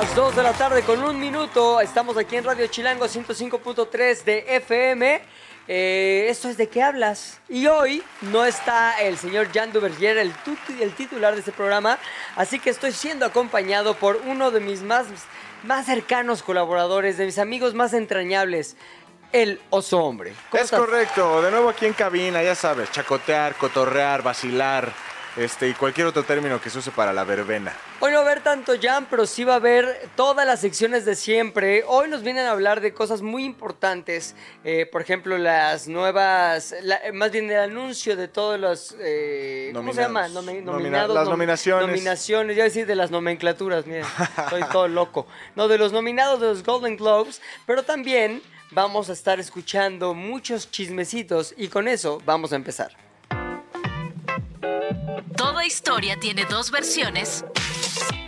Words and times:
Las 0.00 0.14
2 0.16 0.34
de 0.36 0.42
la 0.42 0.52
tarde 0.54 0.82
con 0.82 1.02
un 1.02 1.20
minuto. 1.20 1.78
Estamos 1.80 2.16
aquí 2.16 2.36
en 2.36 2.44
Radio 2.44 2.66
Chilango 2.68 3.04
105.3 3.06 4.24
de 4.24 4.56
FM. 4.56 5.20
Eh, 5.68 6.26
esto 6.30 6.48
es 6.48 6.56
de 6.56 6.68
qué 6.70 6.82
hablas. 6.82 7.38
Y 7.50 7.66
hoy 7.66 8.02
no 8.22 8.46
está 8.46 8.98
el 9.02 9.18
señor 9.18 9.48
Jan 9.52 9.72
Duvergier, 9.72 10.16
el, 10.16 10.32
el 10.80 10.92
titular 10.94 11.34
de 11.34 11.40
este 11.40 11.52
programa. 11.52 11.98
Así 12.34 12.58
que 12.58 12.70
estoy 12.70 12.92
siendo 12.92 13.26
acompañado 13.26 13.92
por 13.94 14.16
uno 14.24 14.50
de 14.50 14.60
mis 14.60 14.80
más, 14.80 15.06
más 15.64 15.84
cercanos 15.84 16.42
colaboradores, 16.42 17.18
de 17.18 17.26
mis 17.26 17.38
amigos 17.38 17.74
más 17.74 17.92
entrañables, 17.92 18.76
el 19.32 19.60
oso 19.68 19.98
hombre. 20.02 20.32
¿Cómo 20.50 20.60
Es 20.62 20.64
estás? 20.64 20.80
correcto, 20.80 21.42
de 21.42 21.50
nuevo 21.50 21.68
aquí 21.68 21.84
en 21.84 21.92
cabina, 21.92 22.42
ya 22.42 22.54
sabes, 22.54 22.90
chacotear, 22.90 23.54
cotorrear, 23.56 24.22
vacilar, 24.22 24.90
este 25.36 25.68
y 25.68 25.74
cualquier 25.74 26.06
otro 26.06 26.22
término 26.24 26.60
que 26.60 26.70
se 26.70 26.78
use 26.78 26.90
para 26.90 27.12
la 27.12 27.24
verbena. 27.24 27.72
Hoy 28.00 28.10
no 28.12 28.18
va 28.18 28.24
a 28.28 28.30
haber 28.32 28.42
tanto 28.42 28.72
Jan, 28.80 29.06
pero 29.08 29.26
sí 29.26 29.44
va 29.44 29.54
a 29.54 29.56
haber 29.56 30.08
todas 30.16 30.46
las 30.46 30.60
secciones 30.60 31.04
de 31.04 31.14
siempre. 31.14 31.84
Hoy 31.86 32.08
nos 32.08 32.22
vienen 32.22 32.46
a 32.46 32.50
hablar 32.52 32.80
de 32.80 32.92
cosas 32.92 33.22
muy 33.22 33.44
importantes. 33.44 34.34
eh, 34.64 34.86
por 34.86 35.02
ejemplo, 35.02 35.38
las 35.38 35.88
nuevas. 35.88 36.74
la- 36.82 36.96
eh, 37.04 37.12
más 37.12 37.30
bien 37.30 37.50
el 37.50 37.58
anuncio 37.60 38.16
de 38.16 38.28
todos 38.28 38.58
los. 38.58 38.94
eh, 38.98 39.70
¿Cómo 39.74 39.92
se 39.92 40.00
llama? 40.02 40.28
Nominados. 40.28 40.44
Nomi- 40.44 40.62
Nomina- 40.64 40.72
nominados. 40.72 41.14
las 41.14 41.26
nom- 41.26 41.30
nominaciones. 41.30 41.86
Nominaciones. 41.88 42.56
Ya 42.56 42.64
decir 42.64 42.86
de 42.86 42.94
las 42.96 43.10
nomenclaturas, 43.10 43.86
miren. 43.86 44.04
Estoy 44.44 44.62
todo 44.72 44.88
loco. 44.88 45.26
No, 45.54 45.68
de 45.68 45.78
los 45.78 45.92
nominados 45.92 46.40
de 46.40 46.46
los 46.48 46.62
Golden 46.64 46.96
Globes. 46.96 47.40
Pero 47.66 47.82
también 47.84 48.42
vamos 48.72 49.08
a 49.10 49.12
estar 49.12 49.38
escuchando 49.40 50.14
muchos 50.14 50.70
chismecitos. 50.70 51.54
Y 51.56 51.68
con 51.68 51.88
eso 51.88 52.20
vamos 52.24 52.52
a 52.52 52.56
empezar. 52.56 52.92
Toda 55.36 55.64
historia 55.66 56.16
tiene 56.18 56.44
dos 56.44 56.70
versiones 56.70 57.44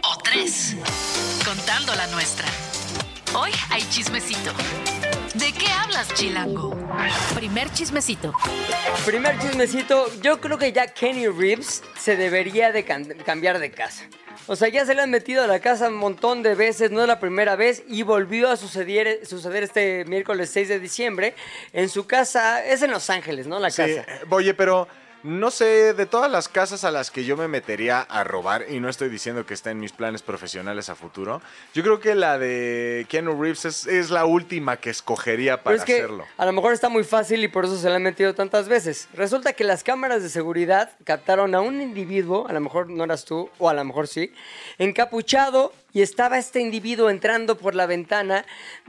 o 0.04 0.18
tres, 0.22 0.76
contando 1.44 1.94
la 1.94 2.06
nuestra. 2.08 2.46
Hoy 3.34 3.50
hay 3.70 3.82
chismecito. 3.88 4.52
¿De 5.34 5.52
qué 5.52 5.66
hablas, 5.68 6.12
Chilango? 6.14 6.76
Primer 7.34 7.70
chismecito. 7.72 8.32
Primer 9.06 9.38
chismecito, 9.40 10.06
yo 10.20 10.40
creo 10.40 10.58
que 10.58 10.72
ya 10.72 10.86
Kenny 10.88 11.26
Reeves 11.28 11.82
se 11.98 12.16
debería 12.16 12.70
de 12.72 12.84
cambiar 12.84 13.58
de 13.58 13.70
casa. 13.70 14.04
O 14.46 14.56
sea, 14.56 14.68
ya 14.68 14.84
se 14.84 14.94
le 14.94 15.02
han 15.02 15.10
metido 15.10 15.44
a 15.44 15.46
la 15.46 15.60
casa 15.60 15.88
un 15.88 15.94
montón 15.94 16.42
de 16.42 16.54
veces, 16.54 16.90
no 16.90 17.00
es 17.02 17.08
la 17.08 17.20
primera 17.20 17.54
vez, 17.56 17.82
y 17.88 18.02
volvió 18.02 18.50
a 18.50 18.56
suceder, 18.56 19.24
suceder 19.24 19.62
este 19.62 20.04
miércoles 20.06 20.50
6 20.52 20.68
de 20.68 20.80
diciembre 20.80 21.34
en 21.72 21.88
su 21.88 22.06
casa, 22.06 22.64
es 22.64 22.82
en 22.82 22.90
Los 22.90 23.08
Ángeles, 23.08 23.46
¿no? 23.46 23.58
La 23.60 23.70
Sí, 23.70 23.76
casa. 23.82 24.00
eh, 24.00 24.20
oye, 24.30 24.52
pero 24.54 24.88
no 25.22 25.50
sé, 25.50 25.94
de 25.94 26.06
todas 26.06 26.30
las 26.30 26.48
casas 26.48 26.84
a 26.84 26.90
las 26.90 27.10
que 27.10 27.24
yo 27.24 27.36
me 27.36 27.48
metería 27.48 28.00
a 28.00 28.24
robar, 28.24 28.66
y 28.68 28.80
no 28.80 28.88
estoy 28.88 29.08
diciendo 29.08 29.46
que 29.46 29.54
está 29.54 29.70
en 29.70 29.80
mis 29.80 29.92
planes 29.92 30.22
profesionales 30.22 30.88
a 30.88 30.94
futuro, 30.94 31.40
yo 31.74 31.82
creo 31.82 32.00
que 32.00 32.14
la 32.14 32.38
de 32.38 33.06
Keanu 33.08 33.40
Reeves 33.40 33.64
es, 33.64 33.86
es 33.86 34.10
la 34.10 34.24
última 34.24 34.76
que 34.76 34.90
escogería 34.90 35.56
Pero 35.58 35.64
para 35.64 35.76
es 35.76 35.84
que 35.84 35.94
hacerlo. 35.94 36.24
a 36.36 36.46
lo 36.46 36.52
mejor 36.52 36.72
está 36.72 36.88
muy 36.88 37.04
fácil 37.04 37.44
y 37.44 37.48
por 37.48 37.64
eso 37.64 37.76
se 37.76 37.88
le 37.88 37.96
han 37.96 38.02
metido 38.02 38.34
tantas 38.34 38.68
veces. 38.68 39.08
Resulta 39.14 39.52
que 39.52 39.64
las 39.64 39.84
cámaras 39.84 40.22
de 40.22 40.28
seguridad 40.28 40.90
captaron 41.04 41.54
a 41.54 41.60
un 41.60 41.80
individuo, 41.80 42.46
a 42.48 42.52
lo 42.52 42.60
mejor 42.60 42.90
no 42.90 43.04
eras 43.04 43.24
tú, 43.24 43.50
o 43.58 43.68
a 43.68 43.74
lo 43.74 43.84
mejor 43.84 44.08
sí, 44.08 44.32
encapuchado 44.78 45.72
y 45.92 46.02
estaba 46.02 46.38
este 46.38 46.60
individuo 46.60 47.10
entrando 47.10 47.56
por 47.58 47.74
la 47.74 47.86
ventana 47.86 48.44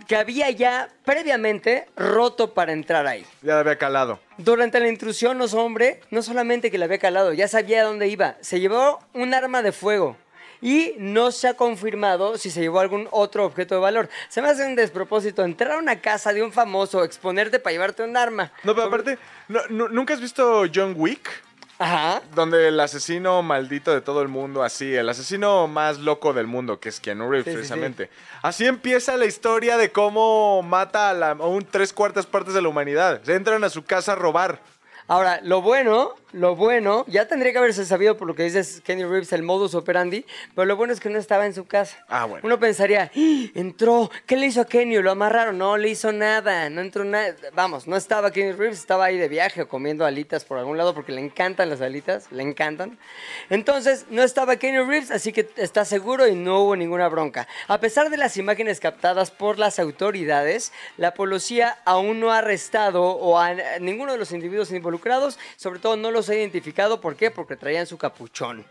que 0.08 0.16
había 0.16 0.50
ya 0.52 0.90
previamente 1.06 1.88
roto 1.96 2.54
para 2.54 2.72
entrar 2.74 3.08
ahí. 3.08 3.26
Ya 3.42 3.56
la 3.56 3.60
había 3.60 3.78
calado. 3.78 4.20
Durante 4.38 4.80
la 4.80 4.88
intrusión, 4.88 5.38
los 5.38 5.54
hombre, 5.54 6.02
no 6.12 6.22
solamente 6.22 6.72
que 6.72 6.78
le 6.78 6.86
había 6.86 6.98
calado, 7.00 7.34
ya 7.34 7.48
sabía 7.48 7.82
a 7.82 7.86
dónde 7.86 8.08
iba, 8.08 8.36
se 8.42 8.60
llevó 8.60 9.00
un 9.14 9.34
arma 9.34 9.62
de 9.62 9.72
fuego. 9.72 10.18
Y 10.62 10.94
no 10.98 11.32
se 11.32 11.50
ha 11.50 11.56
confirmado 11.56 12.38
si 12.38 12.50
se 12.50 12.62
llevó 12.62 12.80
algún 12.80 13.10
otro 13.12 13.46
objeto 13.46 13.76
de 13.76 13.82
valor. 13.82 14.08
Se 14.30 14.42
me 14.42 14.48
hace 14.48 14.66
un 14.66 14.76
despropósito 14.76 15.44
entrar 15.44 15.74
a 15.74 15.78
una 15.78 16.00
casa 16.00 16.32
de 16.32 16.42
un 16.42 16.54
famoso, 16.54 17.04
exponerte 17.04 17.60
para 17.60 17.74
llevarte 17.74 18.02
un 18.02 18.16
arma. 18.16 18.50
No, 18.64 18.74
pero 18.74 18.88
aparte, 18.88 19.18
no- 19.50 19.60
no- 19.70 19.90
¿nunca 19.90 20.14
has 20.14 20.22
visto 20.22 20.64
John 20.74 20.94
Wick? 20.96 21.30
Ajá. 21.80 22.22
Donde 22.36 22.68
el 22.68 22.80
asesino 22.80 23.42
maldito 23.42 23.94
de 23.94 24.02
todo 24.02 24.22
el 24.22 24.28
mundo, 24.28 24.64
así, 24.64 24.96
el 24.96 25.10
asesino 25.10 25.68
más 25.68 26.00
loco 26.00 26.32
del 26.34 26.48
mundo, 26.48 26.80
que 26.80 26.90
es 26.90 27.00
Keanu 27.00 27.30
Reeves, 27.30 27.46
Sí, 27.46 27.52
sí, 27.52 27.56
precisamente. 27.58 28.10
Así 28.42 28.66
empieza 28.66 29.18
la 29.18 29.26
historia 29.26 29.78
de 29.78 29.92
cómo 29.92 30.62
mata 30.62 31.10
a, 31.10 31.14
la- 31.14 31.32
a 31.32 31.34
un 31.48 31.66
tres 31.66 31.92
cuartas 31.92 32.26
partes 32.26 32.54
de 32.54 32.62
la 32.62 32.70
humanidad. 32.70 33.22
Se 33.24 33.36
entran 33.36 33.64
a 33.64 33.70
su 33.70 33.84
casa 33.84 34.14
a 34.14 34.16
robar. 34.16 34.60
Ahora, 35.08 35.40
lo 35.44 35.62
bueno, 35.62 36.14
lo 36.34 36.56
bueno, 36.56 37.06
ya 37.08 37.28
tendría 37.28 37.52
que 37.52 37.58
haberse 37.60 37.86
sabido 37.86 38.18
por 38.18 38.28
lo 38.28 38.36
que 38.36 38.44
dices 38.44 38.82
Kenny 38.84 39.04
Reeves, 39.06 39.32
el 39.34 39.44
modus 39.44 39.76
operandi, 39.76 40.26
pero 40.56 40.66
lo 40.66 40.76
bueno 40.76 40.92
es 40.92 41.00
que 41.00 41.10
no 41.10 41.18
estaba 41.18 41.46
en 41.46 41.54
su 41.54 41.66
casa. 41.66 42.04
Ah, 42.10 42.26
bueno. 42.26 42.46
Uno 42.46 42.60
pensaría, 42.60 43.12
"¡Ah! 43.16 43.50
entró, 43.56 44.12
¿qué 44.26 44.36
le 44.36 44.48
hizo 44.48 44.62
a 44.62 44.66
Kenny? 44.66 44.98
¿Lo 45.02 45.12
amarraron? 45.12 45.58
No, 45.58 45.78
le 45.78 45.90
hizo 45.90 46.12
nada, 46.12 46.70
no 46.70 46.82
entró 46.82 47.04
nada. 47.06 47.36
Vamos, 47.54 47.88
no 47.88 47.96
estaba 47.96 48.32
Kenny 48.32 48.52
Reeves, 48.52 48.80
estaba 48.80 49.06
ahí 49.06 49.18
de 49.18 49.28
viaje 49.30 49.62
o 49.62 49.68
comiendo 49.68 50.06
alitas 50.06 50.44
por 50.44 50.58
algún 50.58 50.78
lado 50.78 50.94
porque 50.94 51.12
le 51.12 51.22
encantan 51.22 51.70
las 51.70 51.80
alitas, 51.82 52.32
le 52.32 52.44
encantan. 52.44 52.98
Entonces, 53.50 54.06
no 54.10 54.24
estaba 54.24 54.56
Kenny 54.58 54.80
Reeves, 54.80 55.12
así 55.12 55.32
que 55.32 55.48
está 55.58 55.86
seguro 55.86 56.28
y 56.28 56.36
no 56.36 56.62
hubo 56.62 56.76
ninguna 56.76 57.08
bronca. 57.08 57.48
A 57.68 57.80
pesar 57.80 58.10
de 58.10 58.18
las 58.18 58.36
imágenes 58.38 58.80
captadas 58.80 59.32
por 59.32 59.60
las 59.60 59.80
autoridades, 59.80 60.74
la 60.98 61.14
policía 61.14 61.78
aún 61.86 62.20
no 62.20 62.32
ha 62.32 62.40
arrestado 62.40 63.04
o 63.04 63.38
a 63.40 63.44
a 63.44 63.80
ninguno 63.80 64.14
de 64.14 64.18
los 64.18 64.32
individuos 64.32 64.72
involucrados, 64.72 65.38
sobre 65.58 65.80
todo 65.80 65.96
no 65.98 66.10
los 66.12 66.23
ha 66.30 66.36
identificado. 66.36 67.02
¿Por 67.02 67.16
qué? 67.16 67.32
Porque 67.32 67.56
traían 67.56 67.88
su 67.88 67.98
capuchón. 67.98 68.66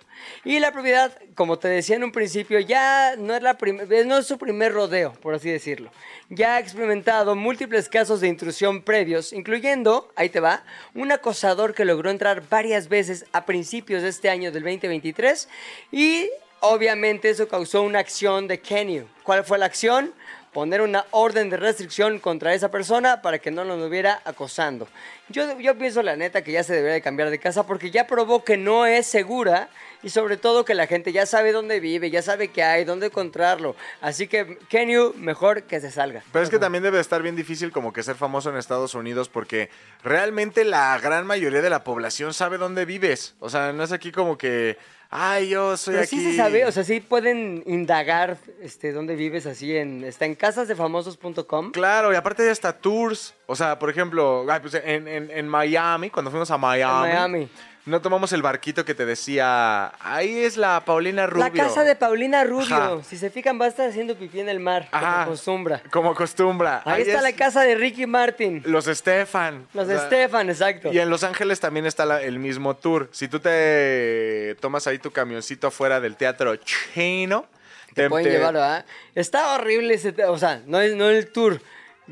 Y 0.44 0.58
la 0.60 0.72
propiedad, 0.72 1.16
como 1.34 1.58
te 1.58 1.68
decía 1.68 1.96
en 1.96 2.04
un 2.04 2.12
principio, 2.12 2.60
ya 2.60 3.16
no 3.16 3.34
es, 3.34 3.42
la 3.42 3.56
eh, 3.60 4.04
no 4.06 4.18
es 4.18 4.26
su 4.26 4.38
primer 4.38 4.72
rodeo, 4.72 5.12
por 5.14 5.34
así 5.34 5.50
decirlo. 5.50 5.90
Ya 6.28 6.56
ha 6.56 6.60
experimentado 6.60 7.34
múltiples 7.34 7.88
casos 7.88 8.20
de 8.20 8.28
intrusión 8.28 8.82
previos, 8.82 9.32
incluyendo, 9.32 10.12
ahí 10.16 10.28
te 10.28 10.40
va, 10.40 10.64
un 10.94 11.12
acosador 11.12 11.74
que 11.74 11.84
logró 11.84 12.10
entrar 12.10 12.42
varias 12.48 12.88
veces 12.88 13.26
a 13.32 13.44
principios 13.44 14.02
de 14.02 14.08
este 14.08 14.30
año 14.30 14.52
del 14.52 14.62
2023 14.62 15.48
y 15.90 16.30
obviamente 16.60 17.30
eso 17.30 17.48
causó 17.48 17.82
una 17.82 17.98
acción 17.98 18.48
de 18.48 18.60
Kenny. 18.60 19.02
¿Cuál 19.22 19.44
fue 19.44 19.58
la 19.58 19.66
acción? 19.66 20.12
Poner 20.52 20.82
una 20.82 21.06
orden 21.10 21.48
de 21.50 21.56
restricción 21.56 22.18
contra 22.18 22.54
esa 22.54 22.70
persona 22.70 23.22
para 23.22 23.38
que 23.38 23.50
no 23.50 23.64
lo 23.64 23.74
estuviera 23.76 24.20
acosando. 24.24 24.86
Yo, 25.28 25.58
yo 25.58 25.76
pienso 25.78 26.02
la 26.02 26.16
neta 26.16 26.42
que 26.42 26.52
ya 26.52 26.62
se 26.62 26.74
debería 26.74 26.94
de 26.94 27.02
cambiar 27.02 27.30
de 27.30 27.38
casa 27.38 27.66
porque 27.66 27.90
ya 27.90 28.06
probó 28.06 28.44
que 28.44 28.56
no 28.56 28.84
es 28.86 29.06
segura 29.06 29.70
y 30.02 30.10
sobre 30.10 30.36
todo 30.36 30.64
que 30.64 30.74
la 30.74 30.86
gente 30.86 31.12
ya 31.12 31.26
sabe 31.26 31.52
dónde 31.52 31.80
vive, 31.80 32.10
ya 32.10 32.22
sabe 32.22 32.48
qué 32.48 32.62
hay, 32.62 32.84
dónde 32.84 33.06
encontrarlo. 33.06 33.76
Así 34.00 34.26
que 34.26 34.58
Kenyu, 34.68 35.14
mejor 35.16 35.62
que 35.64 35.80
se 35.80 35.90
salga. 35.90 36.22
Pero 36.32 36.42
es 36.44 36.50
que 36.50 36.58
también 36.58 36.82
debe 36.82 37.00
estar 37.00 37.22
bien 37.22 37.36
difícil 37.36 37.70
como 37.72 37.92
que 37.92 38.02
ser 38.02 38.16
famoso 38.16 38.50
en 38.50 38.56
Estados 38.56 38.94
Unidos 38.94 39.28
porque 39.28 39.70
realmente 40.02 40.64
la 40.64 40.98
gran 40.98 41.26
mayoría 41.26 41.62
de 41.62 41.70
la 41.70 41.84
población 41.84 42.34
sabe 42.34 42.58
dónde 42.58 42.84
vives. 42.84 43.34
O 43.38 43.48
sea, 43.50 43.72
no 43.72 43.82
es 43.84 43.92
aquí 43.92 44.10
como 44.12 44.36
que, 44.38 44.76
ay, 45.10 45.50
yo 45.50 45.76
soy 45.76 45.94
Pero 45.94 46.04
aquí. 46.04 46.16
sí 46.18 46.30
se 46.30 46.36
sabe, 46.36 46.64
o 46.64 46.72
sea, 46.72 46.84
sí 46.84 47.00
pueden 47.00 47.62
indagar 47.66 48.38
este, 48.60 48.92
dónde 48.92 49.14
vives 49.14 49.46
así 49.46 49.76
en... 49.76 50.04
Está 50.04 50.24
en 50.26 50.34
casasdefamosos.com. 50.34 51.72
Claro, 51.72 52.12
y 52.12 52.16
aparte 52.16 52.42
hay 52.42 52.48
hasta 52.50 52.72
tours. 52.72 53.34
O 53.46 53.54
sea, 53.56 53.78
por 53.78 53.90
ejemplo, 53.90 54.44
ay, 54.48 54.60
pues 54.60 54.74
en, 54.74 55.06
en- 55.08 55.30
en 55.30 55.48
Miami, 55.48 56.10
cuando 56.10 56.30
fuimos 56.30 56.50
a 56.50 56.58
Miami, 56.58 57.06
En 57.10 57.14
Miami. 57.14 57.48
No 57.84 58.00
tomamos 58.00 58.32
el 58.32 58.42
barquito 58.42 58.84
que 58.84 58.94
te 58.94 59.04
decía, 59.04 59.92
ahí 60.00 60.38
es 60.38 60.56
la 60.56 60.84
Paulina 60.84 61.26
Rubio. 61.26 61.44
La 61.44 61.50
casa 61.50 61.82
de 61.82 61.96
Paulina 61.96 62.44
Rubio. 62.44 62.74
Ajá. 62.76 63.02
Si 63.02 63.16
se 63.16 63.28
fijan, 63.30 63.60
va 63.60 63.64
a 63.64 63.68
estar 63.68 63.88
haciendo 63.88 64.14
pipí 64.16 64.38
en 64.40 64.48
el 64.48 64.60
mar, 64.60 64.88
Ajá. 64.92 65.06
como 65.10 65.22
acostumbra. 65.22 65.82
Como 65.90 66.10
acostumbra. 66.12 66.82
Ahí, 66.84 67.02
está 67.02 67.16
es 67.16 67.22
la 67.22 67.32
casa 67.32 67.62
de 67.62 67.74
Ricky 67.74 68.06
Martin. 68.06 68.62
Los 68.66 68.84
Stefan. 68.86 69.66
Los 69.74 69.88
O 69.88 69.90
sea, 69.90 70.06
Stefan, 70.06 70.48
exacto. 70.48 70.92
Y 70.92 70.98
en 71.00 71.10
Los 71.10 71.24
Ángeles 71.24 71.58
también 71.58 71.86
está 71.86 72.06
la- 72.06 72.22
el 72.22 72.38
mismo 72.38 72.76
tour. 72.76 73.08
Si 73.12 73.26
tú 73.26 73.40
te 73.40 74.56
tomas 74.60 74.86
ahí 74.86 74.98
tu 74.98 75.10
camioncito 75.10 75.66
afuera 75.66 76.00
del 76.00 76.16
teatro 76.16 76.54
chino, 76.56 77.46
Te 77.94 78.08
pueden 78.08 78.30
llevar, 78.32 78.54
¿verdad? 78.54 78.86
Está 79.14 79.54
horrible 79.54 79.94
ese, 79.94 80.14
o 80.24 80.38
sea, 80.38 80.62
no 80.66 80.80
es 80.80 80.94
no 80.94 81.08
el 81.10 81.30
tour. 81.32 81.60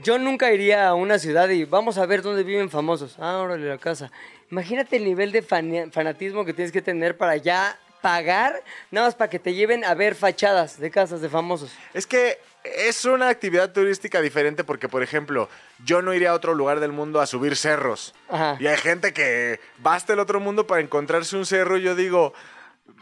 Yo 0.03 0.19
nunca 0.19 0.53
iría 0.53 0.89
a 0.89 0.95
una 0.95 1.19
ciudad 1.19 1.49
y 1.49 1.65
vamos 1.65 1.99
a 1.99 2.07
ver 2.07 2.23
dónde 2.23 2.43
viven 2.43 2.71
famosos. 2.71 3.17
Ah, 3.19 3.39
órale, 3.39 3.69
la 3.69 3.79
casa. 3.79 4.11
Imagínate 4.51 4.97
el 4.97 5.05
nivel 5.05 5.33
de 5.33 5.43
fanatismo 5.43 6.45
que 6.45 6.53
tienes 6.53 6.73
que 6.73 6.83
tener 6.83 7.17
para 7.17 7.37
ya 7.37 7.79
pagar 8.01 8.63
nada 8.91 9.09
más 9.09 9.15
para 9.15 9.29
que 9.29 9.39
te 9.39 9.55
lleven 9.55 9.85
a 9.85 9.95
ver 9.95 10.15
fachadas 10.15 10.81
de 10.81 10.91
casas 10.91 11.21
de 11.21 11.29
famosos. 11.29 11.71
Es 11.95 12.07
que 12.07 12.39
es 12.65 13.05
una 13.05 13.29
actividad 13.29 13.73
turística 13.73 14.21
diferente 14.21 14.65
porque, 14.65 14.89
por 14.89 15.03
ejemplo, 15.03 15.49
yo 15.85 16.03
no 16.03 16.15
iría 16.15 16.31
a 16.31 16.35
otro 16.35 16.55
lugar 16.55 16.81
del 16.81 16.93
mundo 16.93 17.21
a 17.21 17.27
subir 17.27 17.57
cerros. 17.57 18.15
Ajá. 18.29 18.57
Y 18.59 18.67
hay 18.67 18.77
gente 18.77 19.13
que 19.13 19.61
va 19.85 19.95
hasta 19.95 20.13
el 20.13 20.19
otro 20.19 20.41
mundo 20.41 20.67
para 20.67 20.81
encontrarse 20.81 21.37
un 21.37 21.47
cerro 21.47 21.79
y 21.79 21.83
yo 21.83 21.95
digo, 21.95 22.33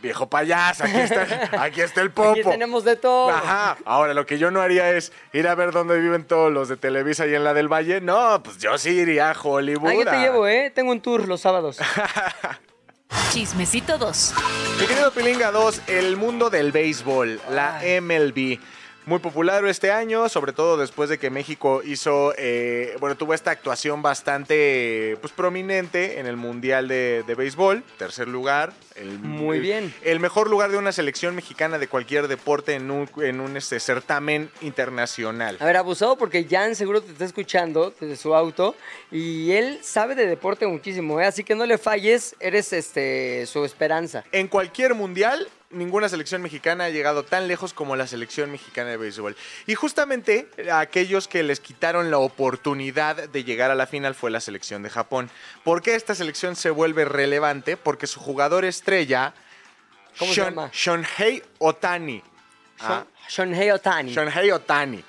viejo 0.00 0.28
payaso, 0.28 0.84
aquí 0.84 0.96
está, 0.96 1.50
aquí 1.62 1.80
está 1.80 2.00
el 2.00 2.10
popo. 2.10 2.30
Aquí 2.30 2.42
tenemos 2.42 2.84
de 2.84 2.96
todo. 2.96 3.30
Ajá. 3.30 3.76
Ahora, 3.84 4.14
lo 4.14 4.26
que 4.26 4.38
yo 4.38 4.50
no 4.50 4.60
haría 4.60 4.90
es 4.90 5.12
ir 5.32 5.48
a 5.48 5.54
ver 5.54 5.72
dónde 5.72 5.98
viven 5.98 6.24
todos 6.24 6.52
los 6.52 6.68
de 6.68 6.76
Televisa 6.76 7.26
y 7.26 7.34
en 7.34 7.44
la 7.44 7.54
del 7.54 7.68
Valle. 7.72 8.00
No, 8.00 8.42
pues 8.42 8.58
yo 8.58 8.76
sí 8.78 8.90
iría 8.90 9.30
a 9.30 9.36
Hollywood. 9.40 9.90
Ah, 9.90 9.94
yo 9.94 10.04
te 10.04 10.10
a- 10.10 10.20
llevo, 10.22 10.46
¿eh? 10.46 10.70
Tengo 10.74 10.92
un 10.92 11.00
tour 11.00 11.26
los 11.26 11.40
sábados. 11.40 11.78
Chismecito 13.32 13.98
2. 13.98 14.34
Mi 14.80 14.86
querido 14.86 15.10
Pilinga 15.12 15.50
2, 15.50 15.82
el 15.88 16.16
mundo 16.16 16.50
del 16.50 16.72
béisbol, 16.72 17.40
la 17.50 17.80
MLB. 18.00 18.58
Muy 19.08 19.20
popular 19.20 19.64
este 19.64 19.90
año, 19.90 20.28
sobre 20.28 20.52
todo 20.52 20.76
después 20.76 21.08
de 21.08 21.16
que 21.16 21.30
México 21.30 21.80
hizo, 21.82 22.34
eh, 22.36 22.94
bueno, 23.00 23.16
tuvo 23.16 23.32
esta 23.32 23.50
actuación 23.50 24.02
bastante 24.02 25.16
pues, 25.22 25.32
prominente 25.32 26.20
en 26.20 26.26
el 26.26 26.36
Mundial 26.36 26.88
de, 26.88 27.24
de 27.26 27.34
Béisbol. 27.34 27.82
Tercer 27.96 28.28
lugar. 28.28 28.74
El, 28.96 29.18
Muy 29.18 29.56
el- 29.56 29.62
bien. 29.62 29.94
El 30.02 30.20
mejor 30.20 30.50
lugar 30.50 30.70
de 30.70 30.76
una 30.76 30.92
selección 30.92 31.34
mexicana 31.34 31.78
de 31.78 31.88
cualquier 31.88 32.28
deporte 32.28 32.74
en 32.74 32.90
un, 32.90 33.08
en 33.22 33.40
un 33.40 33.56
este, 33.56 33.80
certamen 33.80 34.50
internacional. 34.60 35.56
A 35.58 35.64
ver, 35.64 35.78
abusado 35.78 36.18
porque 36.18 36.46
Jan 36.46 36.74
seguro 36.76 37.00
te 37.00 37.12
está 37.12 37.24
escuchando 37.24 37.94
desde 37.98 38.14
su 38.16 38.34
auto 38.34 38.74
y 39.10 39.52
él 39.52 39.78
sabe 39.82 40.16
de 40.16 40.26
deporte 40.26 40.66
muchísimo, 40.66 41.18
¿eh? 41.18 41.24
Así 41.24 41.44
que 41.44 41.54
no 41.54 41.64
le 41.64 41.78
falles, 41.78 42.36
eres 42.40 42.74
este 42.74 43.46
su 43.46 43.64
esperanza. 43.64 44.24
En 44.32 44.48
cualquier 44.48 44.94
mundial, 44.94 45.48
ninguna 45.70 46.08
selección 46.08 46.40
mexicana 46.42 46.84
ha 46.84 46.88
llegado 46.90 47.24
tan 47.24 47.46
lejos 47.48 47.74
como 47.74 47.94
la 47.96 48.06
selección 48.06 48.50
mexicana 48.50 48.90
de 48.90 48.96
béisbol. 48.96 49.36
Y 49.66 49.74
justamente 49.74 50.48
aquellos 50.72 51.28
que 51.28 51.42
les 51.42 51.60
quitaron 51.60 52.10
la 52.10 52.18
oportunidad 52.18 53.28
de 53.28 53.44
llegar 53.44 53.70
a 53.70 53.74
la 53.74 53.86
final 53.86 54.14
fue 54.14 54.30
la 54.30 54.40
selección 54.40 54.82
de 54.82 54.90
Japón. 54.90 55.30
¿Por 55.64 55.82
qué 55.82 55.94
esta 55.94 56.14
selección 56.14 56.56
se 56.56 56.70
vuelve 56.70 57.04
relevante? 57.04 57.76
Porque 57.76 58.06
su 58.06 58.20
jugador 58.20 58.64
estrella, 58.64 59.34
¿Cómo 60.18 60.32
se 60.32 60.40
llama? 60.42 60.70
Shonhei 60.72 61.42
Otani. 61.58 62.22
Ah, 62.80 63.04
Shon- 63.28 63.50
Shonhei 63.52 63.70
Otani. 63.70 64.12
Shonhei 64.12 64.50
Otani. 64.50 65.04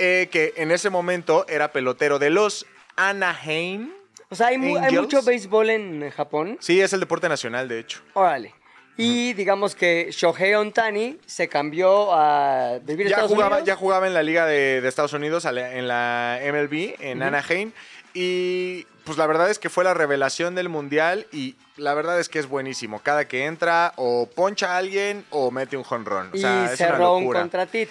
eh, 0.00 0.28
que 0.30 0.54
en 0.56 0.70
ese 0.70 0.90
momento 0.90 1.44
era 1.48 1.72
pelotero 1.72 2.18
de 2.20 2.30
los 2.30 2.64
Anaheim. 2.96 3.90
O 4.30 4.34
sea, 4.34 4.48
hay, 4.48 4.58
mu- 4.58 4.76
hay 4.76 4.84
Angels. 4.84 5.00
mucho 5.02 5.22
béisbol 5.22 5.70
en 5.70 6.10
Japón. 6.10 6.56
Sí, 6.60 6.80
es 6.80 6.92
el 6.92 7.00
deporte 7.00 7.28
nacional, 7.28 7.66
de 7.68 7.80
hecho. 7.80 8.00
Órale. 8.14 8.54
Y 9.00 9.32
digamos 9.34 9.74
que 9.76 10.08
Shohei 10.10 10.54
Otani 10.54 11.18
se 11.24 11.48
cambió 11.48 12.12
a 12.12 12.78
vivir 12.82 13.06
en 13.06 13.10
ya 13.10 13.16
Estados 13.16 13.30
jugaba, 13.30 13.56
Unidos. 13.56 13.66
ya 13.66 13.76
jugaba 13.76 14.06
en 14.08 14.14
la 14.14 14.22
Liga 14.24 14.44
de, 14.44 14.80
de 14.80 14.88
Estados 14.88 15.12
Unidos, 15.12 15.44
en 15.44 15.86
la 15.88 16.40
MLB, 16.44 16.96
en 17.00 17.22
Anaheim. 17.22 17.70
Y 18.12 18.84
pues 19.04 19.16
la 19.16 19.26
verdad 19.26 19.48
es 19.50 19.58
que 19.60 19.70
fue 19.70 19.84
la 19.84 19.94
revelación 19.94 20.54
del 20.56 20.68
Mundial 20.68 21.26
y 21.32 21.54
la 21.76 21.94
verdad 21.94 22.18
es 22.18 22.28
que 22.28 22.40
es 22.40 22.48
buenísimo. 22.48 23.00
Cada 23.00 23.28
que 23.28 23.44
entra 23.46 23.92
o 23.96 24.28
poncha 24.34 24.72
a 24.74 24.78
alguien 24.78 25.24
o 25.30 25.50
mete 25.52 25.76
un 25.76 25.84
jonrón. 25.84 26.30
O 26.32 26.36
y 26.36 26.40
sea, 26.40 26.64
es 26.64 26.68
una 26.70 26.76
cerró 26.76 27.14
un 27.16 27.22
locura. 27.22 27.40
contratit. 27.40 27.88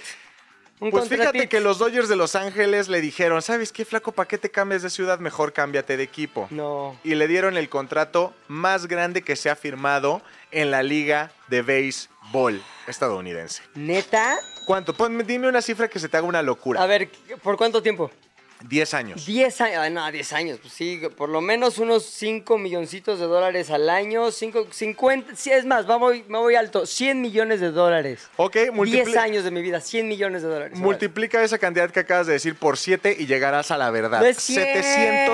Un 0.80 0.92
Pues 0.92 1.10
fíjate 1.10 1.50
que 1.50 1.60
los 1.60 1.80
Dodgers 1.80 2.08
de 2.08 2.16
Los 2.16 2.36
Ángeles 2.36 2.88
le 2.88 3.02
dijeron, 3.02 3.42
¿sabes 3.42 3.72
qué, 3.72 3.84
flaco? 3.84 4.12
¿Para 4.12 4.28
qué 4.28 4.38
te 4.38 4.52
cambias 4.52 4.84
de 4.84 4.92
ciudad? 4.92 5.18
Mejor 5.18 5.52
cámbiate 5.52 5.98
de 5.98 6.04
equipo. 6.04 6.48
No. 6.52 7.00
Y 7.04 7.16
le 7.16 7.28
dieron 7.28 7.58
el 7.58 7.68
contrato 7.68 8.34
más 8.48 8.86
grande 8.88 9.24
que 9.24 9.36
se 9.36 9.50
ha 9.50 9.56
firmado 9.56 10.22
en 10.52 10.70
la 10.70 10.84
liga 10.84 11.32
de 11.48 11.64
béisbol 11.64 12.62
estadounidense. 12.86 13.64
¿Neta? 13.74 14.38
¿Cuánto? 14.68 14.94
Dime 15.26 15.48
una 15.48 15.64
cifra 15.64 15.88
que 15.88 15.98
se 15.98 16.10
te 16.10 16.18
haga 16.18 16.28
una 16.28 16.44
locura. 16.44 16.82
A 16.84 16.86
ver, 16.86 17.10
¿por 17.42 17.58
cuánto 17.58 17.82
tiempo? 17.82 18.12
10 18.62 18.94
años. 18.94 19.26
10 19.26 19.62
años, 19.62 19.78
ay, 19.80 19.92
no, 19.92 20.12
10 20.12 20.34
años, 20.34 20.60
pues 20.62 20.74
sí, 20.74 21.02
por 21.16 21.30
lo 21.30 21.42
menos 21.42 21.78
unos 21.78 22.04
5 22.06 22.58
milloncitos 22.58 23.20
de 23.20 23.26
dólares 23.26 23.70
al 23.70 23.90
año, 23.90 24.32
5, 24.32 24.68
50, 24.72 25.36
sí, 25.36 25.52
es 25.52 25.66
más, 25.66 25.86
me 25.88 25.96
voy, 25.98 26.26
me 26.28 26.38
voy 26.40 26.56
alto, 26.56 26.86
100 26.86 27.22
millones 27.22 27.60
de 27.60 27.72
dólares. 27.72 28.28
Ok, 28.38 28.54
10 28.56 28.74
multipli- 28.74 29.18
años 29.18 29.44
de 29.44 29.52
mi 29.52 29.62
vida, 29.62 29.80
100 29.80 30.08
millones 30.08 30.42
de 30.42 30.48
dólares. 30.50 30.78
multiplica 30.78 31.44
esa 31.44 31.58
cantidad 31.58 31.90
que 31.92 32.00
acabas 32.00 32.28
de 32.28 32.34
decir 32.34 32.56
por 32.56 32.78
7 32.78 33.16
y 33.18 33.26
llegarás 33.28 33.72
a 33.72 33.78
la 33.78 33.92
verdad. 33.92 34.20
No 34.22 34.26
es 34.26 34.38
700 34.38 34.86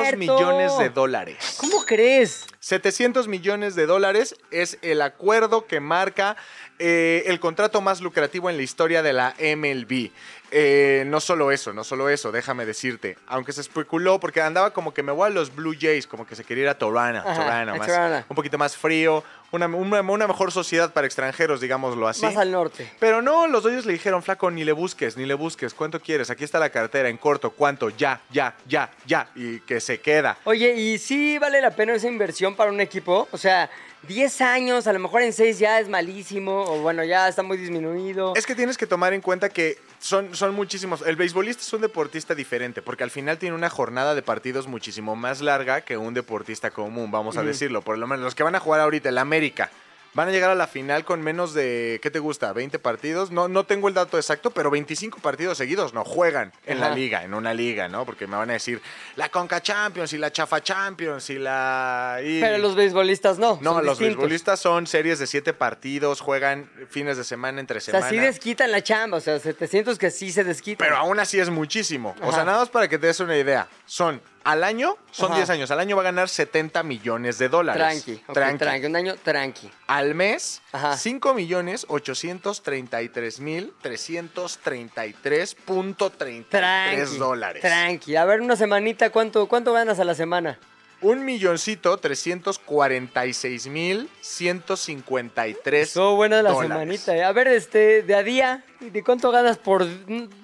cierto. 0.02 0.18
millones 0.18 0.78
de 0.78 0.90
dólares. 0.90 1.38
¿Cómo 1.58 1.86
crees? 1.86 2.46
700 2.60 3.28
millones 3.28 3.76
de 3.76 3.86
dólares 3.86 4.36
es 4.52 4.78
el 4.82 5.02
acuerdo 5.02 5.66
que 5.68 5.80
marca 5.80 6.36
eh, 6.80 7.24
el 7.28 7.40
contrato 7.40 7.82
más 7.82 8.02
lucrativo 8.02 8.50
en 8.50 8.58
la 8.58 8.64
historia 8.64 9.02
de 9.04 9.14
la 9.14 9.36
MLB. 9.40 10.12
Eh, 10.56 11.04
no 11.08 11.20
solo 11.20 11.52
eso, 11.52 11.74
no 11.74 11.84
solo 11.84 12.10
eso, 12.10 12.32
déjame 12.32 12.66
decirte. 12.66 13.18
Aunque 13.26 13.54
se 13.54 13.62
especuló, 13.62 14.20
porque 14.20 14.40
andaba 14.40 14.72
como 14.72 14.94
que 14.94 15.02
me 15.02 15.12
voy 15.12 15.28
a 15.28 15.30
los 15.32 15.54
Blue 15.56 15.74
Jays, 15.80 16.06
como 16.06 16.28
que 16.28 16.36
se 16.36 16.44
quería 16.44 16.64
ir 16.66 16.70
a 16.70 16.78
Toronto, 16.78 17.20
Ajá, 17.28 17.34
Toronto, 17.66 17.74
a 17.74 17.78
más- 17.78 18.26
un 18.30 18.36
poquito 18.36 18.60
más 18.60 18.78
frío, 18.78 19.24
una, 19.52 19.66
una- 19.66 20.02
una 20.02 20.28
mejor 20.28 20.52
sociedad 20.52 20.94
para 20.94 21.08
extranjeros, 21.08 21.60
digámoslo 21.60 22.08
así. 22.08 22.22
Más 22.24 22.38
al 22.38 22.52
norte. 22.52 22.92
Pero 23.00 23.24
no, 23.24 23.48
los 23.48 23.64
Dodgers 23.64 23.88
le 23.88 23.94
dijeron, 23.94 24.22
flaco, 24.22 24.52
ni 24.52 24.64
le 24.64 24.74
busques, 24.74 25.18
ni 25.18 25.26
le 25.26 25.34
busques. 25.34 25.74
¿Cuánto 25.74 26.00
quieres? 26.00 26.30
Aquí 26.30 26.44
está 26.44 26.60
la 26.60 26.70
cartera, 26.70 27.10
en 27.10 27.18
corto. 27.18 27.50
¿Cuánto? 27.50 27.90
Ya, 27.90 28.22
ya, 28.30 28.56
ya, 28.68 28.92
ya. 29.08 29.30
Y 29.36 29.60
que 29.62 29.80
se 29.80 30.02
queda. 30.02 30.38
Oye, 30.44 30.74
¿y 30.76 31.00
sí 31.00 31.40
vale 31.40 31.62
la 31.62 31.72
pena 31.72 31.96
esa 31.96 32.08
inversión 32.08 32.56
para 32.56 32.70
un 32.72 32.80
equipo? 32.80 33.28
O 33.32 33.38
sea, 33.40 33.72
10 34.08 34.42
años, 34.42 34.88
a 34.88 34.94
lo 34.94 35.00
mejor 35.00 35.22
en 35.22 35.32
6 35.32 35.60
ya 35.60 35.80
es 35.80 35.88
malísimo, 35.88 36.64
o 36.64 36.80
bueno, 36.82 37.04
ya 37.04 37.28
está 37.28 37.42
muy 37.42 37.58
disminuido. 37.58 38.34
Es 38.36 38.46
que 38.46 38.56
tienes 38.56 38.78
que 38.78 38.86
tomar 38.86 39.14
en 39.14 39.22
cuenta 39.22 39.50
que 39.50 39.78
son, 40.00 40.36
son 40.36 40.54
muchísimos. 40.54 41.02
El 41.04 41.16
beisbolista 41.16 41.62
es 41.62 41.72
un 41.74 41.82
deportista 41.82 42.36
diferente, 42.36 42.82
porque 42.82 43.04
al 43.04 43.12
final 43.12 43.38
tiene 43.38 43.56
una 43.56 43.70
jornada 43.70 44.14
de 44.16 44.22
partidos 44.22 44.68
muchísimo 44.68 45.16
más 45.16 45.42
larga 45.42 45.82
que 45.82 45.96
un 45.98 46.14
deportista 46.14 46.72
común, 46.72 47.12
vamos 47.12 47.38
a 47.38 47.44
decirlo. 47.44 47.82
Por 47.82 47.98
lo 47.98 48.08
menos 48.08 48.24
los 48.24 48.36
que 48.36 48.44
van 48.44 48.56
a 48.56 48.60
jugar 48.60 48.82
ahorita, 48.82 49.10
el 49.10 49.18
América. 49.18 49.72
Van 50.16 50.28
a 50.28 50.32
llegar 50.32 50.52
a 50.52 50.56
la 50.56 50.68
final 50.68 51.06
con 51.06 51.22
menos 51.24 51.54
de, 51.56 52.00
¿qué 52.04 52.12
te 52.12 52.20
gusta? 52.20 52.54
¿20 52.54 52.78
partidos? 52.80 53.32
No, 53.32 53.48
no 53.48 53.64
tengo 53.66 53.88
el 53.88 53.96
dato 53.96 54.18
exacto, 54.18 54.52
pero 54.52 54.70
25 54.70 55.20
partidos 55.20 55.58
seguidos 55.58 55.94
no 55.94 56.04
juegan 56.06 56.54
en 56.66 56.80
la 56.80 56.92
liga, 56.92 57.24
en 57.24 57.34
una 57.34 57.54
liga, 57.54 57.88
¿no? 57.88 58.06
Porque 58.06 58.28
me 58.28 58.36
van 58.38 58.52
a 58.52 58.54
decir 58.54 58.80
la 59.16 59.30
Conca 59.30 59.62
Champions 59.62 60.14
y 60.14 60.20
la 60.20 60.32
Chafa 60.32 60.62
Champions 60.62 61.30
y 61.32 61.40
la... 61.40 62.20
y- 62.24 62.42
Pero 62.42 62.60
los 62.60 62.76
beisbolistas 62.76 63.40
no. 63.40 63.58
No, 63.62 63.82
los 63.82 63.98
distintos. 63.98 64.18
beisbolistas 64.18 64.60
son 64.60 64.86
series 64.86 65.18
de 65.18 65.26
7 65.26 65.52
partidos, 65.54 66.22
juegan 66.22 66.70
fines 66.90 67.18
de 67.18 67.24
semana 67.24 67.60
entre 67.60 67.80
O 67.80 67.82
sea, 67.82 67.94
semana. 67.96 68.10
sí 68.12 68.18
desquitan 68.20 68.72
la 68.72 68.84
chamba, 68.84 69.18
o 69.18 69.22
sea, 69.22 69.40
700 69.40 69.98
que 69.98 70.12
sí 70.12 70.32
se 70.32 70.44
desquitan. 70.44 70.86
Pero 70.88 70.98
aún 70.98 71.20
así 71.20 71.40
es 71.40 71.50
muchísimo. 71.50 72.16
O 72.22 72.32
sea, 72.32 72.44
nada 72.44 72.60
más 72.60 72.70
para 72.70 72.88
que 72.88 73.00
te 73.00 73.08
des 73.08 73.20
una 73.20 73.36
idea. 73.36 73.68
Son, 73.88 74.22
al 74.44 74.64
año, 74.64 74.98
son 75.12 75.28
Ajá. 75.32 75.38
10 75.38 75.50
años. 75.52 75.72
Al 75.72 75.80
año 75.80 75.96
va 75.96 76.02
a 76.02 76.06
ganar 76.06 76.30
70 76.30 76.84
millones 76.84 77.38
de 77.38 77.50
dólares. 77.50 77.82
Tranqui, 77.82 78.22
ok, 78.28 78.34
tranqui. 78.34 78.58
tranqui, 78.60 78.86
un 78.88 78.96
año 78.96 79.16
tranqui. 79.24 79.70
Al 79.88 80.16
mes, 80.16 80.62
Ajá. 80.72 80.98
5 80.98 81.34
millones 81.34 81.86
833 81.90 83.40
mil 83.40 83.74
333.33 83.84 86.46
Tranqui. 86.50 87.18
dólares. 87.18 87.62
Tranqui. 87.62 88.16
A 88.16 88.26
ver, 88.26 88.42
una 88.42 88.56
semanita, 88.56 89.10
¿cuánto, 89.10 89.48
¿cuánto 89.48 89.74
ganas 89.74 90.00
a 90.00 90.04
la 90.04 90.16
semana? 90.16 90.60
Un 91.04 91.26
milloncito 91.26 91.98
346 91.98 93.68
mil 93.68 94.10
153 94.22 95.88
Estuvo 95.88 96.16
buena 96.16 96.42
la 96.42 96.52
dólares. 96.52 96.72
semanita. 96.72 97.16
¿eh? 97.16 97.24
A 97.24 97.32
ver, 97.34 97.50
este, 97.50 98.04
de 98.04 98.16
a 98.16 98.24
día, 98.24 98.64
¿de 98.80 99.04
cuánto 99.04 99.30
ganas 99.30 99.58
por, 99.58 99.86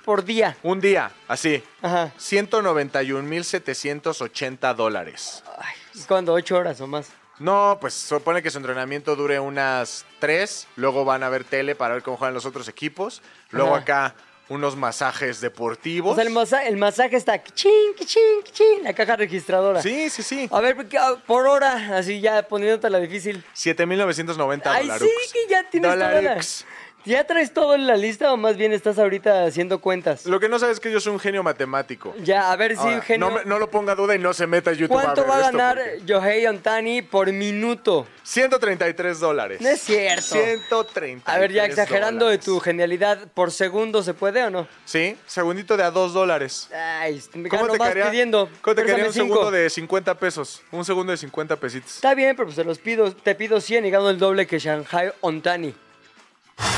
por 0.03 0.25
día? 0.25 0.57
Un 0.63 0.81
día, 0.81 1.11
así. 1.27 1.63
Ajá. 1.81 2.11
191 2.17 3.23
mil 3.23 3.43
780 3.45 4.73
dólares. 4.73 5.43
Ay, 5.57 5.73
¿y 5.95 6.01
¿cuándo? 6.03 6.33
¿Ocho 6.33 6.57
horas 6.57 6.79
o 6.81 6.87
más? 6.87 7.09
No, 7.39 7.77
pues 7.79 7.93
supone 7.93 8.43
que 8.43 8.51
su 8.51 8.57
entrenamiento 8.57 9.15
dure 9.15 9.39
unas 9.39 10.05
tres, 10.19 10.67
luego 10.75 11.05
van 11.05 11.23
a 11.23 11.29
ver 11.29 11.45
tele 11.45 11.73
para 11.73 11.93
ver 11.93 12.03
cómo 12.03 12.17
juegan 12.17 12.33
los 12.33 12.45
otros 12.45 12.67
equipos, 12.67 13.21
luego 13.51 13.75
Ajá. 13.75 13.81
acá 13.81 14.15
unos 14.49 14.75
masajes 14.75 15.39
deportivos. 15.41 16.11
O 16.11 16.15
sea, 16.15 16.23
el, 16.23 16.31
masa- 16.31 16.65
el 16.65 16.75
masaje 16.77 17.15
está 17.15 17.41
ching, 17.43 17.93
ching, 18.03 18.43
ching, 18.51 18.83
la 18.83 18.93
caja 18.93 19.15
registradora. 19.15 19.81
Sí, 19.81 20.09
sí, 20.09 20.23
sí. 20.23 20.49
A 20.51 20.59
ver, 20.59 20.75
¿por 20.75 20.87
qué- 20.87 20.97
ah, 20.97 21.15
por 21.25 21.47
hora, 21.47 21.95
así 21.97 22.19
ya 22.19 22.41
poniéndote 22.47 22.89
la 22.89 22.99
difícil. 22.99 23.43
7.990 23.55 24.61
Ay, 24.71 24.87
dólares. 24.87 25.07
sí, 25.23 25.31
que 25.33 25.49
ya 25.51 25.69
tienes 25.69 25.91
Dolarux. 25.91 26.65
¿Ya 27.05 27.23
traes 27.25 27.53
todo 27.53 27.75
en 27.75 27.87
la 27.87 27.95
lista 27.95 28.31
o 28.33 28.37
más 28.37 28.57
bien 28.57 28.73
estás 28.73 28.99
ahorita 28.99 29.45
haciendo 29.45 29.79
cuentas? 29.79 30.25
Lo 30.25 30.39
que 30.39 30.49
no 30.49 30.59
sabes 30.59 30.75
es 30.75 30.79
que 30.79 30.91
yo 30.91 30.99
soy 30.99 31.13
un 31.13 31.19
genio 31.19 31.41
matemático. 31.43 32.13
Ya, 32.23 32.51
a 32.51 32.55
ver 32.55 32.73
si, 32.73 32.79
Ahora, 32.81 32.95
Eugenio. 32.97 33.29
no, 33.29 33.35
me- 33.35 33.45
no 33.45 33.57
lo 33.57 33.71
ponga 33.71 33.93
a 33.93 33.95
duda 33.95 34.15
y 34.15 34.19
no 34.19 34.33
se 34.33 34.45
meta 34.47 34.71
a 34.71 34.73
YouTube 34.73 34.93
¿Cuánto 35.01 35.21
ver 35.21 35.29
va 35.31 35.37
a 35.37 35.39
esto 35.45 35.57
ganar 35.57 35.77
porque- 35.77 36.01
Yohei 36.05 36.45
Ontani 36.47 37.01
por 37.01 37.31
minuto? 37.31 38.05
133 38.23 39.19
dólares. 39.19 39.61
No 39.61 39.69
es 39.69 39.81
cierto. 39.81 40.21
133 40.21 41.21
A 41.25 41.39
ver, 41.39 41.51
ya 41.51 41.65
exagerando 41.65 42.25
de 42.25 42.31
dólares. 42.37 42.45
tu 42.45 42.59
genialidad, 42.59 43.27
¿por 43.33 43.51
segundo 43.51 44.03
se 44.03 44.13
puede 44.13 44.43
o 44.43 44.49
no? 44.49 44.67
Sí, 44.85 45.17
segundito 45.25 45.77
de 45.77 45.83
a 45.83 45.91
2 45.91 46.13
dólares. 46.13 46.69
Ay, 46.73 47.21
me 47.33 47.49
¿Cómo 47.49 47.61
¿Cómo 47.63 47.73
te 47.73 47.79
quedaría, 47.79 48.09
pidiendo. 48.11 48.49
¿cómo 48.61 48.75
te 48.75 48.83
quedaría 48.83 49.05
Préstame 49.05 49.07
un 49.07 49.13
cinco. 49.29 49.35
segundo 49.39 49.51
de 49.57 49.69
50 49.69 50.15
pesos? 50.19 50.61
Un 50.71 50.85
segundo 50.85 51.11
de 51.11 51.17
50 51.17 51.55
pesitos. 51.55 51.95
Está 51.95 52.13
bien, 52.13 52.35
pero 52.35 52.47
pues 52.47 52.55
se 52.57 52.63
los 52.63 52.77
pido. 52.77 53.13
Te 53.15 53.35
pido 53.35 53.61
100 53.61 53.85
y 53.85 53.89
gano 53.89 54.09
el 54.09 54.19
doble 54.19 54.45
que 54.45 54.59
Shanghai 54.59 55.11
Ontani. 55.21 55.73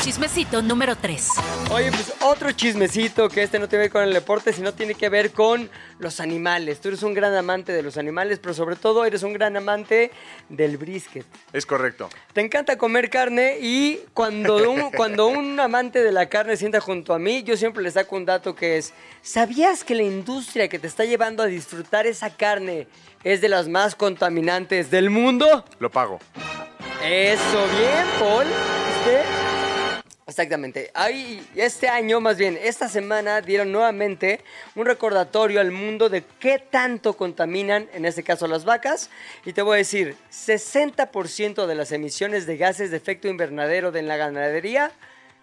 Chismecito 0.02 0.62
número 0.62 0.96
3. 0.96 1.30
Oye, 1.72 1.92
pues 1.92 2.14
otro 2.22 2.52
chismecito 2.52 3.30
que 3.30 3.44
este 3.44 3.60
no 3.60 3.70
tiene 3.70 3.84
que 3.84 3.90
ver 3.90 3.92
con 3.92 4.04
el 4.04 4.14
deporte, 4.14 4.52
sino 4.52 4.74
tiene 4.74 4.96
que 4.96 5.10
ver 5.10 5.32
con 5.32 5.70
los 6.00 6.20
animales. 6.20 6.82
Tú 6.82 6.88
eres 6.88 7.04
un 7.04 7.14
gran 7.14 7.36
amante 7.36 7.72
de 7.72 7.84
los 7.84 7.98
animales, 7.98 8.40
pero 8.40 8.54
sobre 8.54 8.76
todo 8.76 9.06
eres 9.06 9.22
un 9.22 9.34
gran 9.34 9.56
amante 9.58 10.12
del 10.50 10.78
brisket. 10.78 11.26
Es 11.54 11.66
correcto. 11.66 12.10
Te 12.34 12.42
encanta 12.42 12.78
comer 12.78 13.10
carne 13.10 13.58
y 13.62 14.00
cuando 14.14 14.72
un, 14.72 14.92
cuando 14.98 15.28
un 15.28 15.60
amante 15.60 16.04
de 16.04 16.12
la 16.12 16.28
carne 16.30 16.58
sienta 16.58 16.80
junto 16.80 17.14
a 17.14 17.20
mí, 17.20 17.44
yo 17.44 17.56
siempre 17.56 17.84
le 17.84 17.92
saco 17.92 18.16
un 18.16 18.26
dato 18.26 18.56
que 18.56 18.78
es, 18.78 18.94
¿sabías 19.22 19.84
que 19.84 19.94
la 19.94 20.04
industria 20.04 20.68
que 20.68 20.80
te 20.80 20.88
está 20.88 21.06
llevando 21.06 21.44
a 21.44 21.46
disfrutar 21.46 22.08
esa 22.08 22.32
carne 22.32 22.88
es 23.24 23.40
de 23.42 23.50
las 23.50 23.68
más 23.68 23.96
contaminantes 23.96 24.90
del 24.90 25.10
mundo? 25.10 25.64
Lo 25.80 25.92
pago. 25.92 26.20
Eso, 27.04 27.68
bien, 27.78 28.06
Paul. 28.20 28.48
Exactamente. 30.28 30.92
Ahí, 30.94 31.46
este 31.56 31.90
año, 31.90 32.22
más 32.22 32.38
bien, 32.38 32.58
esta 32.62 32.88
semana 32.88 33.42
dieron 33.42 33.72
nuevamente 33.72 34.42
un 34.76 34.86
recordatorio 34.86 35.60
al 35.60 35.72
mundo 35.72 36.10
de 36.10 36.24
qué 36.40 36.58
tanto 36.60 37.14
contaminan, 37.18 37.90
en 37.94 38.06
este 38.06 38.24
caso 38.24 38.48
las 38.48 38.64
vacas. 38.64 39.10
Y 39.46 39.54
te 39.54 39.62
voy 39.62 39.76
a 39.76 39.78
decir, 39.80 40.16
60% 40.32 41.66
de 41.66 41.76
las 41.76 41.92
emisiones 41.92 42.46
de 42.46 42.58
gases 42.58 42.92
de 42.92 42.98
efecto 42.98 43.28
invernadero 43.28 43.92
de 43.92 44.04
la 44.04 44.16
ganadería 44.18 44.92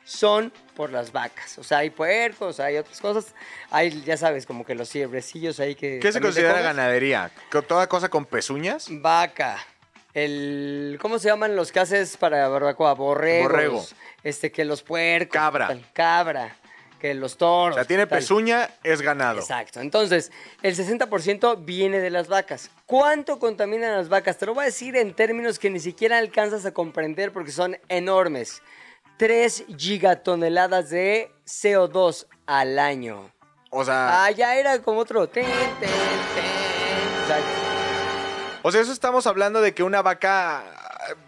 son 0.05 0.53
por 0.75 0.91
las 0.91 1.13
vacas. 1.13 1.59
O 1.59 1.65
sea, 1.65 1.79
hay 1.79 1.91
puercos, 1.91 2.61
hay 2.61 2.77
otras 2.79 3.01
cosas. 3.01 3.35
Hay, 3.71 4.03
ya 4.05 4.17
sabes, 4.17 4.47
como 4.47 4.65
que 4.65 4.75
los 4.75 4.89
ciebrecillos 4.89 5.61
ahí 5.61 5.75
que... 5.75 5.99
¿Qué 6.01 6.13
se 6.13 6.21
considera 6.21 6.61
ganadería? 6.63 7.31
¿Co- 7.51 7.63
¿Toda 7.63 7.89
cosa 7.89 8.09
con 8.09 8.25
pezuñas? 8.25 8.87
Vaca. 8.91 9.59
El, 10.15 10.99
¿Cómo 11.01 11.19
se 11.19 11.29
llaman 11.29 11.55
los 11.55 11.77
haces 11.77 12.17
para 12.17 12.49
barbacoa? 12.49 12.95
Borregos. 12.95 13.43
Borrego. 13.53 13.87
Este, 14.29 14.53
que 14.53 14.65
los 14.65 14.83
puercos. 14.83 15.33
Cabra. 15.33 15.69
tal, 15.69 15.85
cabra. 15.93 16.57
Que 17.01 17.15
los 17.15 17.35
O 17.35 17.37
toros. 17.37 17.75
sea, 17.77 17.85
tiene 17.85 18.07
tal. 18.07 18.19
pezuña, 18.19 18.69
es 18.83 19.01
ganado. 19.03 19.39
Exacto. 19.39 19.81
Entonces, 19.81 20.33
el 20.63 20.75
60% 20.77 21.65
viene 21.65 22.01
de 22.01 22.11
las 22.11 22.27
vacas. 22.27 22.71
¿Cuánto 22.87 23.39
contaminan 23.39 23.93
las 23.97 24.09
vacas? 24.09 24.37
Te 24.37 24.47
lo 24.47 24.55
voy 24.55 24.63
a 24.63 24.67
decir 24.67 24.97
en 24.97 25.15
términos 25.15 25.59
que 25.61 25.71
ni 25.71 25.79
siquiera 25.79 26.19
alcanzas 26.19 26.67
a 26.67 26.73
comprender 26.73 27.33
porque 27.33 27.53
son 27.53 27.79
enormes. 27.89 28.63
3 29.17 29.65
gigatoneladas 29.77 30.91
de 30.91 31.31
CO2 31.47 32.27
al 32.47 32.79
año. 32.81 33.31
O 33.71 33.85
sea, 33.85 34.25
Ah, 34.25 34.31
ya 34.33 34.57
era 34.57 34.81
como 34.83 35.01
otro. 35.01 35.29
Ten, 35.29 35.45
ten, 35.45 35.55
ten. 35.81 35.91
Exacto. 37.23 37.49
o 38.63 38.73
sea, 38.73 38.81
eso 38.81 38.93
estamos 38.93 39.27
hablando 39.27 39.61
de 39.61 39.73
que 39.75 39.83
una 39.83 40.03
vaca. 40.03 40.65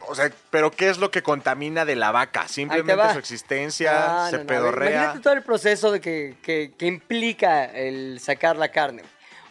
O 0.09 0.15
sea, 0.15 0.31
pero 0.51 0.71
¿qué 0.71 0.89
es 0.91 0.99
lo 0.99 1.11
que 1.11 1.23
contamina 1.23 1.85
de 1.85 1.97
la 1.97 2.11
vaca? 2.13 2.49
Simplemente 2.49 3.13
su 3.13 3.19
existencia, 3.19 3.93
No, 4.09 4.31
se 4.31 4.39
no, 4.39 4.47
pedorrea. 4.47 4.91
Imagínate 4.91 5.21
todo 5.21 5.33
el 5.35 5.43
proceso 5.43 5.91
de 5.93 6.01
que, 6.01 6.37
que- 6.43 6.73
que 6.77 6.87
implica 6.87 7.65
el 7.67 8.21
sacar 8.21 8.57
la 8.57 8.69
carne. 8.71 9.03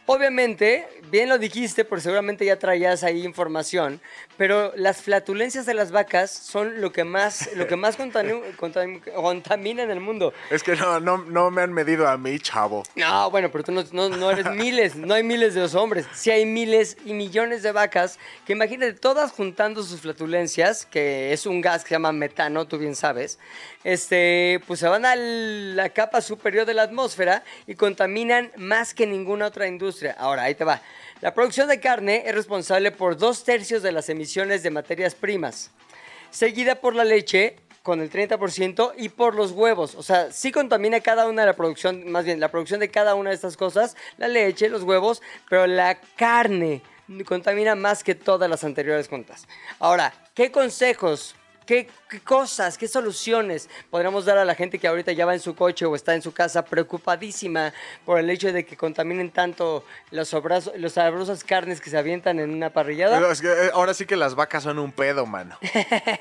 Obviamente, 0.05 0.88
bien 1.12 1.29
lo 1.29 1.38
dijiste, 1.38 1.86
porque 1.86 2.01
seguramente 2.01 2.43
ya 2.43 2.57
traías 2.57 3.03
ahí 3.03 3.24
información, 3.24 4.01
pero 4.39 4.72
las 4.77 5.01
flatulencias 5.01 5.65
de 5.65 5.74
las 5.74 5.91
vacas 5.91 6.31
son 6.31 6.79
lo 6.79 6.93
que 6.93 7.03
más, 7.03 7.50
lo 7.55 7.67
que 7.67 7.75
más 7.75 8.00
contami- 8.00 8.41
contam- 8.55 9.01
contamina 9.13 9.84
en 9.84 9.91
el 9.91 10.00
mundo. 10.00 10.34
Es 10.50 10.63
que 10.63 10.77
no, 10.77 11.01
no, 11.01 11.17
no 11.17 11.51
me 11.51 11.62
han 11.62 11.74
medido 11.74 12.08
a 12.08 12.17
mí, 12.17 12.39
chavo. 12.39 12.84
No, 12.96 13.29
bueno, 13.29 13.51
pero 13.51 13.65
tú 13.65 13.74
no, 13.74 13.84
no- 13.91 14.08
no 14.08 14.31
eres 14.31 14.46
miles, 14.55 14.96
no 14.96 15.13
hay 15.13 15.24
miles 15.24 15.53
de 15.55 15.60
los 15.60 15.75
hombres. 15.75 16.05
Sí 16.13 16.31
hay 16.31 16.46
miles 16.46 16.96
y 17.05 17.13
millones 17.13 17.63
de 17.63 17.74
vacas 17.74 18.17
que 18.46 18.53
imagínate 18.53 18.93
todas 18.93 19.31
juntando 19.34 19.84
sus 19.84 20.00
flatulencias, 20.00 20.86
que 20.86 21.34
es 21.34 21.46
un 21.46 21.60
gas 21.60 21.84
que 21.84 21.89
se 21.89 21.96
llama 21.96 22.13
metano, 22.13 22.65
tú 22.65 22.77
bien 22.77 22.96
sabes, 22.96 23.39
este, 23.84 24.62
pues 24.67 24.79
se 24.79 24.88
van 24.88 25.05
a 25.05 25.15
la 25.17 25.89
capa 25.89 26.22
superior 26.22 26.65
de 26.65 26.74
la 26.74 26.84
atmósfera 26.84 27.43
y 27.67 27.75
contaminan 27.75 28.51
más 28.55 28.93
que 28.93 29.05
ninguna 29.05 29.48
otra 29.48 29.67
industria. 29.67 30.15
Ahora, 30.17 30.43
ahí 30.43 30.55
te 30.55 30.63
va. 30.63 30.81
La 31.21 31.33
producción 31.33 31.67
de 31.67 31.79
carne 31.79 32.23
es 32.25 32.33
responsable 32.33 32.91
por 32.91 33.17
dos 33.17 33.43
tercios 33.43 33.83
de 33.83 33.91
las 33.91 34.09
emisiones 34.09 34.63
de 34.63 34.71
materias 34.71 35.15
primas 35.15 35.71
seguida 36.31 36.75
por 36.75 36.95
la 36.95 37.03
leche 37.03 37.57
con 37.83 38.01
el 38.01 38.11
30% 38.11 38.93
y 38.97 39.09
por 39.09 39.35
los 39.35 39.51
huevos. 39.51 39.95
O 39.95 40.03
sea, 40.03 40.31
sí 40.31 40.51
contamina 40.51 40.99
cada 40.99 41.27
una 41.27 41.41
de 41.41 41.47
la 41.47 41.55
producción, 41.55 42.11
más 42.11 42.25
bien 42.25 42.39
la 42.39 42.51
producción 42.51 42.79
de 42.79 42.89
cada 42.89 43.15
una 43.15 43.29
de 43.29 43.35
estas 43.35 43.57
cosas, 43.57 43.95
la 44.17 44.27
leche, 44.27 44.69
los 44.69 44.83
huevos, 44.83 45.21
pero 45.49 45.65
la 45.65 45.99
carne 46.15 46.81
contamina 47.25 47.75
más 47.75 48.03
que 48.03 48.15
todas 48.15 48.49
las 48.49 48.63
anteriores 48.63 49.07
juntas. 49.07 49.47
Ahora, 49.79 50.13
¿qué 50.35 50.51
consejos? 50.51 51.35
¿Qué, 51.69 51.88
qué 52.09 52.19
cosas, 52.21 52.79
qué 52.79 52.88
soluciones 52.88 53.69
podríamos 53.91 54.25
dar 54.25 54.39
a 54.39 54.43
la 54.43 54.55
gente 54.55 54.79
que 54.79 54.88
ahorita 54.88 55.11
ya 55.11 55.27
va 55.27 55.35
en 55.35 55.39
su 55.39 55.53
coche 55.53 55.85
o 55.85 55.95
está 55.95 56.15
en 56.15 56.23
su 56.23 56.31
casa 56.33 56.65
preocupadísima 56.65 57.71
por 58.07 58.17
el 58.17 58.27
hecho 58.31 58.51
de 58.51 58.65
que 58.65 58.75
contaminen 58.75 59.29
tanto 59.29 59.85
los, 60.09 60.33
sobrazos- 60.33 60.73
los 60.77 60.93
sabrosas 60.93 61.43
carnes 61.43 61.79
que 61.79 61.91
se 61.91 61.97
avientan 61.99 62.39
en 62.39 62.49
una 62.49 62.71
parrillada? 62.71 63.19
Pero 63.19 63.31
es 63.31 63.39
que, 63.39 63.49
eh, 63.49 63.69
ahora 63.71 63.93
sí 63.93 64.07
que 64.07 64.15
las 64.15 64.33
vacas 64.33 64.63
son 64.63 64.79
un 64.79 64.91
pedo, 64.91 65.27
mano. 65.27 65.59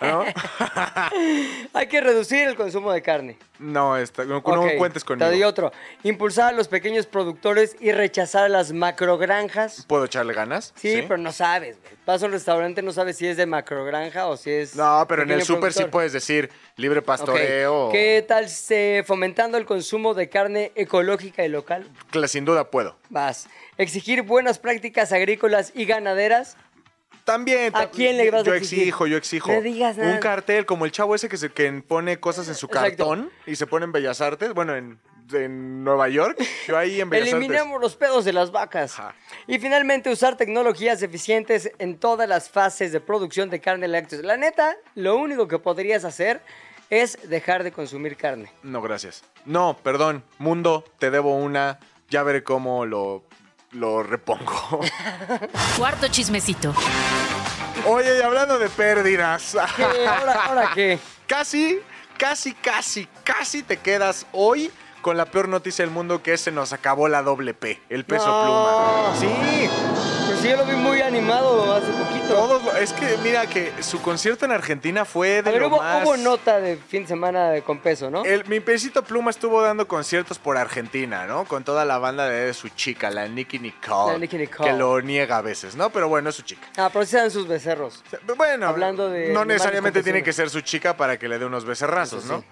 ¿No? 0.03 0.23
Hay 1.73 1.87
que 1.87 2.03
reducir 2.03 2.47
el 2.49 2.55
consumo 2.55 2.93
de 2.93 3.01
carne. 3.01 3.39
no, 3.59 3.97
está, 3.97 4.25
no, 4.25 4.43
no 4.45 4.63
Ok, 4.63 4.77
cuentes 4.77 5.03
Te 5.03 5.15
doy 5.15 5.29
conmigo. 5.29 5.49
otro. 5.49 5.73
Impulsar 6.03 6.53
a 6.53 6.57
los 6.57 6.69
pequeños 6.69 7.07
productores 7.07 7.75
y 7.81 7.93
rechazar 7.93 8.45
a 8.45 8.49
las 8.51 8.73
macrogranjas. 8.73 9.85
¿Puedo 9.89 10.05
echarle 10.05 10.35
ganas? 10.35 10.75
Sí, 10.77 11.03
pero 11.09 11.17
no 11.17 11.33
sabes, 11.33 11.81
güey. 11.81 11.97
Vas 12.05 12.23
a 12.23 12.27
un 12.27 12.33
restaurante, 12.33 12.81
no 12.83 12.93
sabes 12.93 13.17
si 13.19 13.27
es 13.27 13.37
de 13.37 13.45
macrogranja 13.47 14.27
o 14.29 14.37
si 14.37 14.51
es. 14.51 14.75
No, 14.77 15.05
pero 15.09 15.23
en 15.23 15.31
el 15.31 15.38
pequeño 15.41 15.57
súper 15.57 15.73
sí 15.73 15.85
puedes 15.85 16.13
decir 16.13 16.51
libre 16.77 17.03
pastoreo. 17.03 17.91
¿Qué 17.91 18.25
tal 18.27 18.49
se 18.49 19.03
fomentando 19.07 19.59
el 19.59 19.65
consumo 19.67 20.15
de 20.15 20.29
carne 20.29 20.73
ecológica 20.75 21.45
y 21.45 21.49
local? 21.49 21.87
Sin 22.27 22.45
duda 22.45 22.71
puedo. 22.71 22.97
Vas. 23.11 23.49
Exigir 23.77 24.23
buenas 24.23 24.59
prácticas 24.59 25.13
agrícolas 25.13 25.73
y 25.75 25.85
ganaderas. 25.85 26.57
También. 27.25 27.73
¿A 27.77 27.91
quién 27.91 28.17
le 28.17 28.31
vas 28.31 28.41
a 28.41 28.45
Yo 28.45 28.55
exigir? 28.55 28.81
exijo, 28.85 29.07
yo 29.07 29.17
exijo. 29.19 29.53
No 29.53 29.61
digas 29.61 29.97
nada. 29.99 30.13
Un 30.15 30.19
cartel 30.19 30.65
como 30.65 30.87
el 30.87 30.93
chavo 30.93 31.15
ese 31.15 31.29
que, 31.29 31.37
se, 31.37 31.51
que 31.51 31.71
pone 31.87 32.19
cosas 32.19 32.49
en 32.49 32.55
su 32.55 32.67
Exacto. 32.67 32.89
cartón 33.07 33.31
y 33.47 33.57
se 33.57 33.67
pone 33.67 33.85
en 33.85 33.93
Bellas 33.93 34.21
Artes. 34.23 34.55
Bueno, 34.55 34.75
en, 34.75 34.99
en 35.33 35.85
Nueva 35.85 36.09
York. 36.09 36.39
Yo 36.67 36.77
ahí 36.77 37.01
en 37.01 37.11
Bellas 37.11 37.29
Artes. 37.29 37.35
Eliminemos 37.35 37.81
los 37.81 37.97
pedos 37.97 38.25
de 38.25 38.33
las 38.33 38.51
vacas. 38.51 38.99
Ajá. 38.99 39.15
Y 39.47 39.59
finalmente 39.59 40.11
usar 40.11 40.37
tecnologías 40.37 41.03
eficientes 41.03 41.71
en 41.79 41.99
todas 41.99 42.29
las 42.29 42.51
fases 42.51 42.93
de 42.93 43.01
producción 43.01 43.51
de 43.51 43.61
carne 43.61 43.89
láctea. 43.89 44.21
La 44.23 44.37
neta, 44.37 44.77
lo 44.95 45.17
único 45.17 45.49
que 45.49 45.59
podrías 45.59 46.05
hacer 46.05 46.43
es 46.91 47.19
dejar 47.29 47.65
de 47.65 47.73
consumir 47.73 48.17
carne. 48.17 48.53
No, 48.63 48.81
gracias. 48.81 49.23
No, 49.45 49.77
perdón. 49.83 50.25
Mundo, 50.39 50.85
te 50.99 51.11
debo 51.11 51.37
una. 51.37 51.79
Ya 52.09 52.23
veré 52.23 52.43
cómo 52.43 52.87
lo, 52.87 53.25
lo 53.73 54.03
repongo. 54.03 54.81
Cuarto 55.77 56.09
chismecito. 56.09 56.75
Oye, 57.87 58.19
y 58.19 58.23
hablando 58.23 58.59
de 58.59 58.69
pérdidas. 58.69 59.57
¿Qué? 59.77 59.85
¿Ahora, 59.85 60.33
ahora 60.45 60.71
qué? 60.75 60.99
Casi, 61.27 61.79
casi, 62.17 62.55
casi, 62.55 63.07
casi 63.23 63.63
te 63.63 63.77
quedas 63.77 64.27
hoy 64.33 64.71
con 65.03 65.17
la 65.17 65.27
peor 65.27 65.49
noticia 65.49 65.85
del 65.85 65.93
mundo 65.95 66.23
que 66.23 66.35
es 66.35 66.41
se 66.41 66.51
nos 66.53 66.73
acabó 66.73 67.09
la 67.09 67.23
doble 67.23 67.55
P, 67.55 67.81
el 67.89 68.05
peso 68.05 68.27
No. 68.27 68.43
pluma. 68.45 69.17
Sí, 69.19 69.69
Pues 70.27 70.41
sí, 70.41 70.49
yo 70.51 70.57
lo 70.59 70.65
vi 70.67 70.75
muy 70.77 71.01
animado 71.01 71.75
hace 71.75 71.87
poquito. 71.91 72.35
todos, 72.35 72.75
es 72.79 72.93
que 72.93 73.17
mira 73.23 73.47
que 73.47 73.73
su 73.83 74.01
concierto 74.03 74.45
en 74.45 74.53
Argentina 74.53 75.05
fue 75.05 75.43
de 75.43 75.49
A 75.51 75.53
ver, 75.53 75.63
lo 75.63 75.69
hubo, 75.69 75.79
más... 75.79 76.05
hubo 76.05 76.17
nota 76.17 76.61
de 76.61 76.77
fin 76.77 77.03
de 77.03 77.09
semana 77.09 77.51
de- 77.51 77.63
con 77.63 77.79
peso, 77.79 78.11
¿no? 78.11 78.25
El, 78.25 78.45
mi 78.47 78.61
pesito 78.61 79.03
pluma 79.03 79.31
estuvo 79.31 79.63
dando 79.63 79.89
conciertos 79.89 80.39
por 80.39 80.57
Argentina, 80.59 81.27
¿no? 81.27 81.45
Con 81.47 81.65
toda 81.65 81.85
la 81.85 81.99
banda 81.99 82.29
de 82.29 82.53
su 82.55 82.69
chica, 82.69 83.11
la 83.11 83.27
Nicki 83.27 83.59
Nicole. 83.59 84.13
La 84.13 84.19
Nicki 84.19 84.37
Nicole. 84.37 84.71
Que 84.71 84.77
lo 84.77 85.01
niega 85.01 85.39
a 85.39 85.43
veces, 85.43 85.75
¿no? 85.77 85.91
Pero 85.91 86.09
bueno, 86.09 86.29
es 86.31 86.37
su 86.37 86.43
chica. 86.43 86.67
Ah, 86.77 86.91
pero 86.93 87.05
sí 87.07 87.17
eran 87.17 87.31
sus 87.31 87.49
becerros. 87.49 88.03
Bueno, 88.37 88.69
Hablando 88.69 89.09
de 89.09 89.33
no 89.33 89.45
necesariamente 89.45 90.03
tiene 90.03 90.23
que 90.23 90.33
ser 90.33 90.51
su 90.51 90.61
chica 90.61 90.97
para 90.97 91.19
que 91.19 91.29
le 91.29 91.39
dé 91.39 91.47
unos 91.47 91.65
becerrazos, 91.65 92.25
Eso 92.25 92.33
¿no? 92.35 92.41
sí. 92.41 92.47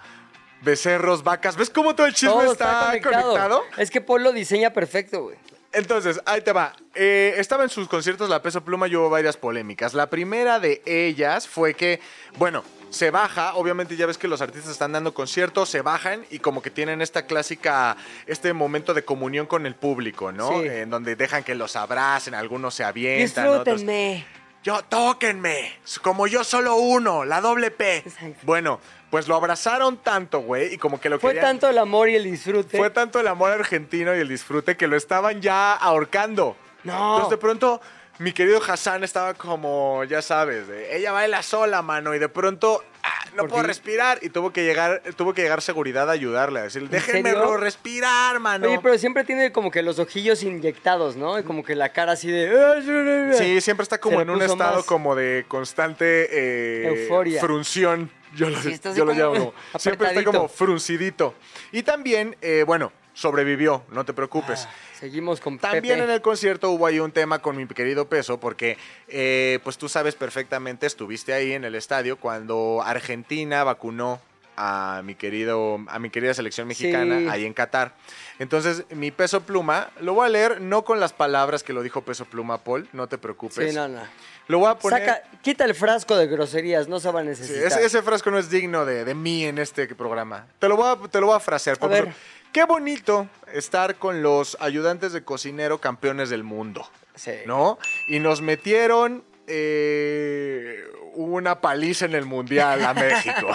Becerros, 0.61 1.23
vacas. 1.23 1.55
¿Ves 1.55 1.69
cómo 1.69 1.95
todo 1.95 2.07
el 2.07 2.13
chisme 2.13 2.33
Todo 2.33 2.51
está, 2.51 2.95
está 2.95 3.09
conectado. 3.09 3.31
conectado? 3.31 3.63
Es 3.77 3.91
que 3.91 4.01
Paul 4.01 4.23
lo 4.23 4.31
diseña 4.31 4.71
perfecto, 4.71 5.23
güey. 5.23 5.37
Entonces, 5.73 6.19
ahí 6.25 6.41
te 6.41 6.53
va. 6.53 6.73
Eh, 6.95 7.35
estaba 7.37 7.63
en 7.63 7.69
sus 7.69 7.87
conciertos 7.87 8.29
la 8.29 8.41
Peso 8.41 8.63
Pluma 8.63 8.87
y 8.87 8.95
hubo 8.95 9.09
varias 9.09 9.37
polémicas. 9.37 9.93
La 9.93 10.09
primera 10.09 10.59
de 10.59 10.81
ellas 10.85 11.47
fue 11.47 11.73
que, 11.73 11.99
bueno, 12.37 12.63
se 12.89 13.11
baja, 13.11 13.53
obviamente 13.55 13.95
ya 13.95 14.05
ves 14.05 14.17
que 14.17 14.27
los 14.27 14.41
artistas 14.41 14.71
están 14.71 14.93
dando 14.93 15.13
conciertos, 15.13 15.69
se 15.69 15.81
bajan 15.81 16.25
y 16.31 16.39
como 16.39 16.61
que 16.61 16.71
tienen 16.71 17.01
esta 17.01 17.25
clásica, 17.25 17.97
este 18.25 18.53
momento 18.53 18.93
de 18.93 19.03
comunión 19.03 19.45
con 19.45 19.65
el 19.65 19.75
público, 19.75 20.31
¿no? 20.31 20.61
Sí. 20.61 20.67
En 20.67 20.89
donde 20.89 21.15
dejan 21.15 21.43
que 21.43 21.53
los 21.53 21.75
abracen, 21.75 22.33
algunos 22.33 22.73
se 22.73 22.83
avientan, 22.83 23.47
otros... 23.47 23.65
Disfrútenme. 23.65 24.25
Yo, 24.63 24.81
tóquenme, 24.83 25.79
como 26.01 26.27
yo 26.27 26.43
solo 26.43 26.75
uno, 26.75 27.23
la 27.23 27.39
doble 27.39 27.71
P. 27.71 27.97
Exacto. 27.97 28.39
Bueno, 28.43 28.81
pues 29.09 29.27
lo 29.27 29.35
abrazaron 29.35 29.97
tanto, 29.97 30.39
güey, 30.39 30.73
y 30.73 30.77
como 30.77 30.99
que 30.99 31.09
lo 31.09 31.19
Fue 31.19 31.31
querían- 31.31 31.45
tanto 31.51 31.69
el 31.69 31.77
amor 31.77 32.09
y 32.09 32.15
el 32.15 32.23
disfrute. 32.23 32.77
fue 32.77 32.89
tanto 32.89 33.19
el 33.19 33.27
amor 33.27 33.51
argentino 33.51 34.15
y 34.15 34.19
el 34.19 34.27
disfrute 34.27 34.75
que 34.75 34.87
lo 34.87 34.97
estaban 34.97 35.41
ya 35.41 35.73
ahorcando. 35.73 36.55
No. 36.83 36.93
Entonces 37.15 37.29
de 37.31 37.37
pronto 37.37 37.81
mi 38.19 38.31
querido 38.33 38.59
Hassan 38.65 39.03
estaba 39.03 39.33
como, 39.35 40.03
ya 40.05 40.21
sabes, 40.21 40.67
de, 40.67 40.97
ella 40.97 41.11
baila 41.11 41.43
sola, 41.43 41.81
mano, 41.81 42.15
y 42.15 42.19
de 42.19 42.27
pronto 42.29 42.83
ah, 43.03 43.09
no 43.35 43.43
¿Por 43.43 43.49
puedo 43.49 43.61
qué? 43.61 43.67
respirar 43.67 44.17
y 44.23 44.29
tuvo 44.29 44.51
que 44.51 44.63
llegar, 44.65 45.03
tuvo 45.15 45.33
que 45.33 45.43
llegar 45.43 45.61
seguridad 45.61 46.09
a 46.09 46.13
ayudarle, 46.13 46.61
a 46.61 46.63
decirle, 46.63 46.89
déjenme 46.89 47.33
respirar, 47.57 48.39
mano. 48.39 48.67
Oye, 48.67 48.79
pero 48.81 48.97
siempre 48.97 49.23
tiene 49.23 49.51
como 49.51 49.69
que 49.69 49.83
los 49.83 49.99
ojillos 49.99 50.41
inyectados, 50.43 51.15
¿no? 51.15 51.37
Y 51.37 51.43
como 51.43 51.63
que 51.63 51.75
la 51.75 51.89
cara 51.89 52.13
así 52.13 52.29
de... 52.31 53.33
Sí, 53.37 53.61
siempre 53.61 53.83
está 53.83 53.99
como 53.99 54.19
en 54.19 54.31
un 54.31 54.41
estado 54.41 54.77
más 54.77 54.85
como 54.85 55.13
de 55.15 55.45
constante 55.47 56.27
eh, 56.31 56.87
Euforia. 57.03 57.39
frunción. 57.39 58.09
Yo 58.37 58.49
lo, 58.49 58.61
Sí, 58.61 58.79
lo 58.95 59.13
llamo. 59.13 59.53
Siempre 59.79 60.07
está 60.09 60.23
como 60.23 60.47
fruncidito. 60.47 61.33
Y 61.71 61.83
también, 61.83 62.35
eh, 62.41 62.63
bueno, 62.65 62.91
sobrevivió, 63.13 63.83
no 63.91 64.05
te 64.05 64.13
preocupes. 64.13 64.65
Ah, 64.67 64.73
Seguimos 64.99 65.39
con 65.41 65.57
También 65.59 65.95
Pepe. 65.95 66.03
en 66.05 66.09
el 66.11 66.21
concierto 66.21 66.69
hubo 66.71 66.85
ahí 66.85 66.99
un 66.99 67.11
tema 67.11 67.39
con 67.39 67.55
mi 67.57 67.67
querido 67.67 68.07
Peso, 68.07 68.39
porque 68.39 68.77
eh, 69.07 69.59
pues 69.63 69.77
tú 69.77 69.89
sabes 69.89 70.15
perfectamente, 70.15 70.85
estuviste 70.85 71.33
ahí 71.33 71.53
en 71.53 71.65
el 71.65 71.75
estadio 71.75 72.17
cuando 72.17 72.81
Argentina 72.85 73.63
vacunó 73.63 74.19
a 74.59 75.01
mi 75.03 75.13
querido, 75.13 75.79
a 75.87 75.99
mi 75.99 76.09
querida 76.09 76.33
selección 76.33 76.67
mexicana 76.67 77.19
Sí. 77.19 77.27
ahí 77.29 77.45
en 77.45 77.53
Qatar. 77.53 77.93
Entonces, 78.39 78.85
mi 78.89 79.11
peso 79.11 79.41
pluma, 79.41 79.91
lo 79.99 80.15
voy 80.15 80.25
a 80.25 80.29
leer 80.29 80.61
no 80.61 80.83
con 80.83 80.99
las 80.99 81.13
palabras 81.13 81.61
que 81.63 81.73
lo 81.73 81.83
dijo 81.83 82.01
peso 82.01 82.25
pluma 82.25 82.57
Paul, 82.63 82.87
no 82.91 83.05
te 83.07 83.19
preocupes. 83.19 83.69
Sí, 83.69 83.75
no, 83.75 83.87
no. 83.87 84.01
Lo 84.47 84.59
voy 84.59 84.69
a 84.69 84.75
poner. 84.75 84.99
Saca, 85.05 85.23
quita 85.41 85.65
el 85.65 85.75
frasco 85.75 86.15
de 86.15 86.27
groserías, 86.27 86.87
no 86.87 86.99
se 86.99 87.11
va 87.11 87.19
a 87.19 87.23
Sí, 87.23 87.29
necesitar. 87.29 87.63
ese, 87.65 87.85
ese 87.85 88.01
frasco 88.01 88.31
no 88.31 88.37
es 88.37 88.49
digno 88.49 88.85
de, 88.85 89.03
de 89.05 89.13
mí 89.15 89.45
en 89.45 89.57
este 89.59 89.87
programa. 89.95 90.47
Te 90.59 90.67
lo 90.69 90.77
voy 90.77 90.87
a, 90.87 91.09
te 91.09 91.19
lo 91.19 91.27
voy 91.27 91.35
a 91.35 91.39
frasear. 91.39 91.75
A 91.77 91.79
porque 91.79 92.01
ver. 92.01 92.13
Qué 92.53 92.63
bonito 92.63 93.27
estar 93.53 93.95
con 93.97 94.23
los 94.23 94.55
ayudantes 94.61 95.11
de 95.13 95.23
cocinero 95.23 95.79
campeones 95.79 96.29
del 96.29 96.43
mundo. 96.43 96.89
Sí. 97.15 97.31
¿no? 97.45 97.77
Y 98.07 98.19
nos 98.19 98.41
metieron 98.41 99.23
eh, 99.47 100.83
una 101.15 101.59
paliza 101.61 102.05
en 102.05 102.15
el 102.15 102.25
Mundial 102.25 102.83
a 102.85 102.93
México. 102.95 103.47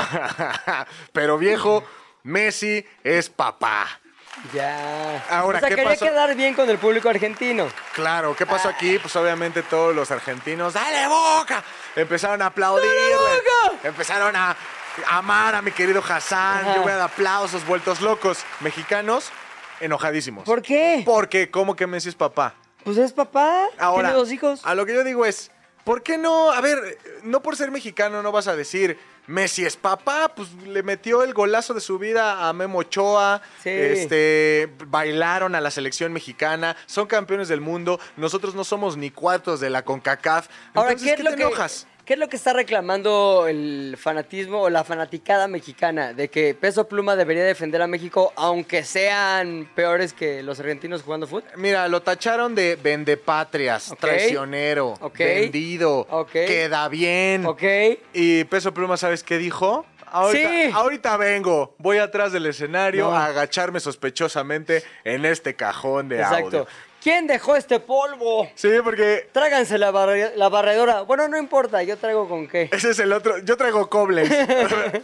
Pero 1.12 1.38
viejo, 1.38 1.84
Messi 2.22 2.84
es 3.02 3.30
papá. 3.30 3.87
Ya. 4.53 5.25
Ahora, 5.31 5.59
o 5.59 5.61
sea, 5.61 5.69
¿qué 5.69 5.77
quería 5.77 5.91
pasó? 5.91 6.05
quedar 6.07 6.35
bien 6.35 6.55
con 6.55 6.69
el 6.69 6.79
público 6.79 7.09
argentino. 7.09 7.69
Claro, 7.95 8.35
¿qué 8.35 8.47
pasó 8.47 8.69
aquí? 8.69 8.99
Pues 8.99 9.15
obviamente 9.17 9.62
todos 9.62 9.95
los 9.95 10.11
argentinos, 10.11 10.73
¡dale 10.75 11.07
boca! 11.07 11.62
Empezaron 11.95 12.41
a 12.43 12.47
aplaudirle. 12.47 13.15
boca! 13.15 13.79
Empezaron 13.89 14.35
a 14.35 14.57
amar 15.09 15.55
a 15.55 15.62
mi 15.62 15.71
querido 15.71 16.03
Hassan. 16.07 16.61
Ajá. 16.67 16.75
Yo 16.75 16.83
voy 16.83 16.93
a 16.93 16.97
dar 16.97 17.11
aplausos, 17.11 17.65
vueltos 17.67 18.01
locos. 18.01 18.39
Mexicanos, 18.61 19.31
enojadísimos. 19.81 20.45
¿Por 20.45 20.62
qué? 20.62 21.03
Porque, 21.05 21.51
¿cómo 21.51 21.77
que 21.77 21.87
Messi 21.87 22.09
es 22.09 22.15
papá? 22.15 22.55
Pues 22.85 22.97
es 22.97 23.12
papá. 23.12 23.67
Ahora, 23.79 24.09
Tiene 24.09 24.19
dos 24.19 24.33
hijos. 24.33 24.61
a 24.65 24.75
lo 24.75 24.87
que 24.87 24.95
yo 24.95 25.05
digo 25.05 25.25
es, 25.25 25.51
¿por 25.85 26.03
qué 26.03 26.19
no? 26.19 26.51
A 26.51 26.61
ver, 26.61 26.99
no 27.23 27.43
por 27.43 27.57
ser 27.57 27.71
mexicano 27.71 28.23
no 28.23 28.33
vas 28.33 28.49
a 28.49 28.57
decir, 28.57 28.99
Messi 29.33 29.65
es 29.65 29.77
papá, 29.77 30.33
pues 30.37 30.53
le 30.67 30.83
metió 30.83 31.23
el 31.23 31.33
golazo 31.33 31.73
de 31.73 31.81
su 31.81 31.99
vida 31.99 32.47
a 32.49 32.53
Memo 32.53 32.81
Ochoa, 32.81 33.41
Sí. 33.62 33.71
este, 33.71 34.71
bailaron 34.87 35.55
a 35.55 35.61
la 35.62 35.71
selección 35.71 36.12
mexicana, 36.12 36.77
son 36.87 37.07
campeones 37.07 37.49
del 37.49 37.62
mundo, 37.62 37.99
nosotros 38.19 38.55
no 38.55 38.62
somos 38.62 38.97
ni 38.99 39.11
cuartos 39.11 39.59
de 39.61 39.71
la 39.71 39.83
CONCACAF. 39.85 40.49
Ahora, 40.75 40.91
Entonces, 40.93 41.07
¿qué 41.07 41.11
es 41.12 41.17
¿qué 41.17 41.23
lo 41.23 41.31
te 41.31 41.37
que 41.37 41.43
enojas? 41.45 41.87
¿Qué 42.12 42.16
es 42.16 42.21
lo 42.21 42.28
que 42.28 42.37
está 42.37 42.52
reclamando 42.52 43.47
el 43.49 43.97
fanatismo 43.99 44.61
o 44.61 44.69
la 44.69 44.85
fanaticada 44.85 45.49
mexicana? 45.49 46.12
De 46.12 46.28
que 46.28 46.52
Peso 46.54 46.87
Pluma 46.87 47.16
debería 47.16 47.42
defender 47.42 47.81
a 47.81 47.87
México 47.87 48.35
aunque 48.37 48.85
sean 48.85 49.66
peores 49.75 50.12
que 50.12 50.42
los 50.42 50.61
argentinos 50.61 51.00
jugando 51.04 51.26
fútbol. 51.26 51.45
Mira, 51.57 51.88
lo 51.88 52.02
tacharon 52.02 52.54
de 52.54 52.76
vendepatrias, 52.76 53.92
Ok. 53.92 54.00
traicionero, 54.00 54.92
vendido, 55.19 56.07
queda 56.31 56.87
bien. 56.90 57.47
Y 58.12 58.45
Peso 58.45 58.75
Pluma, 58.75 58.99
¿sabes 58.99 59.25
qué 59.25 59.38
dijo? 59.38 59.87
Ahorita, 60.04 60.50
Sí. 60.50 60.71
ahorita 60.75 61.16
vengo, 61.16 61.75
voy 61.78 61.97
atrás 61.97 62.31
del 62.33 62.45
escenario 62.45 63.07
No. 63.09 63.16
a 63.16 63.25
agacharme 63.25 63.81
sospechosamente 63.81 64.85
en 65.04 65.25
este 65.25 65.54
cajón 65.57 66.11
de 66.11 66.16
Exacto. 66.19 66.45
audio. 66.59 66.66
¿Quién 67.02 67.26
dejó 67.26 67.56
este 67.56 67.80
polvo? 67.80 68.48
Sí, 68.55 68.68
porque 68.85 69.29
Tráganse 69.33 69.77
la, 69.77 69.90
barre- 69.90 70.33
la 70.37 70.48
barredora. 70.48 71.03
Bueno, 71.03 71.27
no 71.27 71.37
importa, 71.37 71.83
yo 71.83 71.96
traigo 71.96 72.29
con 72.29 72.46
qué. 72.46 72.68
ese 72.72 72.90
es 72.90 72.98
el 73.00 73.12
otro. 73.12 73.38
Yo 73.38 73.57
traigo 73.57 73.88
Koblenz. 73.90 74.31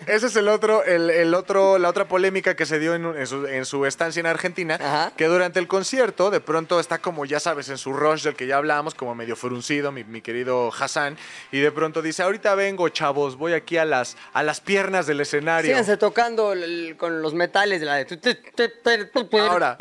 ese 0.06 0.26
es 0.26 0.36
el 0.36 0.46
otro, 0.48 0.84
el, 0.84 1.10
el 1.10 1.34
otro, 1.34 1.76
la 1.78 1.88
otra 1.88 2.06
polémica 2.06 2.54
que 2.54 2.66
se 2.66 2.78
dio 2.78 2.94
en, 2.94 3.04
en 3.04 3.26
su, 3.26 3.46
en 3.46 3.64
su 3.64 3.84
estancia 3.84 4.20
en 4.20 4.26
Argentina. 4.26 4.76
Ajá. 4.80 5.12
Que 5.16 5.24
durante 5.26 5.58
el 5.58 5.66
concierto, 5.66 6.30
de 6.30 6.40
pronto 6.40 6.78
está 6.78 6.98
como, 6.98 7.24
ya 7.24 7.40
sabes, 7.40 7.68
en 7.68 7.78
su 7.78 7.92
rush 7.92 8.22
del 8.22 8.36
que 8.36 8.46
ya 8.46 8.58
hablábamos, 8.58 8.94
como 8.94 9.14
medio 9.16 9.34
fruncido, 9.34 9.90
mi, 9.90 10.04
mi 10.04 10.20
querido 10.22 10.70
Hassan. 10.78 11.16
Y 11.50 11.58
de 11.60 11.72
pronto 11.72 12.00
dice: 12.00 12.22
Ahorita 12.22 12.54
vengo, 12.54 12.88
chavos, 12.90 13.36
voy 13.36 13.54
aquí 13.54 13.76
a 13.76 13.84
las, 13.84 14.16
a 14.34 14.44
las 14.44 14.60
piernas 14.60 15.06
del 15.08 15.20
escenario. 15.20 15.68
Síganse 15.70 15.96
tocando 15.96 16.52
el- 16.52 16.96
con 16.96 17.22
los 17.22 17.34
metales 17.34 17.80
de 17.80 17.86
la 17.86 17.96
de... 17.96 18.06
Ahora. 19.50 19.76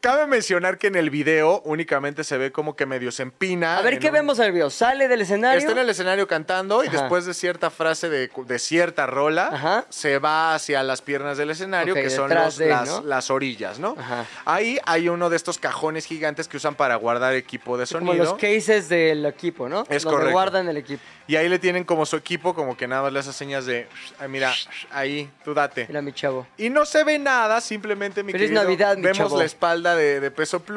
Cabe 0.00 0.26
mencionar 0.26 0.78
que 0.78 0.83
en 0.86 0.96
el 0.96 1.10
video 1.10 1.60
únicamente 1.64 2.24
se 2.24 2.36
ve 2.38 2.52
como 2.52 2.76
que 2.76 2.86
medio 2.86 3.10
se 3.12 3.22
empina. 3.22 3.78
A 3.78 3.82
ver, 3.82 3.98
¿qué 3.98 4.08
un- 4.08 4.12
vemos 4.14 4.40
al 4.40 4.52
video? 4.52 4.70
Sale 4.70 5.08
del 5.08 5.20
escenario. 5.22 5.58
Está 5.58 5.72
en 5.72 5.78
el 5.78 5.90
escenario 5.90 6.26
cantando 6.28 6.84
y 6.84 6.88
después 6.88 7.24
de 7.26 7.34
cierta 7.34 7.70
frase 7.70 8.08
de, 8.08 8.30
de 8.46 8.58
cierta 8.58 9.06
rola, 9.06 9.48
Ajá. 9.52 9.84
se 9.88 10.18
va 10.18 10.54
hacia 10.54 10.82
las 10.82 11.02
piernas 11.02 11.38
del 11.38 11.50
escenario, 11.50 11.94
que 11.94 12.10
son 12.10 12.28
detrás 12.28 12.46
los- 12.46 12.58
de, 12.58 12.68
las, 12.68 12.88
¿no? 12.88 13.02
las 13.02 13.30
orillas, 13.30 13.78
¿no? 13.78 13.94
Ajá. 13.98 14.26
Ahí 14.44 14.78
hay 14.86 15.08
uno 15.08 15.30
de 15.30 15.36
estos 15.36 15.58
cajones 15.58 16.06
gigantes 16.06 16.48
que 16.48 16.56
usan 16.56 16.74
para 16.74 16.96
guardar 16.96 17.34
equipo 17.34 17.76
de 17.78 17.86
Como 17.86 18.06
sonido. 18.12 18.24
los 18.24 18.34
cases 18.34 18.88
del 18.88 19.24
equipo, 19.26 19.68
¿no? 19.68 19.82
Es 19.88 20.02
Donde 20.02 20.16
correcto. 20.16 20.32
guardan 20.32 20.68
el 20.68 20.76
equipo. 20.76 21.02
Y 21.26 21.36
ahí 21.36 21.48
le 21.48 21.58
tienen 21.58 21.84
como 21.84 22.04
su 22.04 22.16
equipo, 22.16 22.54
como 22.54 22.76
que 22.76 22.86
nada 22.86 23.02
más 23.02 23.12
le 23.12 23.18
hace 23.20 23.32
señas 23.32 23.64
de, 23.64 23.88
"Ay, 24.20 24.28
mira, 24.28 24.52
ahí, 24.90 25.30
tú 25.42 25.54
date. 25.54 25.86
Mira 25.88 26.02
mi 26.02 26.12
chavo. 26.12 26.46
Y 26.58 26.68
no 26.68 26.84
se 26.84 27.02
ve 27.02 27.18
nada, 27.18 27.60
simplemente 27.62 28.22
mi 28.22 28.32
Feliz 28.32 28.48
querido, 28.48 28.62
Navidad, 28.62 28.96
mi 28.96 29.02
vemos 29.02 29.18
chavo. 29.18 29.38
la 29.38 29.44
espalda 29.44 29.94
de, 29.96 30.20
de 30.20 30.30
peso 30.30 30.60
pluma 30.60 30.73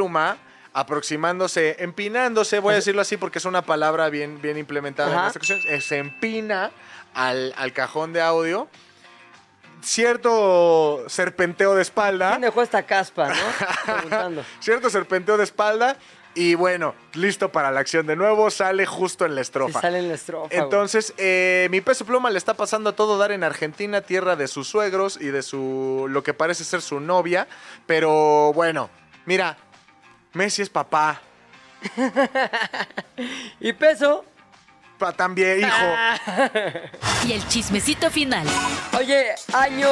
aproximándose, 0.74 1.78
empinándose, 1.80 2.60
voy 2.60 2.74
a 2.74 2.76
decirlo 2.76 3.02
así 3.02 3.18
porque 3.18 3.40
es 3.40 3.46
una 3.46 3.64
palabra 3.64 4.10
bien, 4.10 4.42
bien 4.42 4.58
implementada 4.58 5.12
en 5.12 5.28
esta 5.28 5.40
ocasión, 5.40 5.60
eh, 5.68 5.82
se 5.82 5.98
empina 5.98 6.72
al, 7.16 7.54
al 7.58 7.74
cajón 7.74 8.14
de 8.14 8.22
audio. 8.22 8.68
Cierto 9.82 11.04
serpenteo 11.08 11.76
de 11.76 11.82
espalda. 11.82 12.30
¿Quién 12.32 12.42
dejó 12.42 12.62
esta 12.62 12.84
caspa, 12.84 13.30
no? 13.30 14.44
Cierto 14.60 14.90
serpenteo 14.90 15.38
de 15.38 15.44
espalda. 15.44 15.98
Y 16.38 16.54
bueno, 16.54 16.94
listo 17.14 17.52
para 17.52 17.72
la 17.72 17.80
acción 17.80 18.06
de 18.06 18.16
nuevo, 18.16 18.52
sale 18.52 18.86
justo 18.86 19.26
en 19.26 19.34
la 19.34 19.42
estrofa. 19.42 19.82
sale 19.82 19.98
en 19.98 20.08
la 20.08 20.14
estrofa. 20.14 20.56
Entonces, 20.56 21.16
eh, 21.18 21.68
mi 21.72 21.82
peso 21.82 22.06
pluma 22.06 22.30
le 22.30 22.38
está 22.38 22.54
pasando 22.54 22.92
a 22.92 22.96
todo 22.96 23.18
dar 23.18 23.32
en 23.32 23.44
Argentina, 23.44 24.02
tierra 24.02 24.36
de 24.36 24.48
sus 24.48 24.68
suegros 24.68 25.18
y 25.20 25.30
de 25.30 25.42
su 25.42 26.06
lo 26.08 26.22
que 26.22 26.36
parece 26.36 26.64
ser 26.64 26.84
su 26.84 27.00
novia. 27.00 27.48
Pero 27.88 28.54
bueno, 28.54 28.92
mira, 29.26 29.58
Messi 30.38 30.62
es 30.62 30.70
papá. 30.70 31.20
Y 33.60 33.74
peso. 33.74 34.24
Pa- 35.00 35.12
también, 35.12 35.60
hijo. 35.60 35.70
Y 37.28 37.34
el 37.34 37.46
chismecito 37.48 38.10
final. 38.10 38.48
Oye, 38.98 39.36
año 39.54 39.90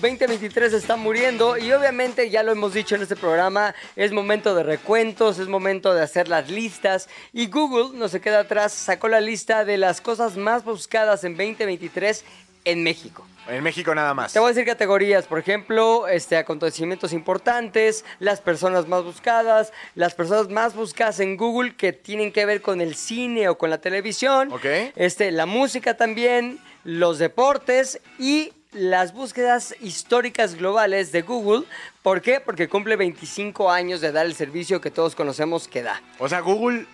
2023 0.00 0.72
está 0.74 0.96
muriendo 0.96 1.56
y 1.56 1.72
obviamente 1.72 2.28
ya 2.30 2.42
lo 2.42 2.52
hemos 2.52 2.74
dicho 2.74 2.94
en 2.94 3.02
este 3.02 3.16
programa, 3.16 3.74
es 3.96 4.12
momento 4.12 4.54
de 4.54 4.62
recuentos, 4.64 5.38
es 5.38 5.48
momento 5.48 5.94
de 5.94 6.02
hacer 6.02 6.28
las 6.28 6.50
listas 6.50 7.08
y 7.32 7.46
Google, 7.46 7.96
no 7.98 8.08
se 8.08 8.20
queda 8.20 8.40
atrás, 8.40 8.72
sacó 8.72 9.08
la 9.08 9.20
lista 9.20 9.64
de 9.64 9.78
las 9.78 10.00
cosas 10.00 10.36
más 10.36 10.64
buscadas 10.64 11.24
en 11.24 11.36
2023 11.36 12.24
en 12.66 12.82
México. 12.82 13.26
En 13.48 13.62
México 13.62 13.94
nada 13.94 14.14
más. 14.14 14.32
Te 14.32 14.38
voy 14.38 14.46
a 14.50 14.52
decir 14.54 14.64
categorías, 14.66 15.26
por 15.26 15.38
ejemplo, 15.38 16.08
este, 16.08 16.36
acontecimientos 16.36 17.12
importantes, 17.12 18.04
las 18.18 18.40
personas 18.40 18.88
más 18.88 19.04
buscadas, 19.04 19.72
las 19.94 20.14
personas 20.14 20.48
más 20.48 20.74
buscadas 20.74 21.20
en 21.20 21.36
Google 21.36 21.76
que 21.76 21.92
tienen 21.92 22.32
que 22.32 22.46
ver 22.46 22.62
con 22.62 22.80
el 22.80 22.94
cine 22.94 23.48
o 23.48 23.58
con 23.58 23.68
la 23.70 23.78
televisión, 23.78 24.50
Ok. 24.52 24.64
este, 24.96 25.30
la 25.30 25.44
música 25.46 25.96
también, 25.96 26.58
los 26.84 27.18
deportes 27.18 28.00
y 28.18 28.52
las 28.72 29.12
búsquedas 29.12 29.74
históricas 29.80 30.54
globales 30.56 31.12
de 31.12 31.22
Google. 31.22 31.64
¿Por 32.02 32.22
qué? 32.22 32.40
Porque 32.40 32.68
cumple 32.68 32.96
25 32.96 33.70
años 33.70 34.00
de 34.00 34.10
dar 34.10 34.26
el 34.26 34.34
servicio 34.34 34.80
que 34.80 34.90
todos 34.90 35.14
conocemos 35.14 35.68
que 35.68 35.82
da. 35.82 36.00
O 36.18 36.28
sea, 36.28 36.40
Google, 36.40 36.86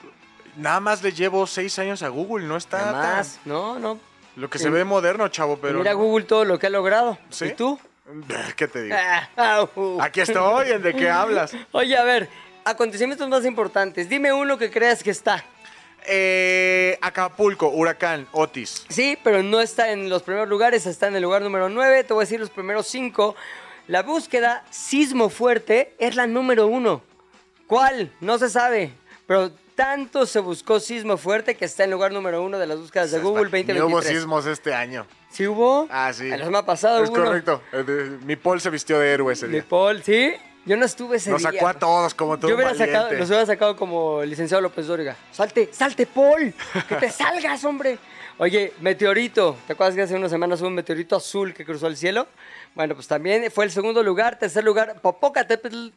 nada 0.56 0.80
más 0.80 1.02
le 1.02 1.12
llevo 1.12 1.46
seis 1.46 1.78
años 1.78 2.02
a 2.02 2.08
Google, 2.08 2.46
no 2.46 2.56
está 2.56 2.78
Nada 2.78 3.02
tan- 3.02 3.16
más, 3.16 3.38
no, 3.44 3.78
no. 3.78 3.98
Lo 4.40 4.48
que 4.48 4.58
se 4.58 4.70
ve 4.70 4.84
moderno, 4.84 5.28
chavo, 5.28 5.58
pero... 5.58 5.78
Mira. 5.78 5.92
Google 5.92 6.24
todo 6.24 6.46
lo 6.46 6.58
que 6.58 6.68
ha 6.68 6.70
logrado. 6.70 7.18
¿Sí? 7.28 7.46
¿Y 7.46 7.52
tú? 7.52 7.78
¿Qué 8.56 8.66
te 8.66 8.84
digo? 8.84 8.96
Ah, 9.36 9.56
au. 9.56 10.00
Aquí 10.00 10.22
estoy, 10.22 10.70
¿en 10.70 10.82
de 10.82 10.94
qué 10.94 11.10
hablas? 11.10 11.54
Oye, 11.72 11.94
a 11.94 12.04
ver, 12.04 12.26
acontecimientos 12.64 13.28
más 13.28 13.44
importantes. 13.44 14.08
Dime 14.08 14.32
uno 14.32 14.56
que 14.56 14.70
creas 14.70 15.02
que 15.02 15.10
está. 15.10 15.44
Eh, 16.06 16.98
Acapulco, 17.02 17.68
Huracán, 17.68 18.26
Otis. 18.32 18.86
Sí, 18.88 19.18
pero 19.22 19.42
no 19.42 19.60
está 19.60 19.92
en 19.92 20.08
los 20.08 20.22
primeros 20.22 20.48
lugares, 20.48 20.86
está 20.86 21.08
en 21.08 21.16
el 21.16 21.22
lugar 21.22 21.42
número 21.42 21.68
9. 21.68 22.04
Te 22.04 22.14
voy 22.14 22.22
a 22.22 22.24
decir 22.24 22.40
los 22.40 22.48
primeros 22.48 22.86
5. 22.86 23.36
La 23.88 24.02
búsqueda 24.02 24.64
sismo 24.70 25.28
fuerte 25.28 25.92
es 25.98 26.16
la 26.16 26.26
número 26.26 26.66
1. 26.66 27.02
¿Cuál? 27.66 28.10
No 28.20 28.38
se 28.38 28.48
sabe. 28.48 28.92
Pero 29.26 29.50
tanto 29.80 30.26
se 30.26 30.40
buscó 30.40 30.78
sismo 30.78 31.16
fuerte 31.16 31.56
que 31.56 31.64
está 31.64 31.84
en 31.84 31.90
lugar 31.90 32.12
número 32.12 32.42
1 32.42 32.58
de 32.58 32.66
las 32.66 32.78
búsquedas 32.78 33.10
de 33.10 33.18
Google 33.18 33.44
Ni 33.44 33.62
2023. 33.64 33.82
hubo 33.84 34.02
sismos 34.02 34.46
este 34.46 34.74
año. 34.74 35.06
¿Sí 35.30 35.46
hubo? 35.46 35.86
Ah, 35.90 36.12
sí. 36.12 36.28
La 36.28 36.38
semana 36.38 36.66
pasada 36.66 37.02
Es 37.02 37.08
hubo 37.08 37.16
uno. 37.16 37.24
correcto. 37.26 37.62
Eh, 37.72 38.18
Mi 38.24 38.36
Paul 38.36 38.60
se 38.60 38.68
vistió 38.68 38.98
de 38.98 39.10
héroe 39.12 39.32
ese 39.32 39.46
Mi 39.46 39.54
día. 39.54 39.64
Paul, 39.68 40.02
¿sí? 40.02 40.34
Yo 40.66 40.76
no 40.76 40.84
estuve 40.84 41.16
ese 41.16 41.30
Nos 41.30 41.40
día. 41.40 41.52
sacó 41.52 41.68
a 41.68 41.74
todos 41.74 42.12
como 42.14 42.38
todo 42.38 42.50
Yo 42.50 42.56
hubiera 42.56 42.74
sacado, 42.74 43.10
los 43.12 43.28
hubiera 43.28 43.46
sacado 43.46 43.76
como 43.76 44.20
el 44.22 44.28
licenciado 44.28 44.60
López 44.60 44.86
Dóriga. 44.86 45.16
Salte, 45.32 45.70
salte, 45.72 46.06
Paul. 46.06 46.52
Que 46.86 46.96
te 46.96 47.10
salgas, 47.10 47.64
hombre. 47.64 47.98
Oye, 48.36 48.72
meteorito. 48.80 49.56
¿Te 49.66 49.72
acuerdas 49.72 49.94
que 49.94 50.02
hace 50.02 50.14
unas 50.14 50.30
semanas 50.30 50.60
hubo 50.60 50.68
un 50.68 50.74
meteorito 50.74 51.16
azul 51.16 51.52
que 51.54 51.64
cruzó 51.64 51.86
el 51.86 51.96
cielo? 51.96 52.26
Bueno, 52.74 52.94
pues 52.94 53.06
también 53.08 53.50
fue 53.50 53.64
el 53.64 53.70
segundo 53.70 54.02
lugar. 54.02 54.38
Tercer 54.38 54.64
lugar, 54.64 55.00
Popocatépetl. 55.00 55.88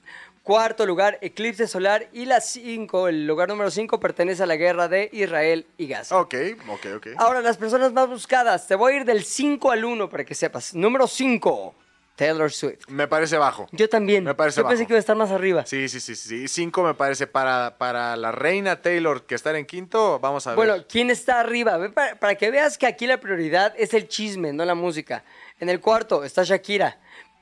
Cuarto 0.43 0.85
lugar, 0.85 1.19
eclipse 1.21 1.67
solar. 1.67 2.09
Y 2.11 2.25
la 2.25 2.41
cinco, 2.41 3.07
el 3.07 3.25
lugar 3.25 3.47
número 3.47 3.71
cinco, 3.71 4.01
pertenece 4.01 4.43
a 4.43 4.45
la 4.45 4.57
guerra 4.57 4.89
de 4.89 5.09
Israel 5.13 5.65
y 5.77 5.87
Gaza. 5.87 6.19
Ok, 6.19 6.35
ok, 6.67 6.85
ok. 6.97 7.07
Ahora, 7.15 7.39
las 7.39 7.55
personas 7.55 7.93
más 7.93 8.09
buscadas. 8.09 8.67
Te 8.67 8.75
voy 8.75 8.93
a 8.93 8.95
ir 8.97 9.05
del 9.05 9.23
5 9.23 9.71
al 9.71 9.85
1 9.85 10.09
para 10.09 10.25
que 10.25 10.35
sepas. 10.35 10.75
Número 10.75 11.07
5, 11.07 11.73
Taylor 12.17 12.51
Swift. 12.51 12.89
Me 12.89 13.07
parece 13.07 13.37
bajo. 13.37 13.69
Yo 13.71 13.87
también. 13.87 14.25
Me 14.25 14.35
parece 14.35 14.59
Yo 14.59 14.67
pensé 14.67 14.85
que 14.85 14.91
iba 14.91 14.97
a 14.97 14.99
estar 14.99 15.15
más 15.15 15.31
arriba. 15.31 15.65
Sí, 15.65 15.87
sí, 15.87 16.01
sí, 16.01 16.13
sí. 16.13 16.49
Cinco 16.49 16.83
me 16.83 16.93
parece 16.93 17.25
para, 17.25 17.77
para 17.77 18.17
la 18.17 18.33
reina 18.33 18.81
Taylor 18.81 19.25
que 19.25 19.35
estar 19.35 19.55
en 19.55 19.65
quinto. 19.65 20.19
Vamos 20.19 20.45
a 20.45 20.49
ver. 20.49 20.57
Bueno, 20.57 20.83
¿quién 20.89 21.09
está 21.09 21.39
arriba? 21.39 21.79
Para, 21.93 22.15
para 22.19 22.35
que 22.35 22.51
veas 22.51 22.77
que 22.77 22.85
aquí 22.85 23.07
la 23.07 23.21
prioridad 23.21 23.73
es 23.77 23.93
el 23.93 24.09
chisme, 24.09 24.51
no 24.51 24.65
la 24.65 24.75
música. 24.75 25.23
En 25.61 25.69
el 25.69 25.79
cuarto 25.79 26.25
está 26.25 26.43
Shakira. 26.43 26.99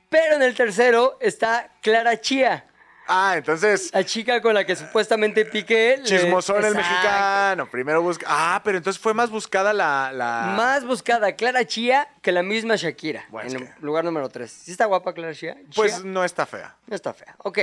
Pero 0.08 0.36
en 0.36 0.42
el 0.42 0.54
tercero 0.54 1.16
está 1.20 1.72
Clara 1.80 2.20
Chía, 2.20 2.66
Ah, 3.08 3.34
entonces. 3.36 3.90
la 3.92 4.04
chica 4.04 4.40
con 4.40 4.54
la 4.54 4.64
que 4.64 4.76
supuestamente 4.76 5.44
Piqué. 5.44 5.96
le- 5.98 6.04
Chismosón 6.04 6.58
el 6.64 6.66
Exacto. 6.72 6.88
mexicano. 6.88 7.70
Primero 7.70 8.00
busca. 8.02 8.26
Ah, 8.28 8.60
pero 8.64 8.78
entonces 8.78 9.00
fue 9.02 9.12
más 9.14 9.28
buscada 9.30 9.72
la. 9.72 10.10
la... 10.12 10.54
Más 10.56 10.84
buscada 10.84 11.32
Clara 11.36 11.66
Chía 11.66 12.08
que 12.22 12.32
la 12.32 12.42
misma 12.42 12.76
Shakira. 12.76 13.24
Bueno, 13.28 13.50
en 13.50 13.56
el 13.56 13.62
que- 13.68 13.74
lugar 13.80 14.04
número 14.04 14.28
3. 14.28 14.50
¿Sí 14.50 14.70
está 14.70 14.86
guapa 14.86 15.12
Clara 15.12 15.34
Chía? 15.34 15.56
Pues 15.74 16.04
no 16.04 16.24
está 16.24 16.46
fea. 16.46 16.76
No 16.86 16.94
está 16.96 17.12
fea. 17.12 17.34
Ok. 17.38 17.58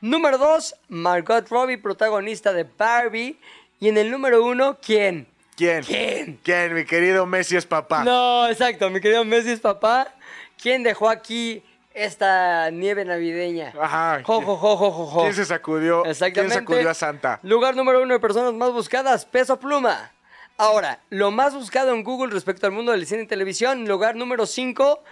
Número 0.00 0.38
2, 0.38 0.74
Margot 0.88 1.48
Robbie, 1.48 1.78
protagonista 1.78 2.52
de 2.52 2.64
Barbie. 2.64 3.38
Y 3.80 3.88
en 3.88 3.96
el 3.98 4.10
número 4.10 4.44
1, 4.44 4.78
¿quién? 4.84 5.26
¿Quién? 5.56 5.82
¿Quién? 5.82 6.40
¿Quién? 6.44 6.74
Mi 6.74 6.84
querido 6.84 7.26
Messi 7.26 7.56
es 7.56 7.66
papá. 7.66 8.04
No, 8.04 8.48
exacto, 8.48 8.88
mi 8.90 9.00
querido 9.00 9.24
Messi 9.24 9.50
es 9.50 9.60
papá. 9.60 10.14
¿Quién 10.60 10.82
dejó 10.84 11.08
aquí 11.08 11.62
esta 11.94 12.70
nieve 12.70 13.04
navideña? 13.04 13.72
Ajá. 13.80 14.22
Jo, 14.24 14.40
jo, 14.40 14.56
jo, 14.56 14.76
jo. 14.76 15.22
¿Quién 15.22 15.34
se 15.34 15.44
sacudió? 15.44 16.04
Exactamente. 16.04 16.54
¿Quién 16.56 16.66
sacudió 16.66 16.90
a 16.90 16.94
Santa? 16.94 17.40
Lugar 17.42 17.76
número 17.76 18.02
uno 18.02 18.14
de 18.14 18.20
personas 18.20 18.52
más 18.54 18.72
buscadas, 18.72 19.24
peso 19.24 19.58
pluma. 19.58 20.12
Ahora, 20.58 21.00
lo 21.10 21.30
más 21.30 21.54
buscado 21.54 21.94
en 21.94 22.04
Google 22.04 22.32
respecto 22.32 22.66
al 22.66 22.72
mundo 22.72 22.92
del 22.92 23.06
cine 23.06 23.22
y 23.22 23.26
televisión, 23.26 23.88
lugar 23.88 24.16
número 24.16 24.46
5, 24.46 25.02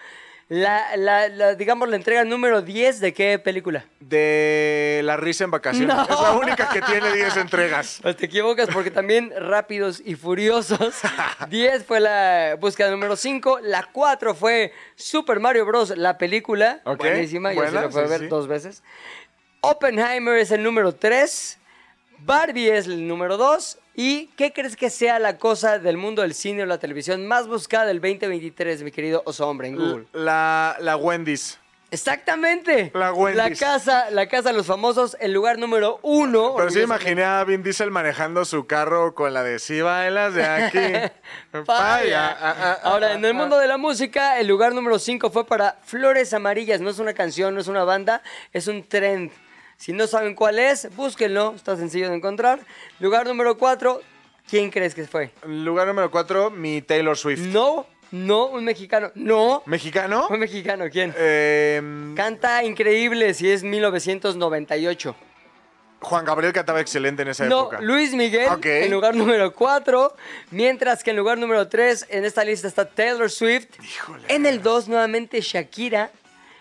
la, 0.51 0.97
la- 0.97 1.29
la, 1.29 1.55
digamos, 1.55 1.89
la 1.89 1.95
entrega 1.95 2.25
número 2.25 2.61
10 2.61 2.99
de 2.99 3.15
qué 3.15 3.39
película. 3.39 3.85
De 4.01 5.01
La 5.05 5.17
risa 5.17 5.45
en 5.45 5.53
vacaciones. 5.53 5.95
No. 5.97 6.03
Es 6.03 6.09
la 6.21 6.33
única 6.33 6.69
que 6.69 6.83
tiene 6.83 7.13
10 7.13 7.37
entregas. 7.37 7.99
Pues 8.03 8.17
te 8.17 8.27
equivocas 8.27 8.69
porque 8.73 8.91
también 8.91 9.33
Rápidos 9.37 10.03
y 10.05 10.17
Furiosos. 10.17 10.97
10 11.49 11.85
fue 11.85 12.01
la 12.01 12.57
búsqueda 12.61 12.91
número 12.91 13.15
5. 13.15 13.61
La 13.63 13.89
4 13.93 14.35
fue 14.35 14.73
Super 14.97 15.39
Mario 15.39 15.65
Bros. 15.67 15.97
La 15.97 16.19
película. 16.19 16.81
Ok, 16.85 16.99
Buenísima, 16.99 17.53
yo 17.53 17.65
sí 17.69 17.73
la 17.73 17.83
a 17.83 17.91
sí, 17.93 17.99
ver 18.11 18.19
sí. 18.21 18.27
dos 18.27 18.49
veces. 18.49 18.83
Oppenheimer 19.61 20.37
es 20.37 20.51
el 20.51 20.65
número 20.65 20.93
3. 20.93 21.59
Barbie 22.19 22.71
es 22.71 22.87
el 22.87 23.07
número 23.07 23.37
2. 23.37 23.79
¿Y 24.03 24.29
qué 24.29 24.51
crees 24.55 24.77
que 24.77 24.89
sea 24.89 25.19
la 25.19 25.37
cosa 25.37 25.79
del 25.79 25.99
mundo 25.99 26.23
del 26.23 26.33
cine 26.33 26.63
o 26.63 26.67
la 26.67 26.79
televisión 26.79 27.27
más 27.27 27.47
buscada 27.47 27.85
del 27.85 28.01
2023, 28.01 28.83
mi 28.83 28.93
querido 28.93 29.23
oso 29.27 29.47
hombre, 29.47 29.69
en 29.69 29.77
Google? 29.77 30.07
La, 30.15 30.79
la 30.81 30.97
Wendy's. 30.97 31.59
Exactamente. 31.91 32.93
La 32.95 33.13
Wendy's. 33.13 33.61
casa, 33.61 34.11
la 34.11 34.27
casa 34.27 34.53
de 34.53 34.57
los 34.57 34.65
famosos, 34.65 35.19
el 35.21 35.35
lugar 35.35 35.59
número 35.59 35.99
uno. 36.01 36.55
Pero 36.57 36.71
sí 36.71 36.81
imaginé 36.81 37.25
a 37.25 37.45
Vin 37.45 37.63
Diesel 37.63 37.91
manejando 37.91 38.47
su 38.47 38.67
carro 38.67 39.15
con 39.15 39.35
la 39.35 39.43
de 39.43 39.59
si 39.59 39.83
bailas 39.83 40.33
de 40.33 40.47
aquí. 40.47 40.79
Ah, 41.69 42.01
ah, 42.11 42.37
ah, 42.41 42.79
Ahora, 42.85 43.13
en 43.13 43.25
el 43.25 43.35
mundo 43.35 43.59
de 43.59 43.67
la 43.67 43.77
música, 43.77 44.41
el 44.41 44.47
lugar 44.47 44.73
número 44.73 44.99
5 44.99 45.31
fue 45.31 45.45
para 45.45 45.77
Flores 45.85 46.33
Amarillas. 46.33 46.81
No 46.81 46.89
es 46.89 47.01
una 47.01 47.13
canción, 47.13 47.55
no 47.55 47.61
es 47.61 47.69
una 47.69 47.85
banda, 47.85 48.23
es 48.53 48.67
un 48.67 48.83
trend. 48.89 49.31
Si 49.81 49.95
no 49.95 50.07
saben 50.07 50.35
cuál 50.35 50.59
es, 50.59 50.95
búsquenlo, 50.95 51.55
está 51.57 51.75
sencillo 51.75 52.11
de 52.11 52.17
encontrar. 52.17 52.61
Lugar 52.99 53.27
número 53.27 53.57
4, 53.57 54.03
¿quién 54.47 54.71
crees 54.71 54.95
que 54.95 55.07
fue? 55.07 55.31
Lugar 55.47 55.87
número 55.87 56.11
4, 56.11 56.51
mi 56.51 56.83
Taylor 56.83 57.17
Swift. 57.17 57.41
No, 57.41 57.87
no, 58.11 58.45
un 58.49 58.63
mexicano. 58.63 59.11
No, 59.15 59.63
¿Mexicano? 59.65 60.27
un 60.29 60.39
mexicano, 60.39 60.85
¿quién? 60.93 61.15
Eh, 61.17 62.13
Canta 62.15 62.63
increíble 62.63 63.33
si 63.33 63.51
es 63.51 63.63
1998. 63.63 65.17
Juan 66.03 66.27
Gabriel 66.27 66.53
cantaba 66.53 66.83
excelente 66.83 67.23
en 67.23 67.29
esa 67.29 67.47
No, 67.47 67.61
época. 67.63 67.81
Luis 67.81 68.13
Miguel 68.13 68.49
en 68.63 68.91
lugar 68.91 69.15
número 69.17 69.55
4, 69.55 70.15
mientras 70.51 71.03
que 71.03 71.11
en 71.13 71.17
lugar 71.17 71.39
número 71.39 71.69
3 71.69 72.07
en 72.11 72.27
esta 72.27 72.45
lista 72.45 72.69
está 72.69 72.85
Taylor 72.87 73.31
Swift. 73.31 73.69
Híjole. 73.83 74.25
En 74.29 74.45
el 74.45 74.61
2 74.63 74.89
nuevamente 74.89 75.41
Shakira 75.41 76.11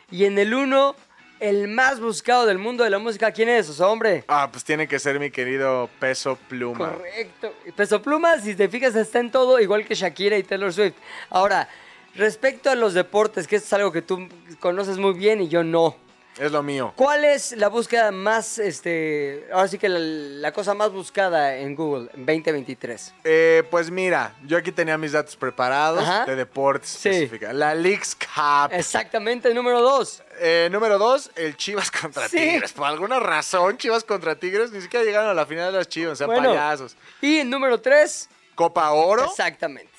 y 0.09 0.23
en 0.23 0.39
el 0.39 0.53
1 0.53 0.95
el 1.39 1.67
más 1.67 1.99
buscado 1.99 2.45
del 2.45 2.57
mundo 2.57 2.83
de 2.83 2.89
la 2.89 2.99
música, 2.99 3.31
¿quién 3.31 3.49
es? 3.49 3.69
O 3.69 3.73
sea, 3.73 3.87
hombre. 3.87 4.23
Ah, 4.27 4.49
pues 4.51 4.63
tiene 4.63 4.87
que 4.87 4.99
ser 4.99 5.19
mi 5.19 5.31
querido 5.31 5.89
Peso 5.99 6.37
Pluma. 6.47 6.93
Correcto. 6.93 7.53
Peso 7.75 8.01
Pluma, 8.01 8.39
si 8.39 8.55
te 8.55 8.67
fijas, 8.67 8.95
está 8.95 9.19
en 9.19 9.31
todo, 9.31 9.59
igual 9.59 9.85
que 9.85 9.95
Shakira 9.95 10.37
y 10.37 10.43
Taylor 10.43 10.73
Swift. 10.73 10.95
Ahora, 11.29 11.69
respecto 12.15 12.69
a 12.69 12.75
los 12.75 12.93
deportes, 12.93 13.47
que 13.47 13.55
esto 13.55 13.67
es 13.67 13.73
algo 13.73 13.91
que 13.91 14.01
tú 14.01 14.27
conoces 14.59 14.97
muy 14.97 15.13
bien 15.13 15.41
y 15.41 15.47
yo 15.47 15.63
no. 15.63 15.95
Es 16.39 16.53
lo 16.53 16.63
mío. 16.63 16.93
¿Cuál 16.95 17.25
es 17.25 17.51
la 17.57 17.67
búsqueda 17.67 18.11
más, 18.11 18.59
este, 18.59 19.45
ahora 19.51 19.67
sí 19.67 19.77
que 19.77 19.89
la, 19.89 19.99
la 19.99 20.51
cosa 20.53 20.73
más 20.73 20.89
buscada 20.91 21.57
en 21.57 21.75
Google 21.75 22.09
en 22.13 22.25
2023? 22.25 23.13
Eh, 23.25 23.63
pues 23.69 23.91
mira, 23.91 24.33
yo 24.45 24.57
aquí 24.57 24.71
tenía 24.71 24.97
mis 24.97 25.11
datos 25.11 25.35
preparados 25.35 26.01
Ajá. 26.01 26.25
de 26.25 26.35
deportes 26.37 26.89
Sí. 26.91 27.09
específica. 27.09 27.51
La 27.51 27.75
Leagues 27.75 28.15
Cup. 28.15 28.71
Exactamente, 28.71 29.53
número 29.53 29.81
2. 29.81 30.23
Eh, 30.41 30.69
número 30.71 30.97
dos, 30.97 31.29
el 31.35 31.57
Chivas 31.57 31.91
contra 31.91 32.29
Sí. 32.29 32.37
Tigres. 32.37 32.71
Por 32.71 32.87
alguna 32.87 33.19
razón, 33.19 33.77
Chivas 33.77 34.05
contra 34.05 34.35
Tigres 34.37 34.71
ni 34.71 34.79
siquiera 34.79 35.03
llegaron 35.05 35.29
a 35.29 35.33
la 35.33 35.45
final 35.45 35.73
de 35.73 35.79
las 35.79 35.89
Chivas, 35.89 36.13
o 36.13 36.15
sea, 36.15 36.27
Bueno. 36.27 36.49
payasos. 36.51 36.95
Y 37.19 37.39
en 37.39 37.49
número 37.49 37.81
3, 37.81 38.29
Copa 38.55 38.89
Oro. 38.91 39.25
exactamente. 39.25 39.91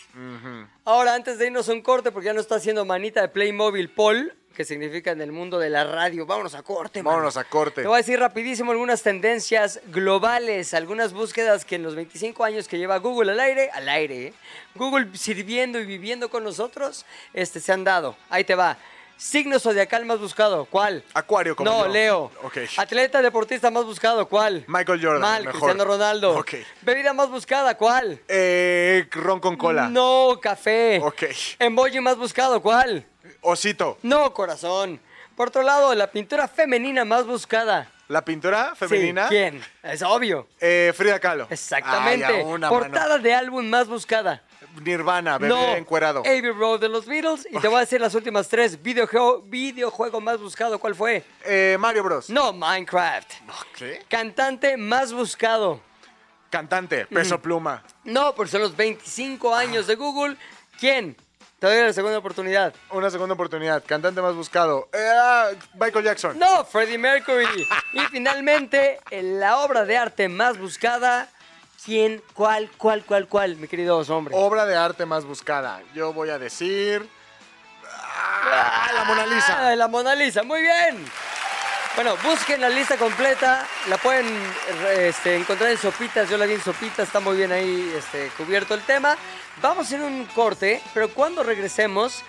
Ahora, 0.85 1.14
antes 1.14 1.38
de 1.38 1.46
irnos 1.46 1.68
a 1.68 1.72
un 1.72 1.83
corte, 1.83 2.11
porque 2.11 2.26
ya 2.26 2.33
no 2.33 2.40
está 2.40 2.57
haciendo 2.57 2.85
manita 2.85 3.20
de 3.20 3.29
Playmobil 3.29 3.90
Paul, 3.90 4.35
que 4.54 4.64
significa 4.64 5.12
en 5.12 5.20
el 5.20 5.32
mundo 5.32 5.58
de 5.58 5.70
la 5.70 5.84
radio, 5.84 6.26
vámonos 6.26 6.54
a 6.54 6.62
corte, 6.62 7.02
mano. 7.02 7.16
Vámonos 7.16 7.36
a 7.36 7.44
corte. 7.44 7.82
Te 7.82 7.88
voy 7.88 7.94
a 7.94 7.98
decir 7.98 8.18
rapidísimo 8.18 8.72
algunas 8.72 9.02
tendencias 9.02 9.80
globales, 9.86 10.74
algunas 10.74 11.12
búsquedas 11.12 11.64
que 11.64 11.76
en 11.76 11.82
los 11.82 11.94
25 11.94 12.44
años 12.44 12.68
que 12.68 12.76
lleva 12.78 12.98
Google 12.98 13.32
al 13.32 13.40
aire, 13.40 13.70
al 13.72 13.88
aire, 13.88 14.26
¿eh? 14.28 14.34
Google 14.74 15.08
sirviendo 15.16 15.78
y 15.78 15.86
viviendo 15.86 16.28
con 16.28 16.44
nosotros, 16.44 17.06
este, 17.32 17.60
se 17.60 17.72
han 17.72 17.84
dado. 17.84 18.16
Ahí 18.28 18.44
te 18.44 18.54
va. 18.54 18.76
Signo 19.16 19.58
zodiacal 19.60 20.06
más 20.06 20.18
buscado, 20.18 20.64
¿cuál? 20.64 21.04
Acuario 21.12 21.54
como 21.54 21.70
No, 21.70 21.86
yo. 21.86 21.92
Leo. 21.92 22.32
Ok. 22.42 22.56
Atleta 22.78 23.20
deportista 23.20 23.70
más 23.70 23.84
buscado, 23.84 24.26
¿cuál? 24.26 24.64
Michael 24.66 24.98
Jordan, 25.02 25.20
Mal, 25.20 25.44
mejor. 25.44 25.60
Cristiano 25.60 25.84
Ronaldo. 25.84 26.38
Ok. 26.38 26.54
Bebida 26.80 27.12
más 27.12 27.28
buscada, 27.28 27.76
¿cuál? 27.76 28.18
Eh, 28.28 29.06
ron 29.10 29.38
con 29.38 29.56
cola. 29.58 29.88
No, 29.90 30.38
café. 30.40 31.00
Ok. 31.02 31.24
Emoji 31.58 32.00
más 32.00 32.16
buscado, 32.16 32.62
¿cuál? 32.62 33.04
Osito. 33.42 33.98
No, 34.03 34.33
corazón. 34.33 35.00
Por 35.37 35.48
otro 35.48 35.62
lado, 35.62 35.94
la 35.94 36.11
pintura 36.11 36.48
femenina 36.48 37.05
más 37.05 37.26
buscada. 37.26 37.88
La 38.09 38.24
pintura 38.24 38.74
femenina. 38.74 39.29
Sí, 39.29 39.35
¿Quién? 39.35 39.62
Es 39.83 40.03
obvio. 40.03 40.48
Eh, 40.61 40.92
Frida 40.96 41.20
Kahlo. 41.20 41.46
Exactamente. 41.48 42.26
Ay, 42.26 42.42
una, 42.42 42.68
Portada 42.68 43.18
de 43.18 43.33
álbum 43.33 43.64
más 43.68 43.87
buscada. 43.87 44.42
Nirvana, 44.83 45.38
bebé 45.38 45.55
no, 45.55 45.76
encuerado. 45.76 46.20
Abbey 46.20 46.50
Road 46.50 46.81
de 46.81 46.88
los 46.88 47.07
Beatles. 47.07 47.46
Y 47.50 47.59
te 47.59 47.68
voy 47.68 47.79
a 47.79 47.81
decir 47.81 48.00
las 48.00 48.14
últimas 48.14 48.48
tres. 48.48 48.83
Videojuego, 48.83 49.42
videojuego 49.42 50.20
más 50.20 50.40
buscado, 50.40 50.79
¿cuál 50.79 50.94
fue? 50.94 51.24
Eh, 51.44 51.76
Mario 51.79 52.03
Bros. 52.05 52.31
No, 52.31 52.53
Minecraft. 52.53 53.33
¿Qué? 53.76 54.05
Cantante 54.09 54.76
más 54.76 55.12
buscado. 55.12 55.81
Cantante, 56.50 57.07
peso 57.07 57.40
pluma. 57.40 57.85
No, 58.05 58.35
por 58.35 58.48
son 58.48 58.62
los 58.62 58.76
25 58.76 59.55
años 59.55 59.87
de 59.87 59.94
Google. 59.94 60.37
¿Quién? 60.81 61.16
Te 61.61 61.66
doy 61.66 61.83
la 61.87 61.92
segunda 61.92 62.16
oportunidad. 62.16 62.73
Una 62.90 63.11
segunda 63.11 63.35
oportunidad. 63.35 63.85
Cantante 63.85 64.23
más 64.23 64.35
buscado. 64.35 64.88
Eh, 64.94 65.11
ah, 65.14 65.51
Michael 65.79 66.07
Jackson. 66.07 66.38
No, 66.38 66.64
Freddie 66.64 66.96
Mercury. 66.96 67.66
y 67.92 68.01
finalmente, 68.11 68.99
en 69.11 69.38
la 69.38 69.59
obra 69.59 69.85
de 69.85 69.99
arte 69.99 70.29
más 70.31 70.57
buscada, 70.57 71.29
¿quién? 71.85 72.23
¿Cuál? 72.33 72.70
¿Cuál? 72.79 73.05
¿Cuál? 73.05 73.29
¿Cuál? 73.29 73.57
Mi 73.57 73.68
querido 73.68 73.99
hombre. 73.99 74.35
Obra 74.38 74.64
de 74.64 74.75
arte 74.75 75.05
más 75.05 75.27
buscada. 75.27 75.83
Yo 75.94 76.14
voy 76.14 76.31
a 76.31 76.38
decir. 76.38 77.07
Ah, 77.87 78.90
la 78.94 79.05
Mona 79.05 79.23
Ah, 79.23 79.27
Lisa. 79.27 79.77
la 79.77 79.88
Mona 79.88 80.14
Lisa, 80.14 80.42
muy 80.42 80.62
bien. 80.62 81.05
Bueno, 81.96 82.16
busquen 82.22 82.61
la 82.61 82.68
lista 82.68 82.96
completa, 82.96 83.66
la 83.88 83.98
pueden 83.98 84.26
este, 84.96 85.37
encontrar 85.37 85.70
en 85.70 85.79
Sopitas, 85.79 86.31
yo 86.31 86.38
la 86.38 86.46
vi 86.46 86.55
en 86.55 86.62
Sopitas, 86.62 87.07
está 87.07 87.20
muy 87.20 87.37
bien 87.37 87.50
ahí 87.50 87.92
este, 87.96 88.29
cubierto 88.37 88.74
el 88.74 88.83
tema. 88.83 89.16
Vamos 89.61 89.79
a 89.79 89.83
hacer 89.83 90.00
un 90.00 90.24
corte, 90.26 90.81
pero 90.94 91.09
cuando 91.11 91.42
regresemos 91.42 92.22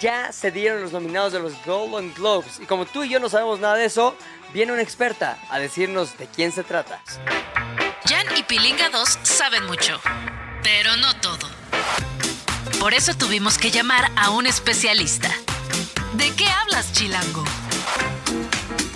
ya 0.00 0.32
se 0.32 0.50
dieron 0.50 0.82
los 0.82 0.92
nominados 0.92 1.32
de 1.32 1.40
los 1.40 1.52
Golden 1.64 2.12
Globes. 2.14 2.58
Y 2.60 2.66
como 2.66 2.86
tú 2.86 3.04
y 3.04 3.08
yo 3.08 3.20
no 3.20 3.28
sabemos 3.28 3.60
nada 3.60 3.76
de 3.76 3.84
eso, 3.84 4.16
viene 4.52 4.72
una 4.72 4.82
experta 4.82 5.38
a 5.48 5.58
decirnos 5.58 6.18
de 6.18 6.26
quién 6.26 6.52
se 6.52 6.64
trata. 6.64 7.00
Jan 8.06 8.26
y 8.36 8.42
Pilinga 8.42 8.90
2 8.90 9.18
saben 9.22 9.64
mucho, 9.66 10.00
pero 10.62 10.96
no 10.96 11.14
todo. 11.20 11.48
Por 12.80 12.94
eso 12.94 13.14
tuvimos 13.14 13.58
que 13.58 13.70
llamar 13.70 14.10
a 14.16 14.30
un 14.30 14.46
especialista. 14.46 15.30
¿De 16.14 16.34
qué 16.34 16.46
hablas, 16.48 16.92
Chilango? 16.92 17.44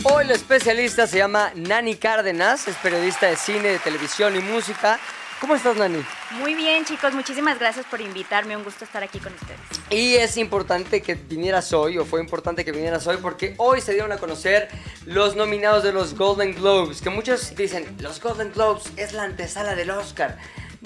Hoy 0.04 0.26
la 0.26 0.34
especialista 0.34 1.08
se 1.08 1.18
llama 1.18 1.50
Nani 1.56 1.96
Cárdenas, 1.96 2.68
es 2.68 2.76
periodista 2.76 3.26
de 3.26 3.34
cine, 3.34 3.68
de 3.68 3.78
televisión 3.80 4.36
y 4.36 4.38
música. 4.38 5.00
¿Cómo 5.40 5.56
estás, 5.56 5.76
Nani? 5.76 6.04
Muy 6.38 6.54
bien, 6.54 6.84
chicos, 6.84 7.14
muchísimas 7.14 7.58
gracias 7.58 7.84
por 7.86 8.00
invitarme. 8.00 8.56
Un 8.56 8.62
gusto 8.62 8.84
estar 8.84 9.02
aquí 9.02 9.18
con 9.18 9.32
ustedes. 9.34 9.58
Y 9.90 10.14
es 10.14 10.36
importante 10.36 11.02
que 11.02 11.14
vinieras 11.14 11.72
hoy, 11.72 11.98
o 11.98 12.04
fue 12.04 12.20
importante 12.20 12.64
que 12.64 12.70
vinieras 12.70 13.08
hoy, 13.08 13.16
porque 13.20 13.54
hoy 13.58 13.80
se 13.80 13.92
dieron 13.92 14.12
a 14.12 14.18
conocer 14.18 14.68
los 15.04 15.34
nominados 15.34 15.82
de 15.82 15.92
los 15.92 16.14
Golden 16.16 16.54
Globes. 16.54 17.02
Que 17.02 17.10
muchos 17.10 17.56
dicen, 17.56 17.96
los 17.98 18.20
Golden 18.20 18.52
Globes 18.52 18.84
es 18.96 19.12
la 19.12 19.24
antesala 19.24 19.74
del 19.74 19.90
Oscar. 19.90 20.38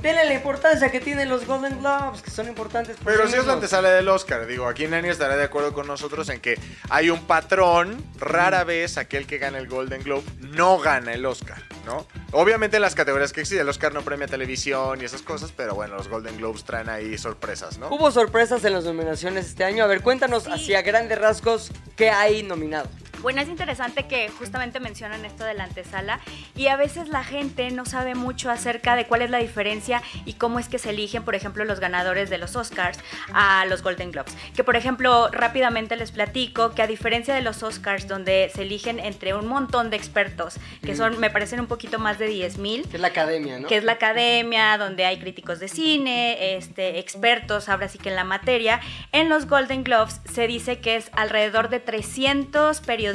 Denle 0.03 0.25
la 0.25 0.35
importancia 0.35 0.91
que 0.91 1.01
tienen 1.01 1.29
los 1.29 1.47
Golden 1.47 1.79
Globes, 1.79 2.23
que 2.23 2.31
son 2.33 2.49
importantes 2.49 2.97
por 2.97 3.07
Pero 3.13 3.27
sí 3.27 3.35
si 3.35 3.39
es 3.39 3.47
la 3.47 3.53
antesala 3.53 3.89
del 3.91 4.09
Oscar, 4.09 4.47
digo, 4.47 4.67
aquí 4.67 4.89
Nani 4.89 5.09
estará 5.09 5.37
de 5.37 5.45
acuerdo 5.45 5.73
con 5.73 5.87
nosotros 5.87 6.29
en 6.29 6.41
que 6.41 6.59
hay 6.91 7.09
un 7.09 7.25
patrón, 7.25 8.05
rara 8.19 8.65
vez 8.65 8.99
aquel 8.99 9.27
que 9.29 9.39
gana 9.39 9.59
el 9.59 9.69
Golden 9.69 10.03
Globe 10.03 10.25
no 10.41 10.79
gana 10.81 11.13
el 11.13 11.25
Oscar, 11.25 11.63
¿no? 11.87 12.05
Obviamente 12.33 12.77
en 12.79 12.83
las 12.83 12.97
categorías 12.97 13.33
que 13.33 13.43
existen, 13.43 13.61
el 13.63 13.69
Oscar 13.69 13.95
no 13.95 14.03
premia 14.03 14.27
televisión 14.27 15.01
y 15.01 15.05
esas 15.05 15.23
cosas, 15.23 15.53
pero 15.57 15.77
bueno, 15.77 15.95
los 15.97 16.09
Golden 16.09 16.37
Globes 16.37 16.65
traen 16.65 16.89
ahí 16.89 17.17
sorpresas, 17.17 17.79
¿no? 17.79 17.87
Hubo 17.89 18.11
sorpresas 18.11 18.65
en 18.65 18.73
las 18.73 18.83
nominaciones 18.85 19.47
este 19.47 19.63
año. 19.63 19.85
A 19.85 19.87
ver, 19.87 20.01
cuéntanos 20.01 20.43
Sí. 20.45 20.51
hacia 20.53 20.83
grandes 20.83 21.17
rasgos 21.19 21.71
qué 21.95 22.11
hay 22.11 22.43
nominado. 22.43 22.89
Bueno, 23.23 23.41
es 23.41 23.49
interesante 23.49 24.09
que 24.09 24.29
justamente 24.31 24.81
mencionan 24.81 25.25
esto 25.25 25.45
de 25.45 25.55
la 25.55 25.65
antesala 25.65 26.19
y 26.57 26.67
a 26.67 26.77
veces 26.77 27.09
la 27.09 27.23
gente 27.23 27.71
no 27.71 27.85
sabe 27.87 28.17
mucho 28.17 28.51
acerca 28.51 28.97
de 28.97 29.07
cuál 29.07 29.23
es 29.23 29.31
la 29.31 29.39
diferencia 29.39 30.03
y 30.25 30.35
cómo 30.35 30.59
es 30.59 30.69
que 30.69 30.79
se 30.79 30.91
eligen, 30.91 31.23
por 31.23 31.37
ejemplo, 31.37 31.65
los 31.65 31.79
ganadores 31.79 32.31
de 32.31 32.39
los 32.39 32.57
Oscars 32.57 32.99
a 33.33 33.65
los 33.67 33.83
Golden 33.83 34.11
Globes. 34.11 34.37
Que, 34.57 34.65
por 34.65 34.75
ejemplo, 34.75 35.29
rápidamente 35.29 35.95
les 35.95 36.11
platico 36.11 36.73
que 36.75 36.83
a 36.83 36.89
diferencia 36.89 37.33
de 37.33 37.43
los 37.43 37.63
Oscars, 37.63 38.09
donde 38.09 38.51
se 38.53 38.63
eligen 38.63 38.99
entre 38.99 39.35
un 39.35 39.47
montón 39.47 39.91
de 39.91 39.97
expertos, 39.97 40.57
que 40.85 40.97
son, 40.97 41.21
me 41.21 41.31
parecen 41.31 41.61
un 41.61 41.69
poquito 41.69 42.01
más 42.01 42.19
de 42.19 42.27
10 42.27 42.59
mil, 42.59 42.89
Que 42.89 42.97
es 42.97 43.01
la 43.01 43.09
academia, 43.09 43.61
¿no? 43.61 43.69
que 43.69 43.77
es 43.77 43.85
la 43.85 43.93
academia, 43.93 44.77
donde 44.79 45.05
hay 45.05 45.21
críticos 45.21 45.61
de 45.61 45.69
cine, 45.69 46.57
este, 46.57 46.99
expertos, 46.99 47.69
ahora 47.69 47.87
sí 47.87 47.99
que 47.99 48.09
en 48.09 48.17
la 48.17 48.25
materia. 48.25 48.81
En 49.13 49.29
los 49.29 49.47
Golden 49.47 49.85
Globes 49.85 50.21
se 50.25 50.49
dice 50.49 50.81
que 50.81 50.97
es 50.97 51.09
alrededor 51.13 51.69
de 51.69 51.79
300 51.79 52.81
periodistas 52.81 53.12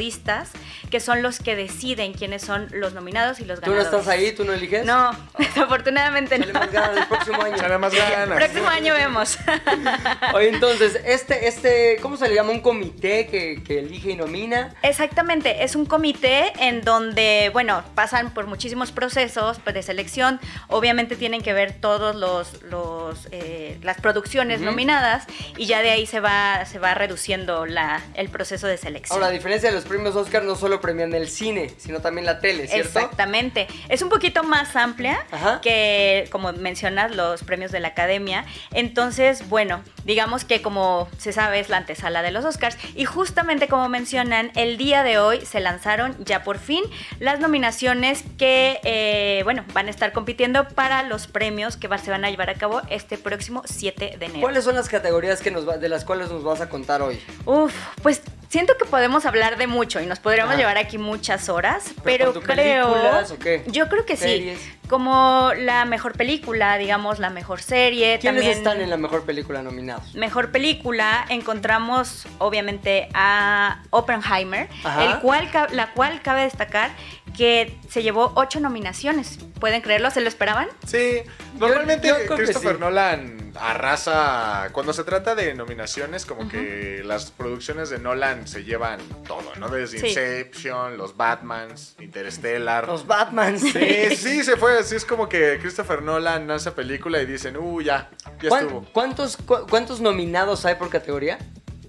que 0.89 0.99
son 0.99 1.21
los 1.21 1.39
que 1.39 1.55
deciden 1.55 2.13
quiénes 2.13 2.41
son 2.41 2.67
los 2.71 2.93
nominados 2.93 3.39
y 3.39 3.45
los 3.45 3.59
¿Tú 3.59 3.71
no 3.71 3.77
ganadores. 3.77 3.99
estás 3.99 4.13
ahí? 4.13 4.31
¿Tú 4.31 4.43
no 4.45 4.53
eliges? 4.53 4.85
No, 4.85 5.11
desafortunadamente 5.37 6.37
no. 6.39 6.53
más 6.53 6.71
ganas 6.71 6.97
el 6.97 7.07
próximo 7.07 7.41
año. 7.41 7.79
Más 7.79 7.93
ganas. 7.93 8.37
Próximo 8.37 8.67
año 8.67 8.93
vemos. 8.93 9.37
Oye, 10.33 10.49
entonces, 10.49 10.99
este, 11.05 11.47
este, 11.47 11.97
¿cómo 12.01 12.17
se 12.17 12.27
le 12.27 12.35
llama? 12.35 12.51
Un 12.51 12.61
comité 12.61 13.27
que, 13.27 13.63
que 13.63 13.79
elige 13.79 14.11
y 14.11 14.15
nomina. 14.15 14.73
Exactamente, 14.81 15.63
es 15.63 15.75
un 15.75 15.85
comité 15.85 16.53
en 16.59 16.81
donde, 16.81 17.49
bueno, 17.53 17.83
pasan 17.95 18.33
por 18.33 18.47
muchísimos 18.47 18.91
procesos 18.91 19.59
pues, 19.63 19.73
de 19.73 19.83
selección. 19.83 20.39
Obviamente 20.67 21.15
tienen 21.15 21.41
que 21.41 21.53
ver 21.53 21.73
todos 21.73 22.15
los, 22.15 22.61
los 22.63 23.27
eh, 23.31 23.77
las 23.83 23.99
producciones 24.01 24.61
nominadas 24.61 25.25
y 25.57 25.65
ya 25.65 25.81
de 25.81 25.91
ahí 25.91 26.05
se 26.05 26.19
va, 26.19 26.65
se 26.65 26.79
va 26.79 26.93
reduciendo 26.93 27.65
la, 27.65 28.01
el 28.15 28.29
proceso 28.29 28.67
de 28.67 28.77
selección. 28.77 29.15
Ahora, 29.15 29.27
a 29.27 29.31
diferencia 29.31 29.69
de 29.69 29.75
los 29.75 29.85
premios 29.87 30.15
Oscar, 30.15 30.43
no 30.43 30.55
solo 30.55 30.81
premian 30.81 31.13
el 31.13 31.27
cine, 31.29 31.71
sino 31.77 31.99
también 31.99 32.25
la 32.25 32.39
tele, 32.39 32.67
¿cierto? 32.67 32.99
Exactamente. 32.99 33.67
Es 33.89 34.01
un 34.01 34.09
poquito 34.09 34.43
más 34.43 34.75
amplia 34.75 35.25
Ajá. 35.31 35.61
que, 35.61 36.27
como 36.31 36.51
mencionas, 36.53 37.15
los 37.15 37.43
premios 37.43 37.71
de 37.71 37.79
la 37.79 37.89
academia. 37.89 38.45
Entonces, 38.71 39.47
bueno, 39.49 39.81
digamos 40.05 40.45
que 40.45 40.61
como 40.61 41.07
se 41.17 41.33
sabe 41.33 41.59
es 41.59 41.69
la 41.69 41.77
antesala 41.77 42.21
de 42.21 42.31
los 42.31 42.45
Oscars. 42.45 42.77
Y 42.95 43.05
justamente 43.05 43.67
como 43.67 43.89
mencionan, 43.89 44.51
el 44.55 44.77
día 44.77 45.03
de 45.03 45.17
hoy 45.19 45.41
se 45.45 45.59
lanzaron 45.59 46.15
ya 46.23 46.43
por 46.43 46.59
fin 46.59 46.83
las 47.19 47.39
nominaciones 47.39 48.23
que, 48.37 48.79
eh, 48.83 49.41
bueno, 49.43 49.63
van 49.73 49.87
a 49.87 49.89
estar 49.89 50.11
compitiendo 50.13 50.67
para 50.69 51.03
los 51.03 51.27
premios 51.27 51.77
que 51.77 51.87
se 51.97 52.11
van 52.11 52.23
a 52.25 52.29
llevar 52.29 52.49
a 52.49 52.55
cabo 52.55 52.81
este 52.89 53.17
próximo 53.17 53.63
7 53.65 54.15
de 54.19 54.25
enero. 54.25 54.41
¿Cuáles 54.41 54.63
son 54.63 54.75
las 54.75 54.87
categorías 54.89 55.41
que 55.41 55.51
nos 55.51 55.67
va- 55.67 55.77
de 55.77 55.89
las 55.89 56.05
cuales 56.05 56.29
nos 56.29 56.43
vas 56.43 56.61
a 56.61 56.69
contar 56.69 57.01
hoy? 57.01 57.19
Uf, 57.45 57.73
pues 58.03 58.21
siento 58.49 58.75
que 58.77 58.85
podemos 58.85 59.25
hablar 59.25 59.57
de 59.57 59.67
mucho 59.67 59.99
y 60.01 60.05
nos 60.05 60.19
podríamos 60.19 60.51
Ajá. 60.53 60.59
llevar 60.59 60.77
aquí 60.77 60.97
muchas 60.97 61.49
horas, 61.49 61.91
¿Pero 62.03 62.33
pero 62.33 62.41
creo... 62.41 62.91
o 63.31 63.39
qué? 63.39 63.63
Yo 63.67 63.87
creo 63.89 64.05
que 64.05 64.15
¿Series? 64.17 64.59
sí. 64.59 64.71
Como 64.87 65.51
la 65.57 65.85
mejor 65.85 66.13
película, 66.13 66.77
digamos, 66.77 67.19
la 67.19 67.29
mejor 67.29 67.61
serie. 67.61 68.19
¿Quiénes 68.19 68.41
también 68.41 68.57
están 68.57 68.81
en 68.81 68.89
la 68.89 68.97
mejor 68.97 69.23
película 69.23 69.61
nominados? 69.61 70.15
Mejor 70.15 70.51
película 70.51 71.25
encontramos 71.29 72.25
obviamente 72.37 73.09
a 73.13 73.83
Oppenheimer, 73.89 74.69
Ajá. 74.83 75.03
el 75.05 75.19
cual, 75.19 75.49
la 75.71 75.93
cual 75.93 76.21
cabe 76.21 76.43
destacar 76.43 76.91
que 77.35 77.77
se 77.89 78.01
llevó 78.01 78.31
ocho 78.35 78.59
nominaciones. 78.59 79.39
¿Pueden 79.59 79.81
creerlo? 79.81 80.09
¿Se 80.11 80.21
lo 80.21 80.27
esperaban? 80.27 80.67
Sí, 80.85 81.21
normalmente 81.59 82.07
yo 82.07 82.35
Christopher 82.35 82.75
sí. 82.75 82.79
Nolan 82.79 83.53
arrasa. 83.59 84.69
Cuando 84.71 84.93
se 84.93 85.03
trata 85.03 85.35
de 85.35 85.53
nominaciones, 85.55 86.25
como 86.25 86.47
que 86.47 87.01
las 87.03 87.31
producciones 87.31 87.89
de 87.89 87.99
Nolan 87.99 88.47
se 88.47 88.63
llevan 88.63 88.99
todo, 89.27 89.51
¿no? 89.57 89.69
Desde 89.69 89.97
Sí. 89.99 90.07
Inception, 90.07 90.97
los 90.97 91.17
Batmans, 91.17 91.95
Interstellar. 91.99 92.87
Los 92.87 93.05
Batman. 93.07 93.57
Sí, 93.59 94.15
sí, 94.15 94.43
se 94.43 94.57
fue. 94.57 94.76
Así 94.79 94.95
es 94.95 95.05
como 95.05 95.27
que 95.27 95.57
Christopher 95.59 96.01
Nolan 96.01 96.49
hace 96.51 96.71
película 96.71 97.21
y 97.21 97.25
dicen, 97.25 97.57
uh, 97.57 97.81
ya, 97.81 98.09
ya 98.41 98.49
¿Cuán- 98.49 98.63
estuvo. 98.65 98.85
¿Cuántos, 98.93 99.37
cu- 99.37 99.65
¿Cuántos 99.69 100.01
nominados 100.01 100.65
hay 100.65 100.75
por 100.75 100.89
categoría? 100.89 101.37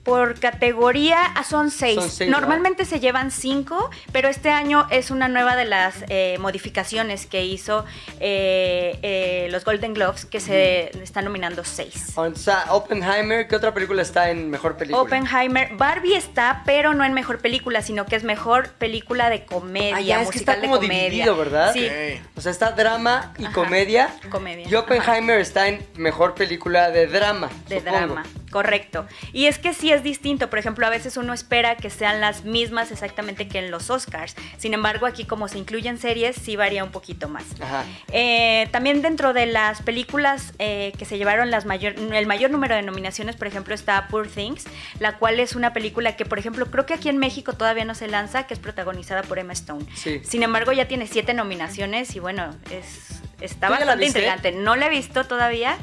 Por 0.09 0.41
categoría 0.41 1.19
ah, 1.35 1.45
son 1.45 1.71
seis. 1.71 1.97
Son 1.97 2.11
seis, 2.11 2.31
Normalmente 2.31 2.85
se 2.85 2.99
llevan 3.01 3.31
cinco, 3.31 3.91
pero 4.13 4.29
este 4.29 4.51
año 4.51 4.87
es 4.91 5.11
una 5.11 5.29
nueva 5.29 5.55
de 5.55 5.65
las 5.67 6.05
eh, 6.09 6.37
modificaciones 6.41 7.27
que 7.27 7.45
hizo 7.45 7.85
eh, 8.21 8.99
eh, 9.03 9.49
los 9.51 9.65
Golden 9.65 9.95
Globes, 9.95 10.25
que 10.25 10.41
se 10.41 10.91
están 11.03 11.25
nominando 11.27 11.65
seis. 11.65 12.13
O 12.17 12.35
sea, 12.35 12.67
Oppenheimer, 12.71 13.47
¿qué 13.49 13.57
otra 13.57 13.75
película 13.75 14.03
está 14.03 14.31
en 14.31 14.51
mejor 14.51 14.77
película? 14.77 15.03
Oppenheimer, 15.03 15.75
Barbie 15.77 16.15
está, 16.15 16.63
pero 16.65 16.95
no 16.95 17.05
en 17.05 17.13
mejor 17.13 17.39
película, 17.39 17.83
sino 17.83 18.07
que 18.07 18.17
es 18.17 18.25
mejor 18.25 18.71
película 18.71 19.31
de 19.31 19.45
comedia, 19.45 19.97
Ah, 19.97 20.01
ya, 20.01 20.23
es 20.23 20.31
que 20.31 20.39
está 20.39 20.53
musical 20.53 20.61
como 20.71 20.79
de 20.81 20.87
comedia. 20.89 21.09
dividido, 21.11 21.37
¿verdad? 21.37 21.73
Sí. 21.73 21.89
O 22.37 22.41
sea, 22.41 22.51
está 22.53 22.73
drama 22.73 23.33
y 23.39 23.45
Ajá. 23.45 23.53
comedia. 23.55 24.09
Comedia, 24.31 24.67
Y 24.69 24.75
Oppenheimer 24.75 25.39
está 25.41 25.69
en 25.69 25.85
mejor 25.97 26.35
película 26.35 26.91
de 26.91 27.07
drama. 27.07 27.49
de 27.69 27.79
supongo. 27.79 27.97
drama. 27.97 28.23
Correcto. 28.51 29.07
Y 29.35 29.45
es 29.47 29.59
que 29.59 29.75
sí 29.75 29.93
es 29.93 29.98
distinto. 30.03 30.51
Por 30.51 30.59
ejemplo, 30.59 30.87
a 30.87 30.91
veces 30.91 31.17
uno 31.17 31.33
espera 31.33 31.77
que 31.77 31.91
sean 31.91 32.21
las 32.21 32.45
mismas 32.45 32.91
exactamente 32.91 33.49
que 33.49 33.59
en 33.59 33.71
los 33.71 33.91
Oscars. 33.91 34.35
Sin 34.57 34.75
embargo, 34.75 35.07
aquí 35.07 35.25
como 35.25 35.49
se 35.49 35.59
incluyen 35.59 35.99
series, 35.99 36.37
sí 36.37 36.57
varía 36.57 36.85
un 36.85 36.91
poquito 36.91 37.29
más. 37.29 37.45
Ajá. 37.61 37.85
Eh, 38.13 38.69
también 38.71 39.03
dentro 39.03 39.33
de 39.33 39.47
las 39.47 39.83
películas 39.83 40.53
eh, 40.59 40.93
que 40.99 41.05
se 41.05 41.19
llevaron 41.19 41.51
las 41.51 41.67
mayor, 41.67 41.95
el 41.99 42.27
mayor 42.27 42.51
número 42.51 42.75
de 42.75 42.83
nominaciones, 42.83 43.37
por 43.37 43.47
ejemplo, 43.47 43.75
está 43.75 44.09
Poor 44.09 44.29
Things, 44.29 44.65
la 44.99 45.19
cual 45.19 45.41
es 45.41 45.55
una 45.55 45.73
película 45.73 46.17
que, 46.17 46.25
por 46.25 46.39
ejemplo, 46.39 46.67
creo 46.67 46.87
que 46.87 46.95
aquí 46.95 47.09
en 47.09 47.19
México 47.19 47.53
todavía 47.53 47.85
no 47.85 47.95
se 47.95 48.09
lanza, 48.09 48.47
que 48.47 48.55
es 48.55 48.61
protagonizada 48.61 49.23
por 49.23 49.39
Emma 49.39 49.53
Stone. 49.53 49.87
Sí. 49.95 50.21
Sin 50.25 50.43
embargo, 50.43 50.73
ya 50.73 50.89
tiene 50.89 51.07
siete 51.07 51.35
nominaciones 51.35 52.15
y 52.17 52.21
bueno, 52.21 52.55
es, 52.71 53.21
está 53.41 53.69
¿Tú 53.69 53.73
ya 53.75 53.81
la 53.81 53.87
bastante 53.87 54.07
intrigante. 54.07 54.53
No 54.53 54.77
la 54.77 54.87
he 54.87 54.91
visto 54.91 55.25
todavía, 55.25 55.77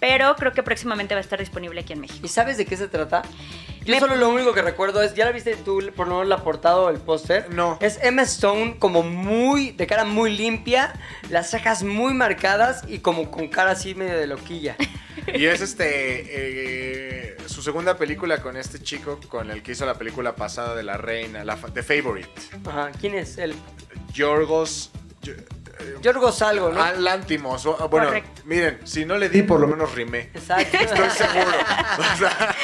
pero 0.00 0.36
creo 0.36 0.52
que 0.52 0.62
próximamente 0.62 1.14
va 1.14 1.18
a 1.18 1.22
estar 1.22 1.38
disponible 1.38 1.80
aquí 1.80 1.92
en 1.92 2.00
México. 2.00 2.20
¿Y 2.24 2.28
sabes 2.28 2.56
de 2.56 2.66
qué 2.66 2.76
se 2.76 2.88
trata? 2.88 3.22
Yo 3.84 3.94
Me- 3.94 4.00
solo 4.00 4.14
lo 4.16 4.28
único 4.28 4.52
que 4.52 4.60
recuerdo 4.62 5.02
es, 5.02 5.14
¿ya 5.14 5.24
la 5.24 5.32
viste 5.32 5.56
tú 5.56 5.80
por 5.96 6.06
lo 6.06 6.14
menos 6.16 6.28
la 6.28 6.38
portada 6.44 6.76
o 6.76 6.90
el 6.90 6.98
póster? 6.98 7.52
No. 7.52 7.78
Es 7.80 7.98
Emma 8.02 8.22
Stone 8.22 8.76
como 8.78 9.02
muy, 9.02 9.72
de 9.72 9.86
cara 9.86 10.04
muy 10.04 10.36
limpia, 10.36 10.92
las 11.30 11.50
cejas 11.50 11.82
muy 11.82 12.12
marcadas 12.12 12.82
y 12.88 12.98
como 12.98 13.30
con 13.30 13.48
cara 13.48 13.70
así 13.72 13.94
medio 13.94 14.16
de 14.18 14.26
loquilla. 14.26 14.76
Y 15.34 15.44
es 15.46 15.60
este 15.60 15.84
eh, 16.54 17.36
su 17.46 17.62
segunda 17.62 17.96
película 17.96 18.40
con 18.42 18.56
este 18.56 18.80
chico 18.82 19.20
con 19.28 19.50
el 19.50 19.62
que 19.62 19.72
hizo 19.72 19.84
la 19.84 19.94
película 19.94 20.34
pasada 20.34 20.74
de 20.74 20.82
la 20.82 20.96
reina, 20.96 21.44
la 21.44 21.56
fa- 21.56 21.68
The 21.72 21.82
Favorite. 21.82 22.30
Ajá, 22.66 22.90
¿quién 22.98 23.14
es? 23.14 23.36
El 23.38 23.54
Yorgos 24.14 24.90
Yo- 25.22 25.34
Yorgos 26.02 26.42
algo, 26.42 26.70
¿no? 26.70 26.92
Lántimos. 26.94 27.64
Bueno, 27.64 28.06
Correcto. 28.08 28.42
miren, 28.44 28.80
si 28.84 29.04
no 29.04 29.16
le 29.18 29.28
di, 29.28 29.42
por 29.42 29.60
lo 29.60 29.66
menos 29.66 29.94
rimé. 29.94 30.30
Exacto. 30.34 30.76
Estoy 30.78 31.10
seguro. 31.10 31.50
O 31.98 32.18
sea, 32.18 32.54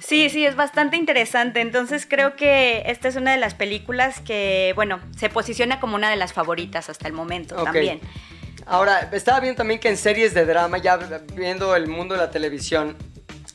Sí, 0.00 0.30
sí, 0.30 0.46
es 0.46 0.56
bastante 0.56 0.96
interesante. 0.96 1.60
Entonces 1.60 2.06
creo 2.08 2.36
que 2.36 2.82
esta 2.86 3.08
es 3.08 3.16
una 3.16 3.32
de 3.32 3.38
las 3.38 3.54
películas 3.54 4.20
que, 4.20 4.72
bueno, 4.74 5.00
se 5.16 5.28
posiciona 5.28 5.80
como 5.80 5.96
una 5.96 6.10
de 6.10 6.16
las 6.16 6.32
favoritas 6.32 6.88
hasta 6.88 7.06
el 7.08 7.12
momento 7.14 7.56
también. 7.62 8.00
Ahora, 8.66 9.08
estaba 9.12 9.40
viendo 9.40 9.56
también 9.56 9.80
que 9.80 9.88
en 9.88 9.96
series 9.96 10.34
de 10.34 10.44
drama, 10.44 10.78
ya 10.78 10.96
viendo 11.34 11.74
el 11.74 11.86
mundo 11.86 12.14
de 12.14 12.20
la 12.20 12.30
televisión, 12.30 12.96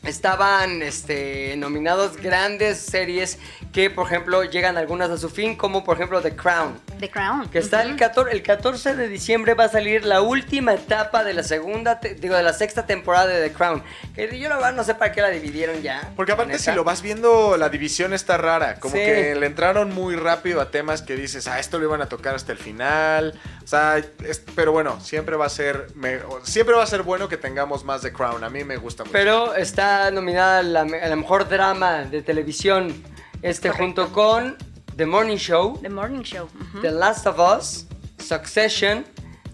estaban 0.04 0.82
este, 0.82 1.56
nominados 1.58 2.18
grandes 2.18 2.78
series 2.80 3.40
que, 3.72 3.90
por 3.90 4.06
ejemplo, 4.08 4.44
llegan 4.44 4.78
algunas 4.78 5.10
a 5.10 5.18
su 5.18 5.30
fin, 5.30 5.56
como 5.56 5.84
por 5.84 5.96
ejemplo 5.98 6.22
The 6.22 6.36
Crown. 6.36 6.80
The 7.00 7.10
Crown. 7.10 7.50
Que 7.50 7.60
está 7.60 7.82
el, 7.82 7.96
14, 7.96 8.32
el 8.32 8.44
14 8.44 8.96
de 8.96 9.08
diciembre 9.08 9.54
va 9.56 9.66
a 9.66 9.70
salir 9.70 10.06
la 10.06 10.22
última 10.22 10.74
etapa 10.74 11.24
de 11.24 11.34
la 11.34 11.44
segunda, 11.44 12.00
digo, 12.20 12.36
de 12.36 12.44
la 12.44 12.54
sexta 12.54 12.86
temporada 12.86 13.28
de 13.28 13.48
The 13.50 13.54
Crown. 13.54 13.84
Que 14.14 14.38
yo 14.40 14.50
la 14.50 14.56
verdad 14.56 14.74
no 14.74 14.84
sé 14.84 14.94
para 14.96 15.12
qué 15.12 15.22
la 15.22 15.30
dividieron 15.30 15.82
ya. 15.82 16.12
porque 16.16 16.32
aparte 16.34 16.60
si 16.60 16.72
lo 16.72 16.84
vas 16.84 17.02
viendo, 17.02 17.58
la 17.58 17.70
división 17.70 18.14
está 18.14 18.38
rara. 18.38 18.76
Como 18.80 18.94
Sí. 18.96 19.02
que 19.02 19.36
le 19.36 19.46
entraron 19.46 19.94
muy 19.94 20.16
rápido 20.16 20.62
a 20.62 20.70
temas 20.70 21.02
que 21.02 21.16
dices, 21.16 21.48
ah, 21.48 21.60
esto 21.60 21.80
lo 21.80 21.86
iban 21.86 22.02
a 22.02 22.08
tocar 22.08 22.36
hasta 22.36 22.52
el 22.52 22.58
final. 22.58 23.40
O 23.64 23.68
sea, 23.68 23.98
es- 23.98 24.42
pero 24.56 24.72
bueno, 24.72 25.00
siempre 25.02 25.36
va 25.36 25.46
a 25.46 25.50
ser, 25.50 25.88
me- 25.96 26.20
siempre 26.44 26.76
va 26.76 26.84
a 26.84 26.88
ser 26.88 27.02
bueno 27.04 27.28
que 27.30 27.38
tengamos 27.38 27.84
más 27.84 28.02
The 28.02 28.12
Crown. 28.14 28.44
A 28.44 28.50
mí 28.50 28.64
me 28.64 28.78
gusta 28.78 29.04
mucho. 29.04 29.14
Pero 29.14 29.56
está 29.56 29.93
nominada 30.12 30.60
a 30.60 30.64
la, 30.64 30.82
a 30.82 31.08
la 31.08 31.16
mejor 31.16 31.48
drama 31.48 32.04
de 32.04 32.22
televisión, 32.22 32.94
este 33.42 33.70
junto 33.70 34.12
con 34.12 34.58
The 34.96 35.06
Morning 35.06 35.38
Show, 35.38 35.80
The 35.82 35.90
Morning 35.90 36.24
Show. 36.24 36.48
The 36.82 36.92
Last 36.92 37.26
of 37.26 37.40
Us, 37.40 37.88
Succession, 38.20 39.06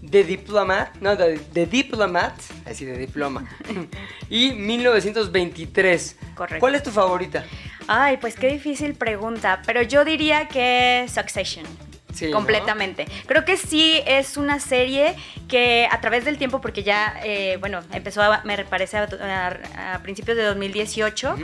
The 0.08 0.24
Diplomat, 0.24 0.96
no, 1.00 1.16
The, 1.16 1.38
The 1.52 1.66
Diplomat, 1.66 2.34
así 2.66 2.84
de 2.84 2.98
diploma, 2.98 3.48
y 4.30 4.52
1923. 4.52 6.16
Correcto. 6.34 6.60
¿Cuál 6.60 6.74
es 6.74 6.82
tu 6.82 6.90
favorita? 6.90 7.44
Ay, 7.86 8.18
pues 8.18 8.36
qué 8.36 8.48
difícil 8.48 8.94
pregunta, 8.94 9.62
pero 9.66 9.82
yo 9.82 10.04
diría 10.04 10.48
que 10.48 11.06
Succession. 11.12 11.66
Sí, 12.14 12.26
¿no? 12.26 12.32
completamente. 12.36 13.06
Creo 13.26 13.44
que 13.44 13.56
sí 13.56 14.00
es 14.06 14.36
una 14.36 14.60
serie 14.60 15.14
que 15.48 15.88
a 15.90 16.00
través 16.00 16.24
del 16.24 16.38
tiempo, 16.38 16.60
porque 16.60 16.82
ya, 16.82 17.14
eh, 17.24 17.56
bueno, 17.60 17.80
empezó, 17.92 18.22
a- 18.22 18.42
me 18.44 18.56
parece, 18.64 18.96
a, 18.98 19.08
a- 19.22 19.94
a 19.94 19.98
principios 20.02 20.36
de 20.36 20.42
2018, 20.44 21.36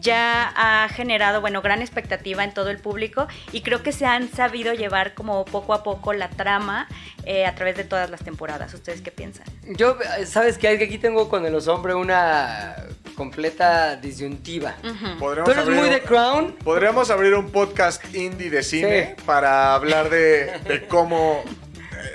ya 0.00 0.52
ha 0.56 0.88
generado, 0.88 1.40
bueno, 1.40 1.62
gran 1.62 1.80
expectativa 1.80 2.44
en 2.44 2.52
todo 2.54 2.70
el 2.70 2.78
público 2.78 3.26
y 3.52 3.60
creo 3.62 3.82
que 3.82 3.92
se 3.92 4.06
han 4.06 4.28
sabido 4.32 4.74
llevar 4.74 5.14
como 5.14 5.44
poco 5.44 5.74
a 5.74 5.82
poco 5.82 6.12
la 6.12 6.28
trama 6.30 6.88
eh, 7.24 7.46
a 7.46 7.54
través 7.54 7.76
de 7.76 7.84
todas 7.84 8.10
las 8.10 8.24
temporadas. 8.24 8.74
¿Ustedes 8.74 9.00
qué 9.00 9.12
piensan? 9.12 9.44
Yo, 9.76 9.96
¿sabes 10.26 10.58
qué? 10.58 10.68
Aquí 10.68 10.98
tengo 10.98 11.28
con 11.28 11.46
el 11.46 11.54
hombre 11.68 11.94
una 11.94 12.74
completa 13.14 13.94
disyuntiva. 13.96 14.74
Podríamos 15.20 15.44
¿Tú 15.44 15.50
eres 15.52 15.62
abrir 15.64 15.78
muy 15.78 15.88
un- 15.88 15.94
de 15.94 16.00
Crown? 16.02 16.56
Podríamos 16.64 17.10
abrir 17.10 17.34
un 17.34 17.50
podcast 17.50 18.02
indie 18.14 18.50
de 18.50 18.62
cine 18.62 19.14
Sí. 19.16 19.22
para 19.24 19.74
hablar 19.74 20.08
de, 20.10 20.11
de 20.16 20.84
cómo. 20.88 21.42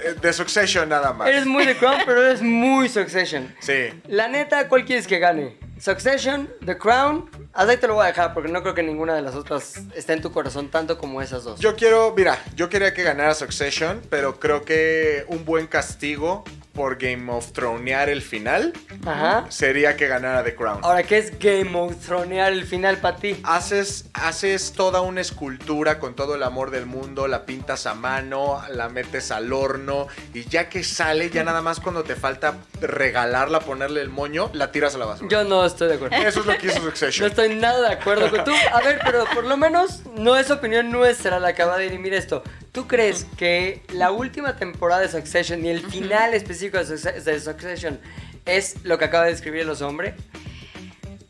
eh, 0.06 0.16
De 0.22 0.34
Succession 0.34 0.88
nada 0.90 1.14
más. 1.14 1.28
Eres 1.28 1.46
muy 1.46 1.66
de 1.66 1.76
Crown, 1.76 1.98
pero 2.06 2.24
eres 2.26 2.42
muy 2.42 2.90
Succession. 2.90 3.54
Sí. 3.60 3.90
La 4.08 4.28
neta, 4.28 4.68
¿cuál 4.68 4.86
quieres 4.86 5.08
que 5.08 5.20
gane? 5.20 5.58
Succession, 5.80 6.50
The 6.66 6.78
Crown. 6.78 7.30
Hasta 7.54 7.72
ahí 7.72 7.78
te 7.78 7.88
lo 7.88 7.96
voy 7.96 8.04
a 8.06 8.08
dejar 8.08 8.34
porque 8.34 8.52
no 8.52 8.62
creo 8.62 8.74
que 8.74 8.84
ninguna 8.84 9.16
de 9.16 9.22
las 9.22 9.36
otras 9.36 9.82
esté 9.96 10.14
en 10.14 10.22
tu 10.22 10.32
corazón 10.32 10.70
tanto 10.70 10.98
como 10.98 11.22
esas 11.22 11.44
dos. 11.44 11.60
Yo 11.60 11.76
quiero, 11.76 12.14
mira, 12.16 12.38
yo 12.56 12.70
quería 12.70 12.94
que 12.94 13.04
ganara 13.04 13.34
Succession, 13.34 14.02
pero 14.10 14.40
creo 14.40 14.64
que 14.64 15.26
un 15.28 15.46
buen 15.46 15.68
castigo 15.68 16.44
por 16.78 16.98
Game 16.98 17.32
of 17.32 17.54
Thronear 17.54 18.08
el 18.08 18.22
final 18.22 18.72
Ajá. 19.04 19.48
sería 19.50 19.98
que 19.98 20.08
ganara 20.08 20.44
The 20.44 20.54
Crown. 20.54 20.82
Ahora, 20.84 21.02
¿qué 21.02 21.18
es 21.18 21.40
Game 21.40 21.76
of 21.76 21.96
Thronear 22.06 22.54
el 22.54 22.66
final 22.66 22.98
para 22.98 23.18
ti? 23.18 23.42
Haces, 23.44 24.06
haces 24.14 24.74
toda 24.74 25.02
una 25.02 25.22
escultura 25.22 25.98
con 25.98 26.16
todo 26.16 26.36
el 26.36 26.44
amor 26.44 26.70
del 26.70 26.86
mundo, 26.86 27.28
la 27.28 27.48
pintas 27.48 27.88
a 27.88 27.96
mano, 27.96 28.62
la 28.70 28.90
metes 28.90 29.32
al 29.32 29.52
horno 29.52 30.06
y 30.36 30.44
ya 30.44 30.70
que 30.70 30.84
sale, 30.84 31.32
ya 31.32 31.44
nada 31.44 31.64
más 31.64 31.80
cuando 31.80 32.04
te 32.04 32.16
falta 32.16 32.58
regalarla, 32.80 33.60
ponerle 33.62 34.02
el 34.02 34.10
moño, 34.10 34.52
la 34.54 34.72
tiras 34.72 34.94
a 34.94 35.00
la 35.00 35.06
basura. 35.06 35.30
Yo 35.32 35.44
no 35.46 35.66
estoy 35.68 35.88
de 35.90 35.96
acuerdo. 35.96 36.16
Eso 36.16 36.40
es 36.42 36.46
lo 36.46 36.58
que 36.58 36.68
hizo 36.68 36.80
No 36.80 36.86
Succession. 36.86 37.28
estoy 37.30 37.56
nada 37.56 37.88
de 37.90 37.94
acuerdo 37.96 38.30
con 38.30 38.44
tú. 38.44 38.52
A 38.74 38.82
ver, 38.82 39.00
pero 39.04 39.26
por 39.34 39.44
lo 39.46 39.56
menos 39.58 40.02
no 40.16 40.36
es 40.38 40.50
opinión 40.52 40.90
nuestra 40.92 41.40
la 41.40 41.54
que 41.54 41.64
va 41.64 41.76
a 41.76 41.78
dirimir 41.80 42.14
esto. 42.14 42.44
¿Tú 42.72 42.88
crees 42.88 43.26
que 43.38 43.84
la 43.94 44.12
última 44.12 44.56
temporada 44.56 45.02
de 45.02 45.10
Succession 45.10 45.64
y 45.66 45.70
el 45.70 45.82
final 45.90 46.34
específico 46.34 46.78
de 46.78 46.86
Succe- 46.86 47.22
de 47.24 47.40
Succession 47.40 48.00
es 48.46 48.84
lo 48.84 48.98
que 48.98 49.06
acaba 49.06 49.26
de 49.26 49.32
describir 49.32 49.62
el 49.62 49.70
oso 49.70 49.88
hombre? 49.88 50.16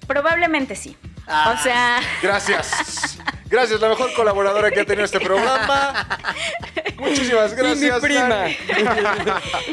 Probablemente 0.07 0.75
sí. 0.75 0.95
Ah. 1.27 1.55
O 1.57 1.61
sea, 1.61 1.99
Gracias. 2.21 3.17
Gracias, 3.49 3.79
la 3.81 3.89
mejor 3.89 4.13
colaboradora 4.13 4.71
que 4.71 4.81
ha 4.81 4.85
tenido 4.85 5.05
este 5.05 5.19
programa. 5.19 6.07
Muchísimas 6.97 7.53
gracias. 7.55 7.81
y 7.81 7.91
mi 7.93 7.99
prima. 7.99 8.45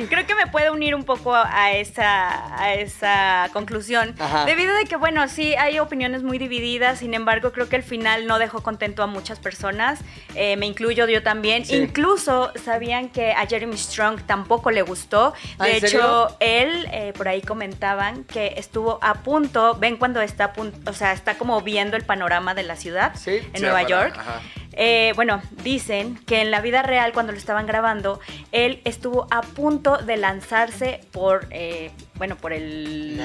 Creo 0.09 0.27
que 0.27 0.35
me 0.35 0.47
puede 0.47 0.71
unir 0.71 0.95
un 0.95 1.05
poco 1.05 1.35
a 1.35 1.73
esa, 1.73 2.61
a 2.61 2.75
esa 2.75 3.49
conclusión. 3.53 4.15
Ajá. 4.19 4.45
Debido 4.45 4.73
a 4.77 4.85
que, 4.89 4.97
bueno, 4.97 5.27
sí 5.29 5.55
hay 5.55 5.79
opiniones 5.79 6.23
muy 6.23 6.39
divididas, 6.39 6.99
sin 6.99 7.15
embargo, 7.15 7.53
creo 7.53 7.69
que 7.69 7.77
el 7.77 7.83
final 7.83 8.27
no 8.27 8.39
dejó 8.39 8.63
contento 8.63 9.03
a 9.03 9.07
muchas 9.07 9.39
personas. 9.39 10.01
Eh, 10.35 10.57
me 10.57 10.67
incluyo 10.67 11.07
yo 11.09 11.23
también. 11.23 11.65
Sí. 11.65 11.77
Incluso 11.77 12.53
sabían 12.63 13.09
que 13.09 13.33
a 13.33 13.47
Jeremy 13.47 13.77
Strong 13.77 14.23
tampoco 14.27 14.71
le 14.71 14.83
gustó. 14.83 15.35
¿Ah, 15.59 15.65
De 15.67 15.77
hecho, 15.79 15.89
serio? 15.89 16.37
él, 16.41 16.89
eh, 16.93 17.13
por 17.17 17.29
ahí 17.29 17.41
comentaban 17.43 18.25
que 18.25 18.55
estuvo 18.57 18.99
a 19.03 19.15
punto, 19.23 19.77
ven 19.79 19.97
cuando 19.97 20.21
está 20.21 20.45
a 20.47 20.53
punto, 20.53 20.91
o 20.91 20.95
sea, 20.95 21.13
está 21.13 21.37
como 21.39 21.61
viendo 21.63 21.97
el 21.97 22.05
panorama 22.05 22.55
de 22.55 22.63
la 22.65 22.77
ciudad 22.77 23.13
Sí. 23.15 23.37
en 23.39 23.55
Sí, 23.57 23.63
Nueva 23.63 23.79
para- 23.83 23.89
York. 23.89 24.17
ajá. 24.19 24.41
Eh, 24.77 25.13
bueno, 25.15 25.41
dicen 25.63 26.19
que 26.27 26.41
en 26.41 26.51
la 26.51 26.61
vida 26.61 26.83
real, 26.83 27.13
cuando 27.15 27.33
lo 27.33 27.39
estaban 27.39 27.67
grabando, 27.67 28.21
él 28.53 28.81
estuvo 28.85 29.27
a 29.31 29.41
punto 29.41 29.97
de 29.97 30.19
lanzarse 30.19 31.01
por, 31.13 31.47
eh, 31.51 31.91
bueno, 32.17 32.37
por 32.37 32.53
el... 32.53 33.19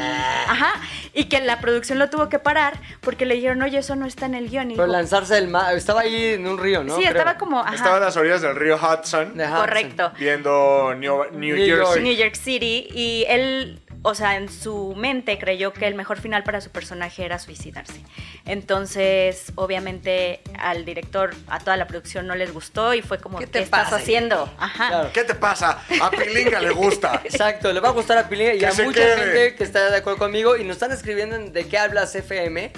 Ajá, 0.47 0.73
y 1.13 1.25
que 1.25 1.41
la 1.41 1.59
producción 1.59 1.99
lo 1.99 2.09
tuvo 2.09 2.29
que 2.29 2.39
parar 2.39 2.79
porque 3.01 3.25
le 3.25 3.35
dijeron, 3.35 3.61
oye, 3.61 3.79
eso 3.79 3.95
no 3.97 4.05
está 4.05 4.25
en 4.27 4.35
el 4.35 4.49
guion. 4.49 4.71
Y 4.71 4.75
Pero 4.75 4.85
dijo, 4.85 4.97
lanzarse 4.97 5.33
del 5.35 5.47
mar. 5.49 5.75
Estaba 5.75 6.01
ahí 6.01 6.33
en 6.35 6.47
un 6.47 6.57
río, 6.57 6.83
¿no? 6.83 6.95
sí, 6.95 7.01
Creo. 7.01 7.11
estaba 7.17 7.37
como... 7.37 7.59
Ajá, 7.59 7.75
Estaba 7.75 7.97
a 7.97 7.99
las 7.99 8.15
orillas 8.15 8.41
del 8.41 8.55
río 8.55 8.77
Hudson, 8.77 9.35
De 9.35 9.43
Hudson. 9.45 9.59
correcto. 9.59 10.11
viendo 10.17 10.93
New, 10.95 11.25
New 11.33 11.55
New 11.55 11.65
York. 11.65 11.99
New 12.01 12.13
York 12.15 12.35
City 12.35 12.87
y 12.93 13.25
él, 13.27 13.81
o 14.01 14.15
sea, 14.15 14.37
en 14.37 14.49
su 14.49 14.93
mente 14.95 15.37
creyó 15.37 15.73
que 15.73 15.85
el 15.87 15.95
mejor 15.95 16.19
final 16.21 16.43
para 16.43 16.61
su 16.61 16.69
personaje 16.69 17.25
era 17.25 17.37
suicidarse. 17.39 18.01
Entonces, 18.45 19.51
obviamente, 19.55 20.41
al 20.57 20.85
director, 20.85 21.35
a 21.47 21.59
toda 21.59 21.75
la 21.77 21.87
producción 21.87 22.25
no 22.27 22.35
les 22.35 22.53
gustó 22.53 22.93
y 22.93 23.01
fue 23.01 23.19
como, 23.19 23.39
¿Qué 23.39 23.45
¿qué, 23.45 23.51
te 23.51 23.59
estás 23.59 23.85
pasa, 23.85 23.95
haciendo? 23.97 24.49
Ajá. 24.57 24.87
Claro. 24.87 25.09
¿Qué 25.13 25.23
te 25.23 25.35
pasa? 25.35 25.81
A 26.01 26.11
Pilinga 26.11 26.59
le 26.59 26.71
gusta. 26.71 27.21
Exacto, 27.25 27.73
le 27.73 27.79
va 27.79 27.89
a 27.89 27.91
gustar 27.91 28.17
a 28.17 28.29
Pilinga 28.29 28.53
y 28.53 28.63
a 28.63 28.73
mucha 28.73 28.99
quede. 29.01 29.17
gente 29.17 29.55
que 29.55 29.63
está 29.63 29.89
de 29.89 29.97
acuerdo 29.97 30.19
conmigo 30.19 30.55
y 30.57 30.63
nos 30.63 30.77
están 30.77 30.91
escribiendo 30.91 31.35
en 31.35 31.51
de 31.51 31.67
qué 31.67 31.77
hablas 31.77 32.15
FM. 32.15 32.71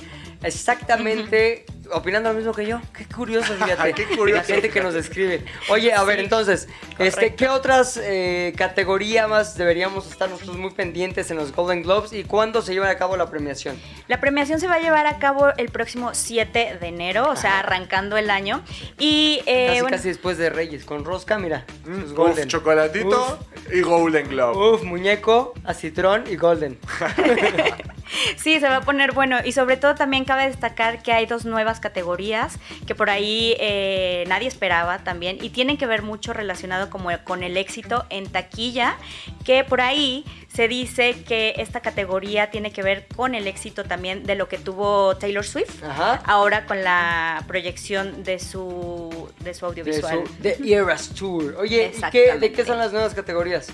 Exactamente 0.44 1.66
opinando 1.94 2.30
lo 2.30 2.36
mismo 2.36 2.54
que 2.54 2.66
yo. 2.66 2.82
Qué 2.98 3.06
curioso, 3.06 3.54
fíjate. 3.60 3.94
Qué 3.94 4.06
curioso. 4.16 4.42
La 4.42 4.44
gente 4.44 4.70
que 4.70 4.82
nos 4.82 4.96
escribe. 4.96 5.44
Oye, 5.70 5.94
a 5.94 6.04
ver, 6.04 6.20
entonces, 6.20 6.68
este, 7.00 7.36
¿qué 7.36 7.48
otras 7.50 8.00
eh, 8.02 8.54
categorías 8.58 9.28
más 9.30 9.58
deberíamos 9.58 10.10
estar 10.10 10.30
nosotros 10.30 10.58
muy 10.58 10.72
pendientes 10.72 11.32
en 11.32 11.38
los 11.38 11.54
Golden 11.54 11.84
Globes 11.84 12.14
y 12.14 12.24
cuándo 12.24 12.62
se 12.62 12.74
lleva 12.74 12.90
a 12.90 12.98
cabo 12.98 13.18
la 13.18 13.30
premiación? 13.30 13.80
La 14.08 14.20
premiación 14.20 14.60
se 14.60 14.68
va 14.68 14.76
a 14.76 14.80
llevar 14.80 15.08
a 15.08 15.20
cabo 15.20 15.50
el 15.58 15.70
próximo 15.70 16.14
7 16.14 16.78
de 16.80 16.88
enero, 16.88 17.30
o 17.30 17.36
sea, 17.36 17.60
arrancando 17.60 18.18
el 18.18 18.30
año. 18.30 18.64
Y 18.98 19.42
eh, 19.46 19.68
casi, 19.68 19.82
bueno, 19.82 19.98
casi 19.98 20.08
después 20.10 20.38
de 20.38 20.50
Reyes, 20.50 20.86
con 20.86 21.06
rosca, 21.06 21.38
mira. 21.38 21.66
sus 21.86 22.12
Uf, 22.12 22.18
Golden. 22.18 22.48
chocolatito 22.48 23.40
y 23.72 23.82
Golden 23.82 24.28
Globe. 24.30 24.76
Uf, 24.76 24.84
muñeco, 24.84 25.54
acitrón 25.66 26.24
y 26.30 26.36
Golden. 26.36 26.80
Sí, 28.38 28.60
se 28.60 28.68
va 28.68 28.78
a 28.78 28.82
poner 28.82 29.12
bueno. 29.12 29.38
Y 29.44 29.52
sobre 29.52 29.78
todo 29.78 29.96
también 29.96 30.26
cabe 30.26 30.48
destacar 30.48 31.02
que 31.04 31.12
hay 31.12 31.26
dos 31.26 31.46
nuevas 31.46 31.80
categorías 31.80 32.58
que 32.88 32.96
por 32.96 33.10
ahí 33.10 33.56
eh, 33.60 34.24
nadie 34.28 34.48
esperaba 34.48 35.00
también 35.00 35.38
y 35.42 35.50
tienen 35.50 35.78
que 35.78 35.86
ver 35.86 36.02
mucho 36.02 36.34
relacionado 36.34 36.90
como 36.90 37.10
con 37.24 37.44
el 37.44 37.58
éxito 37.58 38.06
en 38.10 38.30
taquilla, 38.30 38.98
que 39.46 39.64
por 39.64 39.82
ahí 39.82 40.26
se 40.54 40.68
dice 40.68 41.24
que 41.24 41.54
esta 41.58 41.80
categoría 41.80 42.52
tiene 42.52 42.72
que 42.72 42.84
ver 42.84 43.08
con 43.16 43.36
el 43.36 43.48
éxito 43.48 43.84
también 43.86 44.24
de 44.24 44.36
lo 44.36 44.48
que 44.50 44.58
tuvo 44.58 45.16
Taylor 45.18 45.46
Swift, 45.46 45.84
Ajá. 45.84 46.22
ahora 46.26 46.66
con 46.66 46.84
la 46.84 47.44
proyección 47.48 48.24
de 48.24 48.40
su, 48.40 49.30
de 49.40 49.54
su 49.54 49.62
De 49.62 49.68
audiovisual. 49.68 50.24
su 50.28 50.34
The 50.42 50.58
Eras 50.74 51.10
Tour. 51.10 51.56
Oye, 51.60 51.92
¿y 51.96 52.12
qué. 52.12 52.38
¿de 52.38 52.52
qué 52.52 52.66
son 52.66 52.78
las 52.78 52.92
nuevas 52.92 53.14
categorías? 53.14 53.70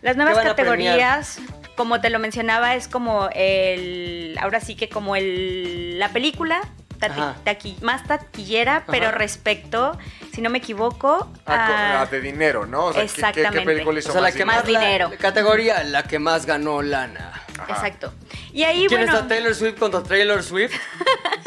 Las 0.00 0.16
nuevas 0.16 0.34
¿Qué 0.34 0.38
van 0.38 0.46
a 0.46 0.50
categorías, 0.56 1.38
como 1.76 2.00
te 2.00 2.10
lo 2.10 2.18
mencionaba, 2.18 2.74
es 2.74 2.88
como 2.88 3.28
el, 3.34 4.36
ahora 4.40 4.60
sí 4.60 4.74
que 4.76 4.88
como 4.88 5.16
el, 5.16 5.98
la 5.98 6.10
película 6.10 6.60
tati- 7.00 7.34
taqui- 7.44 7.80
más 7.80 8.06
taquillera, 8.06 8.84
pero 8.86 9.08
Ajá. 9.08 9.18
respecto, 9.18 9.98
si 10.32 10.40
no 10.40 10.50
me 10.50 10.58
equivoco, 10.58 11.28
Ah, 11.46 11.66
co- 11.66 11.72
a- 11.74 12.00
ah, 12.02 12.06
de 12.06 12.20
dinero, 12.20 12.66
¿no? 12.66 12.86
O 12.86 12.92
sea, 12.92 13.02
¿qué- 13.02 13.08
¿qué, 13.08 13.14
qué, 13.14 13.20
Exactamente. 13.40 13.64
película 13.66 13.96
O 13.96 13.98
hizo 13.98 14.12
sea, 14.12 14.20
la 14.20 14.28
más 14.28 14.32
que 14.34 14.38
dinero? 14.42 14.56
más, 14.58 14.66
dinero. 14.66 15.08
La, 15.10 15.16
categoría, 15.16 15.82
la 15.84 16.02
que 16.04 16.18
más 16.18 16.46
ganó 16.46 16.80
lana. 16.82 17.32
Ajá. 17.58 17.72
exacto. 17.72 18.12
Y 18.52 18.64
ahí, 18.64 18.86
¿Quién 18.86 19.02
bueno, 19.02 19.14
está 19.14 19.28
Taylor 19.28 19.54
Swift 19.54 19.78
contra 19.78 20.02
Taylor 20.02 20.42
Swift? 20.42 20.72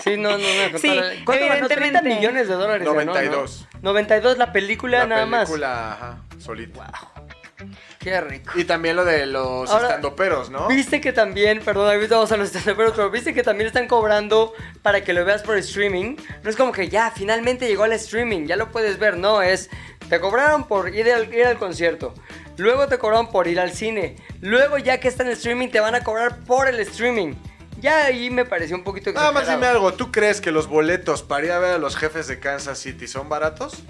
Sí, 0.03 0.17
no, 0.17 0.31
no, 0.31 0.37
no. 0.37 0.77
Sí, 0.77 0.99
¿Cuánto 1.25 1.47
ganó? 1.47 1.67
30 1.67 1.73
evidentemente. 1.73 2.15
millones 2.15 2.47
de 2.47 2.53
dólares. 2.53 2.85
ganó, 2.87 2.99
¿no? 2.99 3.05
92. 3.13 3.67
92 3.81 4.37
la 4.37 4.51
película 4.51 4.99
La 4.99 5.05
nada 5.07 5.25
más. 5.25 5.45
película, 5.49 5.93
ajá, 5.93 6.17
solita. 6.37 6.91
Qué 8.05 8.21
rico. 8.21 8.51
Y 8.53 8.65
también 8.65 8.95
lo 8.95 9.03
de 9.03 9.25
los 9.25 9.67
Ahora, 9.67 9.87
estandoperos, 9.87 10.51
¿no? 10.51 10.67
Viste 10.67 11.01
que 11.01 11.11
también, 11.11 11.59
perdón, 11.65 11.87
ahorita 11.87 12.13
vamos 12.13 12.31
a 12.31 12.37
los 12.37 12.49
stand-uperos, 12.49 12.93
pero 12.95 13.09
viste 13.09 13.33
que 13.33 13.41
también 13.41 13.65
están 13.65 13.87
cobrando 13.87 14.53
para 14.83 15.03
que 15.03 15.11
lo 15.11 15.25
veas 15.25 15.41
por 15.41 15.57
streaming. 15.57 16.15
No 16.43 16.49
es 16.51 16.55
como 16.55 16.71
que 16.71 16.87
ya, 16.87 17.09
finalmente 17.09 17.67
llegó 17.67 17.85
al 17.85 17.93
streaming, 17.93 18.45
ya 18.45 18.57
lo 18.57 18.69
puedes 18.69 18.99
ver, 18.99 19.17
no, 19.17 19.41
es, 19.41 19.71
te 20.07 20.19
cobraron 20.19 20.67
por 20.67 20.93
ir 20.93 21.11
al, 21.11 21.33
ir 21.33 21.47
al 21.47 21.57
concierto, 21.57 22.13
luego 22.57 22.87
te 22.87 22.99
cobraron 22.99 23.31
por 23.31 23.47
ir 23.47 23.59
al 23.59 23.71
cine, 23.71 24.17
luego 24.39 24.77
ya 24.77 24.99
que 24.99 25.07
está 25.07 25.23
en 25.23 25.29
streaming 25.29 25.69
te 25.69 25.79
van 25.79 25.95
a 25.95 26.03
cobrar 26.03 26.41
por 26.41 26.67
el 26.67 26.79
streaming. 26.81 27.33
Ya 27.79 28.05
ahí 28.05 28.29
me 28.29 28.45
pareció 28.45 28.75
un 28.75 28.83
poquito 28.83 29.11
Nada 29.13 29.31
más 29.31 29.49
dime 29.49 29.65
algo, 29.65 29.95
¿tú 29.95 30.11
crees 30.11 30.41
que 30.41 30.51
los 30.51 30.67
boletos 30.67 31.23
para 31.23 31.43
ir 31.43 31.51
a 31.51 31.57
ver 31.57 31.71
a 31.71 31.77
los 31.79 31.95
jefes 31.95 32.27
de 32.27 32.39
Kansas 32.39 32.77
City 32.77 33.07
son 33.07 33.29
baratos? 33.29 33.81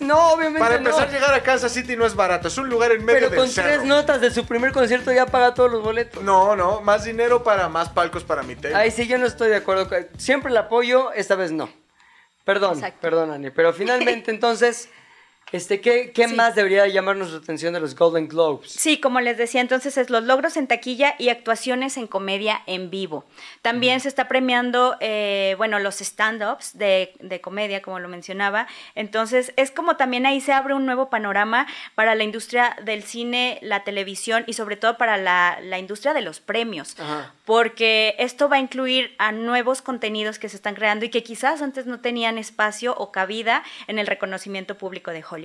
No, 0.00 0.32
obviamente 0.32 0.60
Para 0.60 0.76
empezar, 0.76 1.06
no. 1.08 1.12
llegar 1.12 1.34
a 1.34 1.42
Kansas 1.42 1.72
City 1.72 1.96
no 1.96 2.06
es 2.06 2.14
barato, 2.14 2.48
es 2.48 2.56
un 2.58 2.68
lugar 2.68 2.92
en 2.92 3.04
medio 3.04 3.20
Pero 3.20 3.30
del 3.30 3.38
con 3.40 3.48
cerro. 3.48 3.68
tres 3.68 3.84
notas 3.84 4.20
de 4.20 4.30
su 4.30 4.44
primer 4.46 4.72
concierto 4.72 5.12
ya 5.12 5.26
paga 5.26 5.54
todos 5.54 5.70
los 5.70 5.82
boletos. 5.82 6.22
No, 6.22 6.54
no, 6.56 6.80
más 6.82 7.04
dinero 7.04 7.42
para 7.42 7.68
más 7.68 7.88
palcos 7.88 8.22
para 8.24 8.42
mi 8.42 8.54
tele. 8.56 8.74
Ahí 8.74 8.90
sí 8.90 9.06
yo 9.06 9.18
no 9.18 9.26
estoy 9.26 9.48
de 9.48 9.56
acuerdo. 9.56 9.88
con- 9.88 10.06
Siempre 10.18 10.50
la 10.52 10.60
apoyo, 10.60 11.12
esta 11.12 11.34
vez 11.34 11.50
no. 11.52 11.70
Perdón, 12.44 12.74
Exacto. 12.74 12.98
perdón, 13.00 13.30
Ani. 13.30 13.50
Pero 13.50 13.72
finalmente, 13.74 14.30
entonces, 14.30 14.88
este, 15.52 15.80
¿qué, 15.80 16.12
qué 16.12 16.28
Sí. 16.28 16.34
más 16.34 16.54
debería 16.54 16.86
llamar 16.86 17.16
nuestra 17.16 17.38
atención 17.38 17.74
de 17.74 17.80
los 17.80 17.94
Golden 17.96 18.28
Globes? 18.28 18.70
Sí, 18.70 18.98
como 19.00 19.20
les 19.20 19.36
decía, 19.38 19.60
entonces 19.60 19.96
es 19.96 20.10
los 20.10 20.22
logros 20.24 20.56
en 20.56 20.66
taquilla 20.66 21.14
y 21.18 21.28
actuaciones 21.28 21.96
en 21.96 22.06
comedia 22.06 22.62
en 22.66 22.90
vivo. 22.90 23.24
También 23.62 24.00
se 24.00 24.08
está 24.08 24.28
premiando, 24.28 24.96
eh, 25.00 25.54
bueno, 25.58 25.78
los 25.78 26.00
stand-ups 26.00 26.76
de, 26.78 27.12
de 27.20 27.40
comedia, 27.40 27.82
como 27.82 27.98
lo 27.98 28.08
mencionaba. 28.08 28.66
Entonces 28.94 29.52
es 29.56 29.70
como 29.70 29.96
también 29.96 30.26
ahí 30.26 30.40
se 30.40 30.52
abre 30.52 30.74
un 30.74 30.86
nuevo 30.86 31.10
panorama 31.10 31.66
para 31.94 32.14
la 32.14 32.24
industria 32.24 32.76
del 32.84 33.02
cine, 33.02 33.58
la 33.62 33.84
televisión 33.84 34.44
y 34.46 34.52
sobre 34.52 34.76
todo 34.76 34.96
para 34.98 35.16
la, 35.16 35.58
la 35.62 35.78
industria 35.78 36.14
de 36.14 36.20
los 36.20 36.40
premios. 36.40 36.98
Ajá. 37.00 37.34
Porque 37.44 38.14
esto 38.18 38.48
va 38.48 38.56
a 38.56 38.60
incluir 38.60 39.14
a 39.18 39.32
nuevos 39.32 39.82
contenidos 39.82 40.38
que 40.38 40.48
se 40.48 40.56
están 40.56 40.74
creando 40.74 41.04
y 41.04 41.08
que 41.10 41.22
quizás 41.22 41.62
antes 41.62 41.86
no 41.86 42.00
tenían 42.00 42.38
espacio 42.38 42.94
o 42.96 43.10
cabida 43.10 43.62
en 43.88 43.98
el 43.98 44.06
reconocimiento 44.06 44.76
público 44.78 45.10
de 45.10 45.24
Hollywood. 45.28 45.39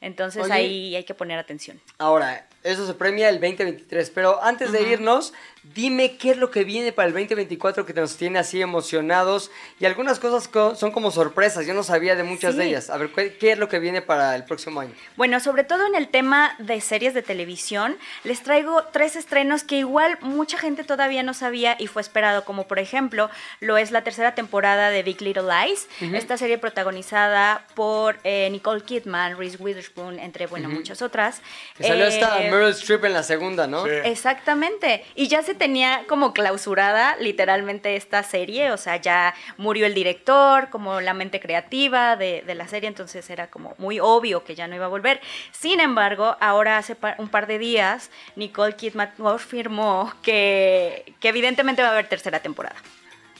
Entonces 0.00 0.44
Oye. 0.44 0.52
ahí 0.52 0.96
hay 0.96 1.04
que 1.04 1.14
poner 1.14 1.38
atención. 1.38 1.80
Ahora, 1.98 2.46
eso 2.62 2.86
se 2.86 2.94
premia 2.94 3.28
el 3.28 3.40
2023. 3.40 4.10
Pero 4.10 4.42
antes 4.42 4.72
de 4.72 4.82
irnos, 4.82 5.32
dime 5.74 6.16
qué 6.18 6.32
es 6.32 6.36
lo 6.36 6.50
que 6.50 6.64
viene 6.64 6.92
para 6.92 7.08
el 7.08 7.14
2024 7.14 7.86
que 7.86 7.94
nos 7.94 8.16
tiene 8.16 8.38
así 8.38 8.60
emocionados. 8.60 9.50
Y 9.80 9.86
algunas 9.86 10.18
cosas 10.18 10.46
co- 10.48 10.74
son 10.74 10.92
como 10.92 11.10
sorpresas. 11.10 11.66
Yo 11.66 11.74
no 11.74 11.82
sabía 11.82 12.14
de 12.16 12.22
muchas 12.22 12.56
de 12.56 12.66
ellas. 12.66 12.90
A 12.90 12.96
ver, 12.98 13.10
¿qué, 13.10 13.36
qué 13.36 13.52
es 13.52 13.58
lo 13.58 13.68
que 13.68 13.78
viene 13.78 14.02
para 14.02 14.36
el 14.36 14.44
próximo 14.44 14.80
año? 14.80 14.92
Bueno, 15.16 15.40
sobre 15.40 15.64
todo 15.64 15.86
en 15.86 15.94
el 15.94 16.08
tema 16.08 16.54
de 16.58 16.80
series 16.80 17.14
de 17.14 17.22
televisión, 17.22 17.96
les 18.24 18.42
traigo 18.42 18.84
tres 18.92 19.16
estrenos 19.16 19.64
que 19.64 19.76
igual 19.78 20.18
mucha 20.20 20.58
gente 20.58 20.84
todavía 20.84 21.22
no 21.22 21.34
sabía 21.34 21.76
y 21.78 21.86
fue 21.86 22.02
esperado, 22.02 22.44
como 22.44 22.68
por 22.68 22.78
ejemplo 22.78 23.30
lo 23.60 23.76
es 23.78 23.90
la 23.90 24.04
tercera 24.04 24.34
temporada 24.34 24.90
de 24.90 25.02
Big 25.02 25.20
Little 25.22 25.44
Lies, 25.44 25.88
esta 26.14 26.36
serie 26.36 26.58
protagonizada 26.58 27.66
por 27.74 28.18
eh, 28.24 28.48
Nicole 28.50 28.82
Kidman, 28.82 29.38
Reese 29.38 29.56
Witherspoon, 29.58 30.18
entre, 30.18 30.46
bueno, 30.46 30.68
muchas 30.68 31.00
otras. 31.02 31.40
Que 31.76 31.84
salió 31.84 32.04
Eh, 32.04 32.08
esta 32.08 32.36
Meryl 32.38 32.68
Streep 32.70 33.04
en 33.04 33.12
la 33.14 33.22
segunda, 33.22 33.66
¿no? 33.66 33.84
Sí. 33.84 33.90
Exactamente. 34.04 35.04
Y 35.14 35.28
ya 35.28 35.42
se 35.42 35.53
tenía 35.54 36.04
como 36.08 36.32
clausurada 36.32 37.16
literalmente 37.16 37.96
esta 37.96 38.22
serie, 38.22 38.72
o 38.72 38.76
sea, 38.76 38.96
ya 38.96 39.34
murió 39.56 39.86
el 39.86 39.94
director, 39.94 40.70
como 40.70 41.00
la 41.00 41.14
mente 41.14 41.40
creativa 41.40 42.16
de, 42.16 42.42
de 42.46 42.54
la 42.54 42.68
serie, 42.68 42.88
entonces 42.88 43.28
era 43.30 43.48
como 43.48 43.74
muy 43.78 44.00
obvio 44.00 44.44
que 44.44 44.54
ya 44.54 44.66
no 44.66 44.74
iba 44.74 44.86
a 44.86 44.88
volver. 44.88 45.20
Sin 45.52 45.80
embargo, 45.80 46.36
ahora 46.40 46.78
hace 46.78 46.96
un 47.18 47.28
par 47.28 47.46
de 47.46 47.58
días, 47.58 48.10
Nicole 48.36 48.76
Kidman 48.76 49.12
confirmó 49.16 50.12
que, 50.22 51.14
que 51.20 51.28
evidentemente 51.28 51.82
va 51.82 51.88
a 51.88 51.92
haber 51.92 52.08
tercera 52.08 52.40
temporada. 52.40 52.76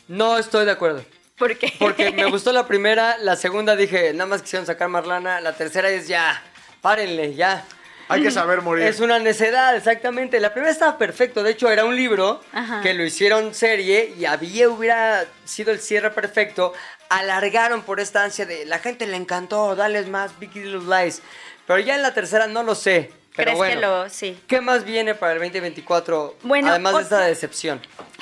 No 0.09 0.39
estoy 0.39 0.65
de 0.65 0.73
acuerdo. 0.73 1.05
¿Por 1.39 1.57
qué? 1.59 1.73
Porque 1.79 2.13
me 2.13 2.27
gustó 2.27 2.53
la 2.53 2.67
primera, 2.67 3.19
la 3.19 3.37
segunda 3.37 3.75
dije, 3.75 4.13
nada 4.13 4.27
más 4.27 4.43
quisieron 4.43 4.67
sacar 4.67 4.89
más 4.89 5.07
lana, 5.07 5.41
la 5.41 5.55
tercera 5.55 5.89
es 5.89 6.07
ya, 6.07 6.43
párenle, 6.81 7.35
ya. 7.35 7.65
Hay 8.09 8.23
que 8.23 8.31
saber 8.31 8.63
morir. 8.63 8.85
Es 8.85 9.01
una 9.01 9.19
necedad, 9.19 9.77
exactamente. 9.77 10.41
La 10.41 10.53
primera 10.53 10.73
estaba 10.73 10.99
perfecto, 10.99 11.43
de 11.43 11.53
hecho 11.53 11.71
era 11.71 11.85
un 11.85 11.97
libro 11.97 12.41
Ajá. 12.53 12.83
que 12.83 12.95
lo 12.95 13.05
hicieron 13.05 13.55
serie 13.55 14.15
y 14.19 14.25
había, 14.25 14.69
hubiera 14.69 15.25
sido 15.45 15.73
el 15.73 15.81
cierre 15.81 16.11
perfecto. 16.11 16.73
Alargaron 17.09 17.83
por 17.83 18.01
esta 18.01 18.25
ansia 18.25 18.47
de, 18.47 18.67
la 18.67 18.79
gente 18.79 19.07
le 19.07 19.17
encantó, 19.17 19.75
dales 19.77 20.09
más 20.09 20.39
Big 20.39 20.55
Little 20.55 20.81
Lies. 20.81 21.23
Pero 21.67 21.79
ya 21.79 21.95
en 21.95 22.03
la 22.03 22.13
tercera 22.13 22.47
no 22.47 22.63
lo 22.63 22.75
sé. 22.75 23.11
Pero 23.37 23.47
¿Crees 23.51 23.57
bueno, 23.59 23.75
que 23.75 23.81
lo...? 23.87 24.09
Sí. 24.11 24.39
¿Qué 24.47 24.61
más 24.61 24.85
viene 24.85 25.15
para 25.15 25.33
el 25.33 25.39
2024? 25.41 26.37
Bueno, 26.43 26.71
además 26.71 26.95
de 26.95 27.03
esta 27.03 27.21
decepción. 27.21 27.81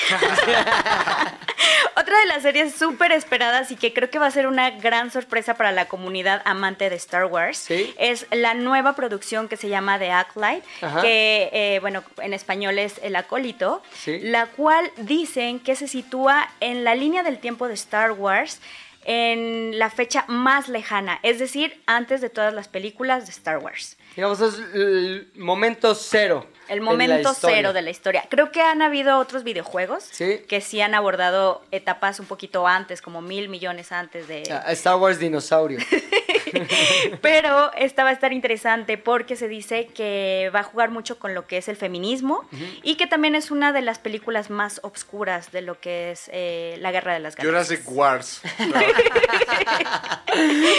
Otra 1.94 2.18
de 2.20 2.26
las 2.26 2.42
series 2.42 2.74
súper 2.74 3.12
esperadas 3.12 3.70
y 3.70 3.76
que 3.76 3.92
creo 3.92 4.08
que 4.10 4.18
va 4.18 4.26
a 4.26 4.30
ser 4.30 4.46
una 4.46 4.70
gran 4.70 5.10
sorpresa 5.10 5.54
para 5.54 5.70
la 5.72 5.84
comunidad 5.86 6.40
amante 6.46 6.88
de 6.88 6.96
Star 6.96 7.26
Wars 7.26 7.58
Sí. 7.58 7.94
es 7.98 8.26
la 8.30 8.54
nueva 8.54 8.94
producción 8.96 9.48
que 9.48 9.56
se 9.58 9.68
llama 9.68 9.98
The 9.98 10.10
Acolyte, 10.10 10.66
que, 11.02 11.50
eh, 11.52 11.78
bueno, 11.80 12.02
en 12.22 12.32
español 12.32 12.78
es 12.78 12.94
El 13.02 13.14
Acólito, 13.14 13.82
Sí. 13.94 14.18
la 14.20 14.46
cual 14.46 14.90
dicen 14.96 15.60
que 15.60 15.76
se 15.76 15.86
sitúa 15.86 16.48
en 16.60 16.84
la 16.84 16.94
línea 16.94 17.22
del 17.22 17.38
tiempo 17.38 17.68
de 17.68 17.74
Star 17.74 18.12
Wars 18.12 18.60
en 19.04 19.78
la 19.78 19.90
fecha 19.90 20.24
más 20.28 20.68
lejana, 20.68 21.18
es 21.22 21.38
decir, 21.38 21.80
antes 21.86 22.20
de 22.20 22.30
todas 22.30 22.52
las 22.54 22.68
películas 22.68 23.24
de 23.26 23.30
Star 23.32 23.58
Wars. 23.58 23.96
Digamos, 24.16 24.40
es 24.40 24.54
el 24.74 25.30
momento 25.36 25.94
cero. 25.94 26.46
El 26.68 26.80
momento 26.80 27.34
cero 27.34 27.72
de 27.72 27.82
la 27.82 27.90
historia. 27.90 28.24
Creo 28.28 28.52
que 28.52 28.60
han 28.62 28.82
habido 28.82 29.18
otros 29.18 29.42
videojuegos 29.44 30.04
Sí. 30.04 30.42
que 30.48 30.60
sí 30.60 30.80
han 30.80 30.94
abordado 30.94 31.62
etapas 31.70 32.20
un 32.20 32.26
poquito 32.26 32.66
antes, 32.66 33.02
como 33.02 33.20
mil 33.20 33.48
millones 33.48 33.90
antes 33.92 34.28
de... 34.28 34.44
Ah, 34.50 34.70
Star 34.72 34.96
Wars 34.96 35.18
Dinosaurio. 35.18 35.78
Pero 37.22 37.72
esta 37.74 38.04
va 38.04 38.10
a 38.10 38.12
estar 38.12 38.32
interesante 38.32 38.98
porque 38.98 39.36
se 39.36 39.48
dice 39.48 39.86
que 39.94 40.50
va 40.54 40.60
a 40.60 40.62
jugar 40.62 40.90
mucho 40.90 41.18
con 41.18 41.34
lo 41.34 41.46
que 41.46 41.58
es 41.58 41.68
el 41.68 41.76
feminismo 41.76 42.44
y 42.82 42.96
que 42.96 43.06
también 43.06 43.34
es 43.34 43.50
una 43.50 43.72
de 43.72 43.82
las 43.82 43.98
películas 43.98 44.50
más 44.50 44.80
obscuras 44.82 45.52
de 45.52 45.62
lo 45.62 45.80
que 45.80 46.12
es 46.12 46.30
eh, 46.32 46.76
la 46.80 46.92
Guerra 46.92 47.14
de 47.14 47.20
las 47.20 47.36
Galaxias. 47.36 47.68
Jurassic 47.68 47.92
Wars. 47.92 48.42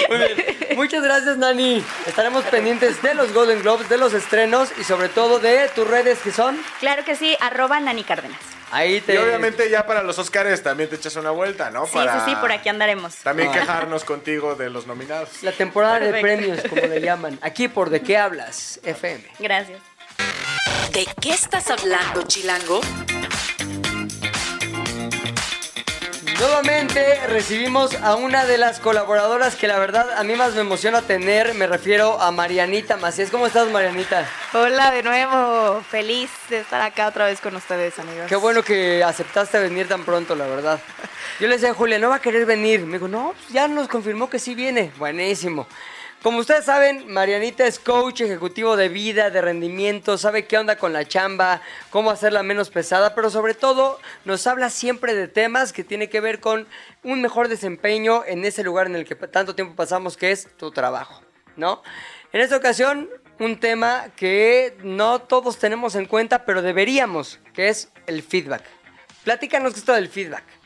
Muy 0.09 0.17
bien. 0.17 0.77
Muchas 0.77 1.03
gracias, 1.03 1.37
Nani. 1.37 1.83
Estaremos 2.07 2.43
pendientes 2.45 3.01
de 3.01 3.13
los 3.13 3.33
Golden 3.33 3.61
Globes, 3.61 3.89
de 3.89 3.97
los 3.97 4.13
estrenos 4.13 4.71
y 4.79 4.83
sobre 4.83 5.09
todo 5.09 5.39
de 5.39 5.69
tus 5.75 5.87
redes 5.87 6.19
que 6.19 6.31
son. 6.31 6.57
Claro 6.79 7.03
que 7.03 7.15
sí, 7.15 7.35
arroba 7.39 7.79
Nani 7.79 8.03
Cárdenas. 8.03 8.62
Ahí 8.71 9.01
te. 9.01 9.13
Y 9.13 9.17
obviamente 9.17 9.69
ya 9.69 9.85
para 9.85 10.01
los 10.03 10.17
Oscars 10.19 10.61
también 10.63 10.89
te 10.89 10.95
echas 10.95 11.15
una 11.15 11.29
vuelta, 11.31 11.69
¿no? 11.69 11.85
Sí, 11.85 11.91
Para 11.93 12.25
sí, 12.25 12.31
sí, 12.31 12.35
por 12.37 12.51
aquí 12.51 12.69
andaremos. 12.69 13.15
También 13.17 13.49
Ah. 13.49 13.53
quejarnos 13.53 14.03
contigo 14.03 14.55
de 14.55 14.69
los 14.69 14.87
nominados. 14.87 15.29
La 15.43 15.51
temporada 15.51 15.99
de 15.99 16.19
premios, 16.21 16.61
como 16.69 16.81
le 16.81 16.99
llaman. 17.01 17.37
Aquí 17.41 17.67
por 17.67 17.89
De 17.89 18.01
qué 18.01 18.17
hablas, 18.17 18.79
FM. 18.83 19.23
Gracias. 19.39 19.79
¿De 20.91 21.07
qué 21.21 21.31
estás 21.31 21.69
hablando, 21.71 22.21
Chilango? 22.23 22.81
Nuevamente 26.39 27.19
recibimos 27.27 27.95
a 28.01 28.15
una 28.15 28.45
de 28.45 28.57
las 28.57 28.79
colaboradoras 28.79 29.55
que 29.55 29.67
la 29.67 29.77
verdad 29.77 30.11
a 30.17 30.23
mí 30.23 30.35
más 30.35 30.53
me 30.55 30.61
emociona 30.61 31.01
tener, 31.01 31.53
me 31.53 31.67
refiero 31.67 32.19
a 32.21 32.31
Marianita 32.31 32.97
Macías. 32.97 33.29
¿Cómo 33.29 33.47
estás, 33.47 33.69
Marianita? 33.69 34.27
Hola 34.53 34.91
de 34.91 35.03
nuevo, 35.03 35.81
feliz 35.89 36.29
de 36.49 36.59
estar 36.59 36.81
acá 36.81 37.07
otra 37.07 37.25
vez 37.25 37.39
con 37.39 37.55
ustedes, 37.55 37.97
amigos. 37.99 38.25
Qué 38.27 38.35
bueno 38.35 38.63
que 38.63 39.03
aceptaste 39.03 39.59
venir 39.59 39.87
tan 39.87 40.03
pronto, 40.03 40.35
la 40.35 40.45
verdad. 40.47 40.79
Yo 41.39 41.47
le 41.47 41.55
decía 41.55 41.71
a 41.71 41.73
Julia, 41.73 41.99
no 41.99 42.09
va 42.09 42.15
a 42.15 42.21
querer 42.21 42.45
venir. 42.45 42.81
Me 42.81 42.93
dijo, 42.93 43.07
no, 43.07 43.33
ya 43.51 43.67
nos 43.67 43.87
confirmó 43.87 44.29
que 44.29 44.39
sí 44.39 44.55
viene. 44.55 44.91
Buenísimo. 44.97 45.67
Como 46.23 46.39
ustedes 46.39 46.63
saben, 46.63 47.11
Marianita 47.11 47.67
es 47.67 47.79
coach 47.79 48.21
ejecutivo 48.21 48.77
de 48.77 48.87
vida, 48.87 49.29
de 49.29 49.41
rendimiento, 49.41 50.17
sabe 50.17 50.45
qué 50.45 50.57
onda 50.57 50.77
con 50.77 50.93
la 50.93 51.05
chamba, 51.05 51.61
cómo 51.89 52.11
hacerla 52.11 52.43
menos 52.43 52.69
pesada, 52.69 53.13
pero 53.13 53.29
sobre 53.29 53.55
todo 53.55 53.99
nos 54.23 54.47
habla 54.47 54.69
siempre 54.69 55.15
de 55.15 55.27
temas 55.27 55.73
que 55.73 55.83
tienen 55.83 56.09
que 56.09 56.21
ver 56.21 56.39
con 56.39 56.65
un 57.03 57.21
mejor 57.21 57.49
desempeño 57.49 58.23
en 58.25 58.45
ese 58.45 58.63
lugar 58.63 58.87
en 58.87 58.95
el 58.95 59.03
que 59.03 59.15
tanto 59.15 59.53
tiempo 59.53 59.75
pasamos, 59.75 60.15
que 60.15 60.31
es 60.31 60.47
tu 60.55 60.71
trabajo, 60.71 61.21
¿no? 61.57 61.83
En 62.31 62.39
esta 62.39 62.55
ocasión, 62.55 63.09
un 63.39 63.59
tema 63.59 64.05
que 64.15 64.77
no 64.81 65.19
todos 65.19 65.59
tenemos 65.59 65.93
en 65.95 66.05
cuenta, 66.05 66.45
pero 66.45 66.61
deberíamos, 66.61 67.41
que 67.53 67.67
es 67.67 67.89
el 68.07 68.23
feedback. 68.23 68.63
Platícanos 69.25 69.75
esto 69.75 69.91
del 69.91 70.07
feedback. 70.07 70.62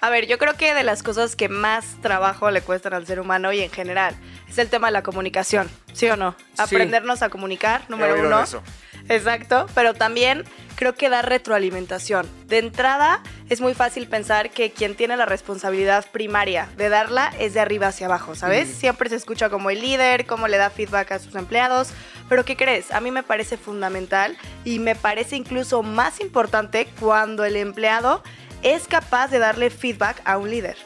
A 0.00 0.10
ver, 0.10 0.26
yo 0.26 0.38
creo 0.38 0.54
que 0.54 0.74
de 0.74 0.82
las 0.82 1.02
cosas 1.02 1.36
que 1.36 1.48
más 1.48 2.00
trabajo 2.02 2.50
le 2.50 2.60
cuestan 2.60 2.94
al 2.94 3.06
ser 3.06 3.18
humano 3.20 3.52
y 3.52 3.60
en 3.60 3.70
general 3.70 4.14
es 4.48 4.58
el 4.58 4.68
tema 4.68 4.88
de 4.88 4.92
la 4.92 5.02
comunicación, 5.02 5.70
¿sí 5.92 6.08
o 6.08 6.16
no? 6.16 6.36
Sí. 6.38 6.62
Aprendernos 6.62 7.22
a 7.22 7.30
comunicar, 7.30 7.82
número 7.88 8.20
uno. 8.20 8.42
eso. 8.42 8.62
Exacto, 9.08 9.66
pero 9.74 9.94
también 9.94 10.44
creo 10.74 10.94
que 10.94 11.08
dar 11.08 11.28
retroalimentación. 11.28 12.28
De 12.46 12.58
entrada, 12.58 13.22
es 13.48 13.60
muy 13.60 13.72
fácil 13.72 14.08
pensar 14.08 14.50
que 14.50 14.72
quien 14.72 14.94
tiene 14.96 15.16
la 15.16 15.24
responsabilidad 15.24 16.04
primaria 16.10 16.68
de 16.76 16.88
darla 16.88 17.32
es 17.38 17.54
de 17.54 17.60
arriba 17.60 17.88
hacia 17.88 18.06
abajo, 18.06 18.34
¿sabes? 18.34 18.68
Siempre 18.68 19.08
se 19.08 19.16
escucha 19.16 19.48
como 19.48 19.70
el 19.70 19.80
líder, 19.80 20.26
cómo 20.26 20.48
le 20.48 20.56
da 20.56 20.70
feedback 20.70 21.12
a 21.12 21.18
sus 21.18 21.34
empleados, 21.36 21.90
pero 22.28 22.44
¿qué 22.44 22.56
crees? 22.56 22.90
A 22.90 23.00
mí 23.00 23.10
me 23.10 23.22
parece 23.22 23.56
fundamental 23.56 24.36
y 24.64 24.78
me 24.80 24.94
parece 24.94 25.36
incluso 25.36 25.82
más 25.82 26.20
importante 26.20 26.88
cuando 26.98 27.44
el 27.44 27.56
empleado 27.56 28.22
es 28.66 28.88
capaz 28.88 29.28
de 29.28 29.38
darle 29.38 29.70
feedback 29.70 30.20
a 30.24 30.38
un 30.38 30.50
líder. 30.50 30.76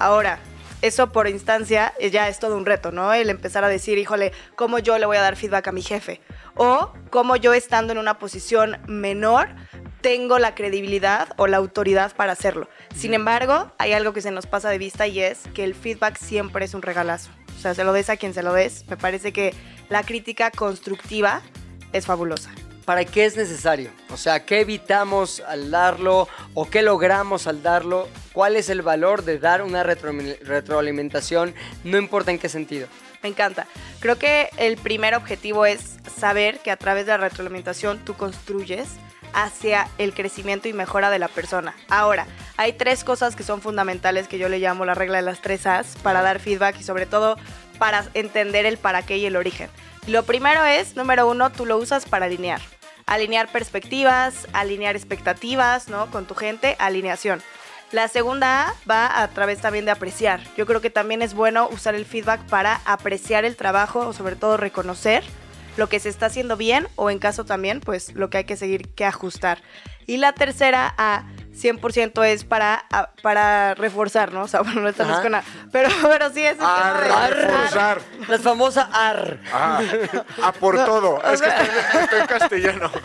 Ahora, 0.00 0.40
eso 0.82 1.12
por 1.12 1.28
instancia 1.28 1.94
eh, 2.00 2.10
ya 2.10 2.28
es 2.28 2.40
todo 2.40 2.56
un 2.56 2.66
reto, 2.66 2.90
¿no? 2.90 3.12
El 3.12 3.30
empezar 3.30 3.62
a 3.62 3.68
decir, 3.68 3.98
híjole, 3.98 4.32
¿cómo 4.56 4.80
yo 4.80 4.98
le 4.98 5.06
voy 5.06 5.16
a 5.16 5.20
dar 5.20 5.36
feedback 5.36 5.68
a 5.68 5.72
mi 5.72 5.80
jefe? 5.80 6.20
O 6.56 6.92
cómo 7.10 7.36
yo 7.36 7.54
estando 7.54 7.92
en 7.92 7.98
una 7.98 8.18
posición 8.18 8.78
menor 8.88 9.50
tengo 10.00 10.40
la 10.40 10.56
credibilidad 10.56 11.28
o 11.36 11.46
la 11.46 11.58
autoridad 11.58 12.16
para 12.16 12.32
hacerlo. 12.32 12.68
Sin 12.96 13.14
embargo, 13.14 13.70
hay 13.78 13.92
algo 13.92 14.12
que 14.12 14.22
se 14.22 14.32
nos 14.32 14.46
pasa 14.46 14.68
de 14.68 14.78
vista 14.78 15.06
y 15.06 15.20
es 15.20 15.42
que 15.54 15.62
el 15.62 15.76
feedback 15.76 16.16
siempre 16.16 16.64
es 16.64 16.74
un 16.74 16.82
regalazo. 16.82 17.30
O 17.56 17.60
sea, 17.60 17.74
se 17.74 17.84
lo 17.84 17.92
des 17.92 18.10
a 18.10 18.16
quien 18.16 18.34
se 18.34 18.42
lo 18.42 18.52
des. 18.52 18.88
Me 18.88 18.96
parece 18.96 19.32
que 19.32 19.54
la 19.88 20.02
crítica 20.02 20.50
constructiva 20.50 21.42
es 21.92 22.06
fabulosa. 22.06 22.50
¿Para 22.90 23.04
qué 23.04 23.24
es 23.24 23.36
necesario? 23.36 23.92
O 24.12 24.16
sea, 24.16 24.44
¿qué 24.44 24.62
evitamos 24.62 25.38
al 25.46 25.70
darlo 25.70 26.26
o 26.54 26.68
qué 26.68 26.82
logramos 26.82 27.46
al 27.46 27.62
darlo? 27.62 28.08
¿Cuál 28.32 28.56
es 28.56 28.68
el 28.68 28.82
valor 28.82 29.22
de 29.22 29.38
dar 29.38 29.62
una 29.62 29.84
retro- 29.84 30.12
retroalimentación? 30.42 31.54
No 31.84 31.98
importa 31.98 32.32
en 32.32 32.40
qué 32.40 32.48
sentido. 32.48 32.88
Me 33.22 33.28
encanta. 33.28 33.68
Creo 34.00 34.18
que 34.18 34.50
el 34.56 34.76
primer 34.76 35.14
objetivo 35.14 35.66
es 35.66 35.98
saber 36.18 36.58
que 36.58 36.72
a 36.72 36.76
través 36.76 37.06
de 37.06 37.12
la 37.12 37.18
retroalimentación 37.18 38.00
tú 38.04 38.14
construyes 38.14 38.88
hacia 39.34 39.86
el 39.98 40.12
crecimiento 40.12 40.66
y 40.66 40.72
mejora 40.72 41.10
de 41.10 41.20
la 41.20 41.28
persona. 41.28 41.76
Ahora, 41.90 42.26
hay 42.56 42.72
tres 42.72 43.04
cosas 43.04 43.36
que 43.36 43.44
son 43.44 43.62
fundamentales 43.62 44.26
que 44.26 44.38
yo 44.38 44.48
le 44.48 44.58
llamo 44.58 44.84
la 44.84 44.94
regla 44.94 45.18
de 45.18 45.22
las 45.22 45.40
tres 45.40 45.64
As 45.64 45.94
para 46.02 46.22
dar 46.22 46.40
feedback 46.40 46.80
y 46.80 46.82
sobre 46.82 47.06
todo 47.06 47.36
para 47.78 48.04
entender 48.14 48.66
el 48.66 48.78
para 48.78 49.02
qué 49.02 49.16
y 49.16 49.26
el 49.26 49.36
origen. 49.36 49.70
Lo 50.08 50.24
primero 50.24 50.64
es, 50.64 50.96
número 50.96 51.28
uno, 51.28 51.52
tú 51.52 51.66
lo 51.66 51.76
usas 51.76 52.04
para 52.04 52.26
alinear. 52.26 52.60
Alinear 53.10 53.50
perspectivas, 53.50 54.46
alinear 54.52 54.94
expectativas, 54.94 55.88
¿no? 55.88 56.10
Con 56.12 56.26
tu 56.26 56.36
gente, 56.36 56.76
alineación. 56.78 57.42
La 57.90 58.06
segunda 58.06 58.68
A 58.68 58.74
va 58.88 59.20
a 59.20 59.26
través 59.28 59.60
también 59.60 59.84
de 59.84 59.90
apreciar. 59.90 60.40
Yo 60.56 60.64
creo 60.64 60.80
que 60.80 60.90
también 60.90 61.20
es 61.20 61.34
bueno 61.34 61.68
usar 61.72 61.96
el 61.96 62.06
feedback 62.06 62.40
para 62.46 62.80
apreciar 62.84 63.44
el 63.44 63.56
trabajo 63.56 64.06
o 64.06 64.12
sobre 64.12 64.36
todo 64.36 64.56
reconocer 64.56 65.24
lo 65.76 65.88
que 65.88 65.98
se 65.98 66.08
está 66.08 66.26
haciendo 66.26 66.56
bien 66.56 66.86
o 66.94 67.10
en 67.10 67.18
caso 67.18 67.44
también, 67.44 67.80
pues 67.80 68.14
lo 68.14 68.30
que 68.30 68.38
hay 68.38 68.44
que 68.44 68.56
seguir 68.56 68.90
que 68.90 69.04
ajustar. 69.04 69.60
Y 70.06 70.18
la 70.18 70.32
tercera 70.32 70.94
A 70.96 71.24
100% 71.62 72.24
es 72.26 72.44
para, 72.44 72.84
a- 72.90 73.10
para 73.22 73.74
reforzar, 73.74 74.32
¿no? 74.32 74.42
O 74.42 74.48
sea, 74.48 74.60
bueno, 74.62 74.80
no 74.82 74.88
estamos 74.88 75.14
Ajá. 75.14 75.22
con 75.22 75.34
A, 75.34 75.42
pero, 75.72 75.88
pero 76.02 76.30
sí 76.32 76.44
es... 76.44 76.58
el 76.58 76.64
A 76.64 76.96
tema 77.02 77.28
de- 77.28 77.34
reforzar. 77.34 78.00
La 78.28 78.38
famosa 78.38 78.88
AR. 78.92 79.38
Ah, 79.52 79.80
a 80.42 80.52
por 80.52 80.76
todo. 80.84 81.22
Es 81.32 81.40
que 81.42 81.48
estoy, 81.48 81.68
estoy 82.02 82.20
en 82.20 82.26
castellano. 82.26 82.90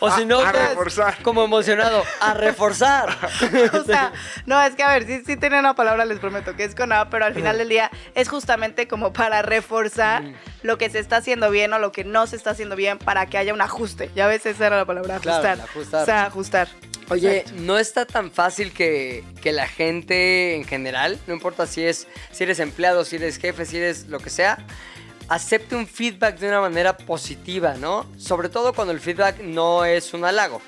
O 0.00 0.10
si 0.10 0.24
no, 0.24 0.40
a 0.40 0.50
reforzar. 0.52 1.16
como 1.22 1.44
emocionado, 1.44 2.02
a 2.20 2.34
reforzar. 2.34 3.08
o 3.74 3.84
sea, 3.84 4.12
no, 4.46 4.60
es 4.62 4.74
que 4.74 4.82
a 4.82 4.88
ver, 4.90 5.06
sí, 5.06 5.22
sí 5.26 5.36
tiene 5.36 5.58
una 5.58 5.74
palabra, 5.74 6.04
les 6.04 6.18
prometo, 6.18 6.56
que 6.56 6.64
es 6.64 6.74
con 6.74 6.92
A, 6.92 7.10
pero 7.10 7.24
al 7.26 7.34
final 7.34 7.58
del 7.58 7.68
día 7.68 7.90
es 8.14 8.28
justamente 8.28 8.88
como 8.88 9.12
para 9.12 9.42
reforzar 9.42 10.22
lo 10.62 10.78
que 10.78 10.88
se 10.90 10.98
está 10.98 11.16
haciendo 11.16 11.50
bien 11.50 11.72
o 11.74 11.78
lo 11.78 11.92
que 11.92 12.04
no 12.04 12.26
se 12.26 12.36
está 12.36 12.50
haciendo 12.50 12.76
bien 12.76 12.98
para 12.98 13.26
que 13.26 13.38
haya 13.38 13.52
un 13.54 13.60
ajuste. 13.60 14.10
Ya 14.14 14.26
ves, 14.26 14.46
esa 14.46 14.66
era 14.68 14.76
la 14.78 14.84
palabra, 14.84 15.16
ajustar. 15.16 15.58
O 15.76 16.04
sea, 16.04 16.26
ajustar. 16.26 16.68
Oye, 17.10 17.44
no 17.56 17.78
está 17.78 18.06
tan 18.06 18.30
fácil 18.30 18.72
que, 18.72 19.24
que 19.42 19.52
la 19.52 19.66
gente 19.66 20.54
en 20.54 20.64
general, 20.64 21.18
no 21.26 21.34
importa 21.34 21.66
si 21.66 21.84
es 21.84 22.06
si 22.30 22.44
eres 22.44 22.60
empleado, 22.60 23.04
si 23.04 23.16
eres 23.16 23.38
jefe, 23.38 23.66
si 23.66 23.78
eres 23.78 24.06
lo 24.06 24.20
que 24.20 24.30
sea, 24.30 24.64
acepte 25.28 25.74
un 25.74 25.88
feedback 25.88 26.38
de 26.38 26.48
una 26.48 26.60
manera 26.60 26.96
positiva, 26.96 27.74
¿no? 27.74 28.06
Sobre 28.16 28.48
todo 28.48 28.72
cuando 28.72 28.92
el 28.92 29.00
feedback 29.00 29.40
no 29.40 29.84
es 29.84 30.14
un 30.14 30.24
halago. 30.24 30.62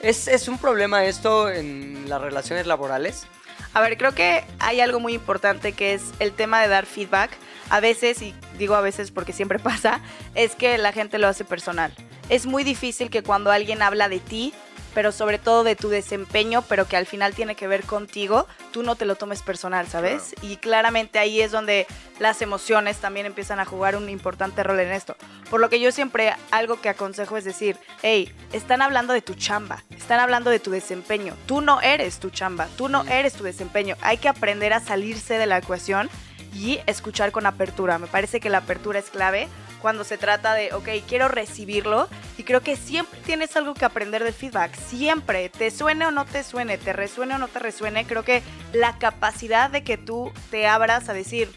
¿Es, 0.00 0.28
es 0.28 0.48
un 0.48 0.58
problema 0.58 1.04
esto 1.04 1.50
en 1.50 2.08
las 2.08 2.20
relaciones 2.20 2.66
laborales? 2.66 3.26
A 3.74 3.80
ver, 3.80 3.96
creo 3.96 4.14
que 4.14 4.44
hay 4.58 4.80
algo 4.80 5.00
muy 5.00 5.14
importante 5.14 5.72
que 5.72 5.94
es 5.94 6.02
el 6.18 6.32
tema 6.32 6.60
de 6.62 6.68
dar 6.68 6.86
feedback. 6.86 7.30
A 7.70 7.80
veces, 7.80 8.20
y 8.22 8.34
digo 8.58 8.74
a 8.74 8.80
veces 8.80 9.10
porque 9.10 9.32
siempre 9.32 9.58
pasa, 9.60 10.00
es 10.34 10.54
que 10.54 10.78
la 10.78 10.92
gente 10.92 11.18
lo 11.18 11.28
hace 11.28 11.44
personal. 11.44 11.92
Es 12.28 12.46
muy 12.46 12.64
difícil 12.64 13.10
que 13.10 13.22
cuando 13.22 13.50
alguien 13.50 13.82
habla 13.82 14.08
de 14.08 14.20
ti, 14.20 14.52
pero 14.94 15.12
sobre 15.12 15.38
todo 15.38 15.64
de 15.64 15.76
tu 15.76 15.88
desempeño, 15.88 16.62
pero 16.62 16.86
que 16.86 16.96
al 16.96 17.06
final 17.06 17.34
tiene 17.34 17.54
que 17.54 17.66
ver 17.66 17.84
contigo, 17.84 18.46
tú 18.72 18.82
no 18.82 18.96
te 18.96 19.04
lo 19.04 19.16
tomes 19.16 19.42
personal, 19.42 19.86
¿sabes? 19.88 20.34
Y 20.42 20.56
claramente 20.56 21.18
ahí 21.18 21.40
es 21.40 21.50
donde 21.50 21.86
las 22.18 22.42
emociones 22.42 22.98
también 22.98 23.26
empiezan 23.26 23.60
a 23.60 23.64
jugar 23.64 23.96
un 23.96 24.08
importante 24.08 24.62
rol 24.62 24.80
en 24.80 24.92
esto. 24.92 25.16
Por 25.50 25.60
lo 25.60 25.68
que 25.68 25.80
yo 25.80 25.92
siempre 25.92 26.34
algo 26.50 26.80
que 26.80 26.88
aconsejo 26.88 27.36
es 27.36 27.44
decir, 27.44 27.76
hey, 28.02 28.32
están 28.52 28.82
hablando 28.82 29.12
de 29.12 29.22
tu 29.22 29.34
chamba, 29.34 29.82
están 29.96 30.20
hablando 30.20 30.50
de 30.50 30.60
tu 30.60 30.70
desempeño, 30.70 31.34
tú 31.46 31.60
no 31.60 31.80
eres 31.80 32.18
tu 32.18 32.30
chamba, 32.30 32.68
tú 32.76 32.88
no 32.88 33.04
eres 33.04 33.34
tu 33.34 33.44
desempeño, 33.44 33.96
hay 34.00 34.18
que 34.18 34.28
aprender 34.28 34.72
a 34.72 34.80
salirse 34.80 35.38
de 35.38 35.46
la 35.46 35.58
ecuación 35.58 36.10
y 36.54 36.80
escuchar 36.86 37.32
con 37.32 37.46
apertura. 37.46 37.98
Me 37.98 38.06
parece 38.06 38.40
que 38.40 38.50
la 38.50 38.58
apertura 38.58 38.98
es 38.98 39.10
clave 39.10 39.48
cuando 39.82 40.04
se 40.04 40.16
trata 40.16 40.54
de, 40.54 40.72
ok, 40.72 40.88
quiero 41.08 41.28
recibirlo 41.28 42.08
y 42.38 42.44
creo 42.44 42.60
que 42.60 42.76
siempre 42.76 43.20
tienes 43.26 43.54
algo 43.56 43.74
que 43.74 43.84
aprender 43.84 44.22
del 44.22 44.32
feedback, 44.32 44.74
siempre, 44.74 45.48
te 45.48 45.70
suene 45.72 46.06
o 46.06 46.12
no 46.12 46.24
te 46.24 46.44
suene, 46.44 46.78
te 46.78 46.92
resuene 46.92 47.34
o 47.34 47.38
no 47.38 47.48
te 47.48 47.58
resuene, 47.58 48.06
creo 48.06 48.22
que 48.24 48.42
la 48.72 48.96
capacidad 48.98 49.68
de 49.68 49.82
que 49.82 49.98
tú 49.98 50.32
te 50.50 50.68
abras 50.68 51.08
a 51.08 51.12
decir, 51.12 51.50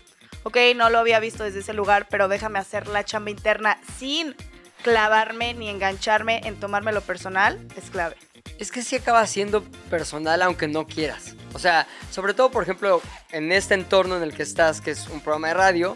ok, 0.44 0.58
no 0.76 0.90
lo 0.90 0.98
había 0.98 1.20
visto 1.20 1.44
desde 1.44 1.60
ese 1.60 1.74
lugar, 1.74 2.08
pero 2.10 2.28
déjame 2.28 2.60
hacer 2.60 2.88
la 2.88 3.06
chamba 3.06 3.30
interna 3.30 3.78
sin 3.98 4.36
clavarme 4.82 5.54
ni 5.54 5.70
engancharme 5.70 6.42
en 6.46 6.60
tomármelo 6.60 7.02
personal, 7.02 7.60
es 7.78 7.90
clave. 7.90 8.18
Es 8.60 8.72
que 8.72 8.82
sí 8.82 8.96
acaba 8.96 9.26
siendo 9.28 9.64
personal 9.90 10.42
aunque 10.42 10.68
no 10.68 10.88
quieras. 10.88 11.36
O 11.54 11.60
sea, 11.60 11.88
sobre 12.12 12.34
todo, 12.34 12.52
por 12.52 12.64
ejemplo, 12.64 13.02
en 13.32 13.52
este 13.52 13.74
entorno 13.74 14.18
en 14.18 14.24
el 14.24 14.34
que 14.34 14.44
estás, 14.44 14.82
que 14.82 14.92
es 14.92 15.08
un 15.10 15.22
programa 15.22 15.50
de 15.50 15.54
radio, 15.54 15.96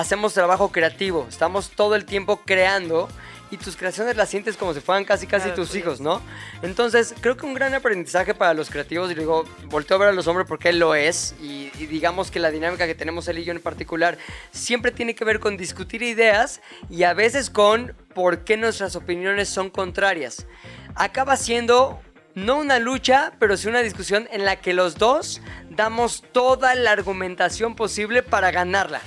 hacemos 0.00 0.32
trabajo 0.32 0.72
creativo. 0.72 1.26
Estamos 1.28 1.70
todo 1.70 1.94
el 1.94 2.06
tiempo 2.06 2.40
creando 2.44 3.08
y 3.50 3.56
tus 3.56 3.76
creaciones 3.76 4.16
las 4.16 4.28
sientes 4.30 4.56
como 4.56 4.72
si 4.72 4.80
fueran 4.80 5.04
casi 5.04 5.26
casi 5.26 5.46
Claro, 5.46 5.56
tus 5.56 5.70
sí. 5.70 5.78
hijos, 5.78 6.00
¿no? 6.00 6.22
Entonces, 6.62 7.14
creo 7.20 7.36
que 7.36 7.44
un 7.44 7.52
gran 7.52 7.74
aprendizaje 7.74 8.32
para 8.32 8.54
los 8.54 8.70
creativos, 8.70 9.10
y 9.10 9.14
digo, 9.14 9.44
volteo 9.64 9.96
a 9.96 10.00
ver 10.00 10.08
a 10.10 10.12
los 10.12 10.26
hombres 10.28 10.46
porque 10.48 10.68
él 10.68 10.78
lo 10.78 10.94
es, 10.94 11.34
y, 11.42 11.70
y 11.78 11.86
digamos 11.86 12.30
que 12.30 12.38
la 12.38 12.50
dinámica 12.50 12.86
que 12.86 12.94
tenemos 12.94 13.26
él 13.28 13.40
y 13.40 13.44
yo 13.44 13.52
en 13.52 13.60
particular 13.60 14.18
siempre 14.52 14.92
tiene 14.92 15.14
que 15.14 15.24
ver 15.24 15.40
con 15.40 15.56
discutir 15.56 16.02
ideas 16.02 16.60
y 16.88 17.02
a 17.02 17.12
veces 17.12 17.50
con 17.50 17.94
por 18.14 18.44
qué 18.44 18.56
nuestras 18.56 18.94
opiniones 18.96 19.48
son 19.48 19.68
contrarias. 19.68 20.46
Acaba 20.94 21.36
siendo 21.36 22.00
no 22.36 22.56
una 22.58 22.78
lucha, 22.78 23.32
pero 23.40 23.56
sí 23.56 23.68
una 23.68 23.82
discusión 23.82 24.28
en 24.30 24.44
la 24.44 24.56
que 24.56 24.72
los 24.72 24.94
dos 24.94 25.42
damos 25.70 26.22
toda 26.32 26.76
la 26.76 26.92
argumentación 26.92 27.74
posible 27.74 28.22
para 28.22 28.52
ganarla. 28.52 29.00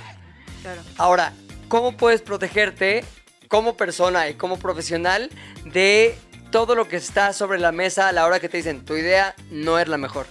Claro. 0.64 0.80
Ahora, 0.96 1.34
¿cómo 1.68 1.94
puedes 1.94 2.22
protegerte 2.22 3.04
como 3.48 3.76
persona 3.76 4.30
y 4.30 4.34
como 4.34 4.58
profesional 4.58 5.28
de 5.66 6.18
todo 6.50 6.74
lo 6.74 6.88
que 6.88 6.96
está 6.96 7.34
sobre 7.34 7.58
la 7.58 7.70
mesa 7.70 8.08
a 8.08 8.12
la 8.12 8.24
hora 8.24 8.40
que 8.40 8.48
te 8.48 8.56
dicen 8.56 8.82
tu 8.86 8.94
idea 8.94 9.34
no 9.50 9.78
es 9.78 9.88
la 9.88 9.98
mejor? 9.98 10.26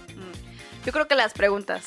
Yo 0.84 0.92
creo 0.92 1.08
que 1.08 1.14
las 1.14 1.34
preguntas. 1.34 1.84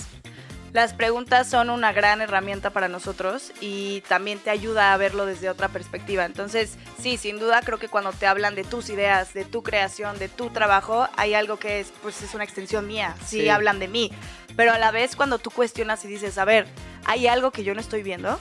Las 0.76 0.92
preguntas 0.92 1.48
son 1.48 1.70
una 1.70 1.94
gran 1.94 2.20
herramienta 2.20 2.68
para 2.68 2.86
nosotros 2.86 3.50
y 3.62 4.02
también 4.02 4.38
te 4.38 4.50
ayuda 4.50 4.92
a 4.92 4.96
verlo 4.98 5.24
desde 5.24 5.48
otra 5.48 5.68
perspectiva. 5.70 6.26
Entonces, 6.26 6.76
sí, 7.00 7.16
sin 7.16 7.38
duda 7.38 7.62
creo 7.64 7.78
que 7.78 7.88
cuando 7.88 8.12
te 8.12 8.26
hablan 8.26 8.54
de 8.54 8.62
tus 8.62 8.90
ideas, 8.90 9.32
de 9.32 9.46
tu 9.46 9.62
creación, 9.62 10.18
de 10.18 10.28
tu 10.28 10.50
trabajo, 10.50 11.08
hay 11.16 11.32
algo 11.32 11.58
que 11.58 11.80
es, 11.80 11.94
pues, 12.02 12.20
es 12.20 12.34
una 12.34 12.44
extensión 12.44 12.86
mía. 12.86 13.14
Sí, 13.24 13.40
Sí. 13.40 13.48
hablan 13.48 13.78
de 13.78 13.88
mí. 13.88 14.12
Pero 14.54 14.70
a 14.70 14.76
la 14.78 14.90
vez 14.90 15.16
cuando 15.16 15.38
tú 15.38 15.48
cuestionas 15.50 16.04
y 16.04 16.08
dices, 16.08 16.36
a 16.36 16.44
ver, 16.44 16.66
¿hay 17.06 17.26
algo 17.26 17.52
que 17.52 17.64
yo 17.64 17.72
no 17.72 17.80
estoy 17.80 18.02
viendo? 18.02 18.38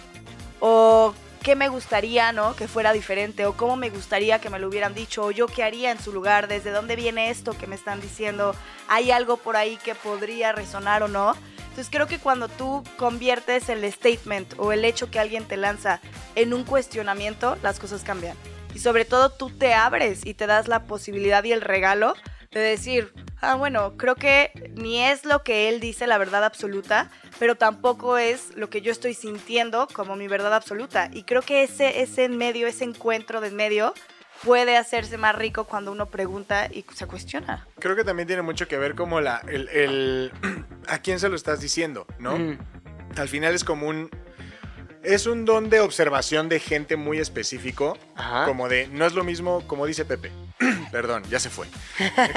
¿O 0.60 1.14
qué 1.42 1.56
me 1.56 1.70
gustaría, 1.70 2.34
no? 2.34 2.54
Que 2.58 2.68
fuera 2.68 2.92
diferente. 2.92 3.46
¿O 3.46 3.54
cómo 3.56 3.78
me 3.78 3.90
gustaría 3.90 4.42
que 4.42 4.50
me 4.50 4.60
lo 4.60 4.68
hubieran 4.68 4.94
dicho? 4.94 5.24
¿O 5.24 5.32
yo 5.32 5.48
qué 5.48 5.64
haría 5.64 5.90
en 5.90 6.02
su 6.02 6.12
lugar? 6.12 6.50
¿Desde 6.50 6.72
dónde 6.72 6.98
viene 6.98 7.30
esto 7.30 7.58
que 7.58 7.66
me 7.66 7.76
están 7.76 8.02
diciendo? 8.02 8.54
¿Hay 8.90 9.12
algo 9.12 9.38
por 9.38 9.56
ahí 9.56 9.78
que 9.78 9.96
podría 9.96 10.52
resonar 10.52 11.02
o 11.02 11.08
no? 11.08 11.34
Entonces 11.76 11.92
creo 11.92 12.08
que 12.08 12.20
cuando 12.20 12.48
tú 12.48 12.86
conviertes 12.96 13.68
el 13.68 13.84
statement 13.92 14.54
o 14.56 14.72
el 14.72 14.86
hecho 14.86 15.12
que 15.12 15.20
alguien 15.20 15.44
te 15.44 15.58
lanza 15.58 16.00
en 16.36 16.54
un 16.54 16.64
cuestionamiento, 16.64 17.58
las 17.62 17.82
cosas 17.82 18.02
cambian. 18.02 18.38
Y 18.74 18.80
sobre 18.80 19.04
todo 19.04 19.30
tú 19.30 19.50
te 19.50 19.74
abres 19.74 20.26
y 20.26 20.36
te 20.36 20.48
das 20.48 20.70
la 20.70 20.86
posibilidad 20.86 21.44
y 21.44 21.52
el 21.52 21.60
regalo 21.60 22.16
de 22.52 22.62
decir, 22.62 23.14
ah, 23.42 23.56
bueno, 23.56 23.98
creo 23.98 24.16
que 24.16 24.52
ni 24.76 25.04
es 25.04 25.26
lo 25.26 25.44
que 25.44 25.68
él 25.68 25.82
dice 25.82 26.08
la 26.08 26.18
verdad 26.18 26.46
absoluta, 26.46 27.12
pero 27.40 27.56
tampoco 27.56 28.18
es 28.18 28.56
lo 28.56 28.70
que 28.70 28.80
yo 28.80 28.94
estoy 28.94 29.14
sintiendo 29.14 29.90
como 29.92 30.16
mi 30.16 30.30
verdad 30.30 30.54
absoluta. 30.54 31.10
Y 31.12 31.24
creo 31.24 31.42
que 31.42 31.64
ese, 31.64 32.02
ese 32.02 32.24
en 32.24 32.38
medio, 32.38 32.68
ese 32.68 32.86
encuentro 32.86 33.42
de 33.42 33.50
en 33.50 33.58
medio, 33.58 33.94
puede 34.46 34.78
hacerse 34.78 35.18
más 35.18 35.36
rico 35.36 35.66
cuando 35.66 35.92
uno 35.92 36.06
pregunta 36.06 36.68
y 36.72 36.86
se 36.94 37.08
cuestiona. 37.08 37.68
Creo 37.80 37.96
que 37.96 38.04
también 38.04 38.28
tiene 38.28 38.44
mucho 38.44 38.68
que 38.68 38.78
ver 38.78 38.96
como 38.96 39.20
la, 39.20 39.42
el, 39.48 39.68
el- 39.70 40.32
a 40.88 41.00
quién 41.00 41.20
se 41.20 41.28
lo 41.28 41.36
estás 41.36 41.60
diciendo, 41.60 42.06
¿no? 42.20 42.38
Mm. 42.38 42.58
Al 43.18 43.28
final 43.28 43.54
es 43.56 43.64
como 43.64 43.88
un... 43.88 44.10
Es 45.06 45.28
un 45.28 45.46
don 45.46 45.70
de 45.70 45.82
observación 45.82 46.50
de 46.50 46.60
gente 46.60 46.96
muy 46.96 47.20
específico, 47.20 47.98
Ajá. 48.16 48.46
como 48.46 48.68
de, 48.68 48.88
no 48.88 49.06
es 49.06 49.14
lo 49.14 49.24
mismo, 49.24 49.64
como 49.68 49.86
dice 49.86 50.04
Pepe. 50.04 50.32
Perdón, 50.92 51.24
ya 51.30 51.40
se 51.40 51.50
fue. 51.50 51.68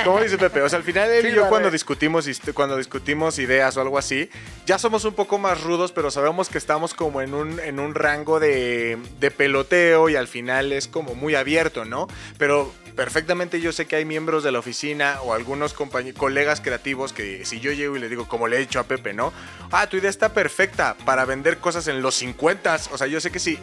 Como 0.05 0.21
dice 0.21 0.37
Pepe, 0.37 0.61
o 0.63 0.69
sea, 0.69 0.79
al 0.79 0.85
final 0.85 1.11
él 1.11 1.27
y 1.27 1.35
yo 1.35 1.49
cuando 1.49 1.71
discutimos, 1.71 2.29
cuando 2.55 2.77
discutimos 2.77 3.39
ideas 3.39 3.77
o 3.77 3.81
algo 3.81 3.97
así, 3.97 4.29
ya 4.67 4.79
somos 4.79 5.05
un 5.05 5.15
poco 5.15 5.39
más 5.39 5.63
rudos, 5.63 5.93
pero 5.93 6.11
sabemos 6.11 6.49
que 6.49 6.59
estamos 6.59 6.95
como 6.95 7.23
en 7.23 7.35
un, 7.35 7.59
en 7.61 7.81
un 7.81 7.95
rango 7.95 8.41
de, 8.41 8.99
de 9.19 9.31
peloteo 9.31 10.09
y 10.09 10.17
al 10.17 10.29
final 10.29 10.73
es 10.73 10.89
como 10.89 11.15
muy 11.15 11.35
abierto, 11.35 11.85
¿no? 11.85 12.07
Pero 12.37 12.73
perfectamente 12.99 13.61
yo 13.61 13.71
sé 13.71 13.87
que 13.87 13.95
hay 13.95 14.05
miembros 14.05 14.43
de 14.43 14.51
la 14.51 14.59
oficina 14.59 15.21
o 15.23 15.33
algunos 15.33 15.73
colegas 15.73 16.61
creativos 16.61 17.13
que 17.13 17.45
si 17.45 17.61
yo 17.61 17.71
llego 17.71 17.97
y 17.97 18.01
le 18.01 18.09
digo, 18.09 18.27
como 18.27 18.49
le 18.49 18.57
he 18.57 18.59
dicho 18.59 18.81
a 18.81 18.85
Pepe, 18.85 19.15
¿no? 19.15 19.33
Ah, 19.71 19.87
tu 19.87 19.97
idea 19.97 20.11
está 20.11 20.31
perfecta 20.31 20.97
para 21.05 21.25
vender 21.25 21.59
cosas 21.59 21.87
en 21.87 22.03
los 22.03 22.17
50. 22.17 22.58
O 22.91 22.99
sea, 22.99 23.07
yo 23.07 23.21
sé 23.21 23.31
que 23.31 23.39
si 23.39 23.59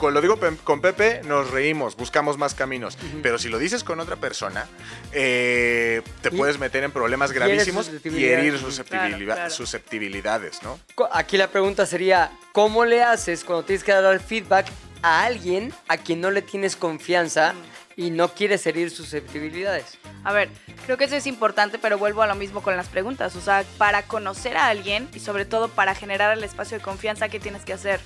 lo 0.00 0.20
digo 0.20 0.38
con 0.64 0.80
Pepe, 0.80 1.20
nos 1.24 1.50
reímos, 1.50 1.96
buscamos 1.96 2.38
más 2.38 2.54
caminos. 2.54 2.96
Pero 3.22 3.38
si 3.38 3.48
lo 3.48 3.58
dices 3.58 3.84
con 3.84 4.00
otra 4.00 4.16
persona, 4.16 4.66
eh, 5.12 6.02
te 6.22 6.28
Y- 6.30 6.36
puedes 6.36 6.58
meter 6.58 6.84
en 6.84 6.90
problemas 6.90 7.32
gravísimos 7.32 7.90
y 8.04 8.24
herir 8.24 8.54
Ujú. 8.54 8.64
susceptibilidad- 8.66 9.18
Claro, 9.18 9.34
claro. 9.34 9.50
susceptibilidades, 9.50 10.62
¿no? 10.62 10.78
Aquí 11.12 11.36
la 11.36 11.48
pregunta 11.48 11.86
sería, 11.86 12.30
¿cómo 12.52 12.84
le 12.84 13.02
haces 13.02 13.44
cuando 13.44 13.64
tienes 13.64 13.84
que 13.84 13.92
dar 13.92 14.18
feedback 14.20 14.66
a 15.02 15.24
alguien 15.24 15.72
a 15.88 15.98
quien 15.98 16.20
no 16.20 16.30
le 16.30 16.40
tienes 16.42 16.76
confianza 16.76 17.54
y 17.96 18.10
no 18.10 18.28
quieres 18.28 18.66
herir 18.66 18.90
susceptibilidades? 18.90 19.98
A 20.24 20.32
ver, 20.32 20.48
creo 20.86 20.96
que 20.96 21.04
eso 21.04 21.16
es 21.16 21.26
importante, 21.26 21.78
pero 21.78 21.98
vuelvo 21.98 22.22
a 22.22 22.26
lo 22.26 22.34
mismo 22.34 22.62
con 22.62 22.76
las 22.76 22.88
preguntas. 22.88 23.36
O 23.36 23.40
sea, 23.40 23.64
para 23.78 24.02
conocer 24.02 24.56
a 24.56 24.68
alguien 24.68 25.08
y 25.14 25.20
sobre 25.20 25.44
todo 25.44 25.68
para 25.68 25.94
generar 25.94 26.36
el 26.36 26.44
espacio 26.44 26.78
de 26.78 26.84
confianza, 26.84 27.28
¿qué 27.28 27.40
tienes 27.40 27.64
que 27.64 27.72
hacer? 27.72 28.00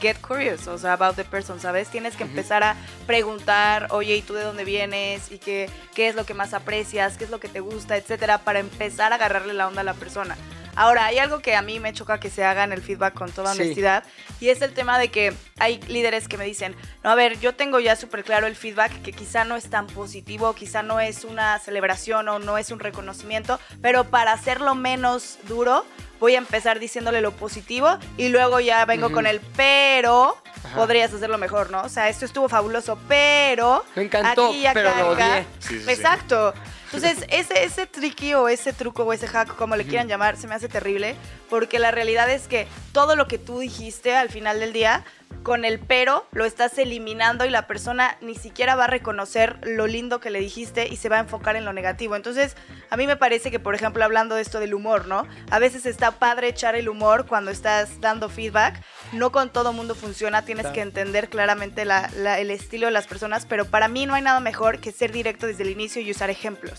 Get 0.00 0.18
curious, 0.20 0.68
o 0.68 0.78
sea, 0.78 0.92
about 0.92 1.16
the 1.16 1.24
person, 1.24 1.58
¿sabes? 1.58 1.88
Tienes 1.88 2.14
que 2.14 2.22
empezar 2.22 2.62
a 2.62 2.76
preguntar, 3.06 3.88
oye, 3.90 4.14
¿y 4.14 4.22
tú 4.22 4.34
de 4.34 4.44
dónde 4.44 4.64
vienes? 4.64 5.32
¿Y 5.32 5.38
qué, 5.38 5.68
qué 5.92 6.06
es 6.06 6.14
lo 6.14 6.24
que 6.24 6.34
más 6.34 6.54
aprecias? 6.54 7.18
¿Qué 7.18 7.24
es 7.24 7.30
lo 7.30 7.40
que 7.40 7.48
te 7.48 7.58
gusta? 7.58 7.96
Etcétera, 7.96 8.38
para 8.38 8.60
empezar 8.60 9.12
a 9.12 9.16
agarrarle 9.16 9.54
la 9.54 9.66
onda 9.66 9.80
a 9.80 9.84
la 9.84 9.94
persona. 9.94 10.36
Ahora, 10.78 11.06
hay 11.06 11.18
algo 11.18 11.40
que 11.40 11.56
a 11.56 11.60
mí 11.62 11.80
me 11.80 11.92
choca 11.92 12.20
que 12.20 12.30
se 12.30 12.44
haga 12.44 12.62
en 12.62 12.72
el 12.72 12.80
feedback 12.80 13.12
con 13.12 13.32
toda 13.32 13.52
Sí. 13.52 13.62
honestidad, 13.62 14.04
y 14.38 14.50
es 14.50 14.62
el 14.62 14.72
tema 14.74 14.96
de 14.96 15.08
que 15.08 15.34
hay 15.58 15.80
líderes 15.88 16.28
que 16.28 16.38
me 16.38 16.44
dicen, 16.44 16.76
no, 17.02 17.10
a 17.10 17.16
ver, 17.16 17.40
yo 17.40 17.56
tengo 17.56 17.80
ya 17.80 17.96
súper 17.96 18.22
claro 18.22 18.46
el 18.46 18.54
feedback, 18.54 19.02
que 19.02 19.12
quizá 19.12 19.42
no 19.44 19.56
es 19.56 19.68
tan 19.70 19.88
positivo, 19.88 20.54
quizá 20.54 20.84
no 20.84 21.00
es 21.00 21.24
una 21.24 21.58
celebración 21.58 22.28
o 22.28 22.38
no 22.38 22.58
es 22.58 22.70
un 22.70 22.78
reconocimiento, 22.78 23.58
pero 23.82 24.04
para 24.04 24.32
hacerlo 24.32 24.76
menos 24.76 25.38
duro, 25.48 25.84
voy 26.20 26.34
a 26.34 26.38
empezar 26.38 26.78
diciéndole 26.78 27.20
lo 27.20 27.32
positivo 27.32 27.98
y 28.16 28.28
luego 28.28 28.60
ya 28.60 28.84
vengo 28.84 29.10
con 29.12 29.26
el 29.26 29.40
pero, 29.56 30.36
Ajá. 30.64 30.76
podrías 30.76 31.12
hacerlo 31.12 31.38
mejor, 31.38 31.70
¿no? 31.70 31.82
O 31.82 31.88
sea, 31.88 32.08
esto 32.08 32.24
estuvo 32.24 32.48
fabuloso, 32.48 32.98
pero... 33.08 33.84
Me 33.94 34.02
encantó, 34.04 34.48
aquí 34.48 34.58
y 34.58 34.66
acá, 34.66 34.80
pero 34.80 34.96
lo 35.06 35.12
acá". 35.12 35.26
odié. 35.32 35.46
Sí, 35.60 35.78
sí, 35.78 35.84
sí. 35.84 35.90
Exacto. 35.90 36.54
Entonces, 36.92 37.24
ese, 37.30 37.64
ese 37.64 37.86
tricky 37.86 38.34
o 38.34 38.48
ese 38.48 38.72
truco 38.72 39.04
o 39.04 39.12
ese 39.12 39.26
hack, 39.28 39.54
como 39.56 39.76
le 39.76 39.84
quieran 39.84 40.08
llamar, 40.08 40.36
se 40.36 40.46
me 40.46 40.54
hace 40.54 40.68
terrible, 40.68 41.14
porque 41.50 41.78
la 41.78 41.90
realidad 41.90 42.30
es 42.30 42.48
que 42.48 42.66
todo 42.92 43.14
lo 43.16 43.28
que 43.28 43.38
tú 43.38 43.58
dijiste 43.60 44.16
al 44.16 44.30
final 44.30 44.60
del 44.60 44.72
día, 44.72 45.04
con 45.42 45.64
el 45.64 45.78
pero, 45.78 46.26
lo 46.32 46.44
estás 46.44 46.76
eliminando 46.78 47.46
y 47.46 47.50
la 47.50 47.66
persona 47.66 48.18
ni 48.20 48.34
siquiera 48.34 48.74
va 48.76 48.84
a 48.84 48.88
reconocer 48.88 49.58
lo 49.62 49.86
lindo 49.86 50.20
que 50.20 50.30
le 50.30 50.40
dijiste 50.40 50.88
y 50.88 50.96
se 50.96 51.08
va 51.08 51.16
a 51.16 51.20
enfocar 51.20 51.56
en 51.56 51.64
lo 51.64 51.72
negativo. 51.72 52.16
Entonces, 52.16 52.54
a 52.90 52.96
mí 52.96 53.06
me 53.06 53.16
parece 53.16 53.50
que, 53.50 53.58
por 53.58 53.74
ejemplo, 53.74 54.04
hablando 54.04 54.34
de 54.34 54.42
esto 54.42 54.60
del 54.60 54.74
humor, 54.74 55.06
¿no? 55.06 55.26
A 55.50 55.58
veces 55.58 55.86
está 55.86 56.10
padre 56.12 56.48
echar 56.48 56.74
el 56.74 56.88
humor 56.88 57.26
cuando 57.26 57.50
estás 57.50 58.00
dando 58.00 58.28
feedback. 58.28 58.82
No 59.12 59.32
con 59.32 59.50
todo 59.50 59.72
mundo 59.72 59.94
funciona, 59.94 60.42
tienes 60.44 60.66
que 60.66 60.80
entender 60.82 61.28
claramente 61.30 61.84
la- 61.84 62.10
la- 62.16 62.38
el 62.38 62.50
estilo 62.50 62.86
de 62.86 62.92
las 62.92 63.06
personas, 63.06 63.46
pero 63.46 63.64
para 63.64 63.88
mí 63.88 64.04
no 64.06 64.14
hay 64.14 64.22
nada 64.22 64.40
mejor 64.40 64.80
que 64.80 64.92
ser 64.92 65.12
directo 65.12 65.46
desde 65.46 65.62
el 65.62 65.70
inicio 65.70 66.02
y 66.02 66.10
usar 66.10 66.28
ejemplos. 66.28 66.78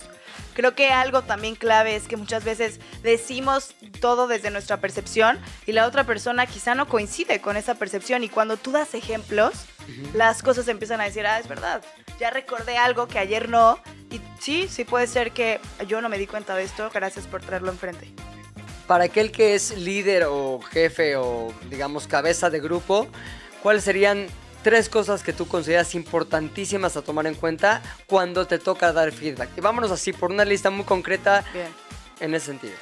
Creo 0.53 0.75
que 0.75 0.91
algo 0.91 1.21
también 1.21 1.55
clave 1.55 1.95
es 1.95 2.07
que 2.07 2.17
muchas 2.17 2.43
veces 2.43 2.79
decimos 3.01 3.73
todo 4.01 4.27
desde 4.27 4.51
nuestra 4.51 4.77
percepción 4.77 5.39
y 5.65 5.71
la 5.71 5.85
otra 5.85 6.03
persona 6.03 6.45
quizá 6.45 6.75
no 6.75 6.87
coincide 6.87 7.41
con 7.41 7.57
esa 7.57 7.75
percepción. 7.75 8.23
Y 8.23 8.29
cuando 8.29 8.57
tú 8.57 8.71
das 8.71 8.93
ejemplos, 8.93 9.53
las 10.13 10.43
cosas 10.43 10.67
empiezan 10.67 11.01
a 11.01 11.05
decir, 11.05 11.25
ah, 11.25 11.39
es 11.39 11.47
verdad, 11.47 11.83
ya 12.19 12.29
recordé 12.29 12.77
algo 12.77 13.07
que 13.07 13.19
ayer 13.19 13.49
no 13.49 13.79
y 14.11 14.21
sí, 14.39 14.67
sí 14.67 14.83
puede 14.83 15.07
ser 15.07 15.31
que 15.31 15.59
yo 15.87 16.01
no 16.01 16.09
me 16.09 16.17
di 16.17 16.27
cuenta 16.27 16.55
de 16.55 16.63
esto, 16.63 16.89
gracias 16.93 17.25
por 17.27 17.41
traerlo 17.41 17.71
enfrente. 17.71 18.11
Para 18.87 19.05
aquel 19.05 19.31
que 19.31 19.55
es 19.55 19.77
líder 19.77 20.25
o 20.27 20.59
jefe 20.61 21.15
o 21.15 21.53
digamos 21.69 22.07
cabeza 22.07 22.49
de 22.49 22.59
grupo, 22.59 23.07
¿cuáles 23.61 23.83
serían 23.83 24.27
tres 24.63 24.89
cosas 24.89 25.23
que 25.23 25.33
tú 25.33 25.47
consideras 25.47 25.95
importantísimas 25.95 26.97
a 26.97 27.01
tomar 27.01 27.27
en 27.27 27.35
cuenta 27.35 27.81
cuando 28.07 28.47
te 28.47 28.59
toca 28.59 28.91
dar 28.93 29.11
feedback? 29.11 29.49
Y 29.57 29.61
vámonos 29.61 29.91
así 29.91 30.13
por 30.13 30.31
una 30.31 30.45
lista 30.45 30.69
muy 30.69 30.85
concreta 30.85 31.43
Bien. 31.53 31.67
en 32.19 32.33
ese 32.33 32.47
sentido. 32.47 32.73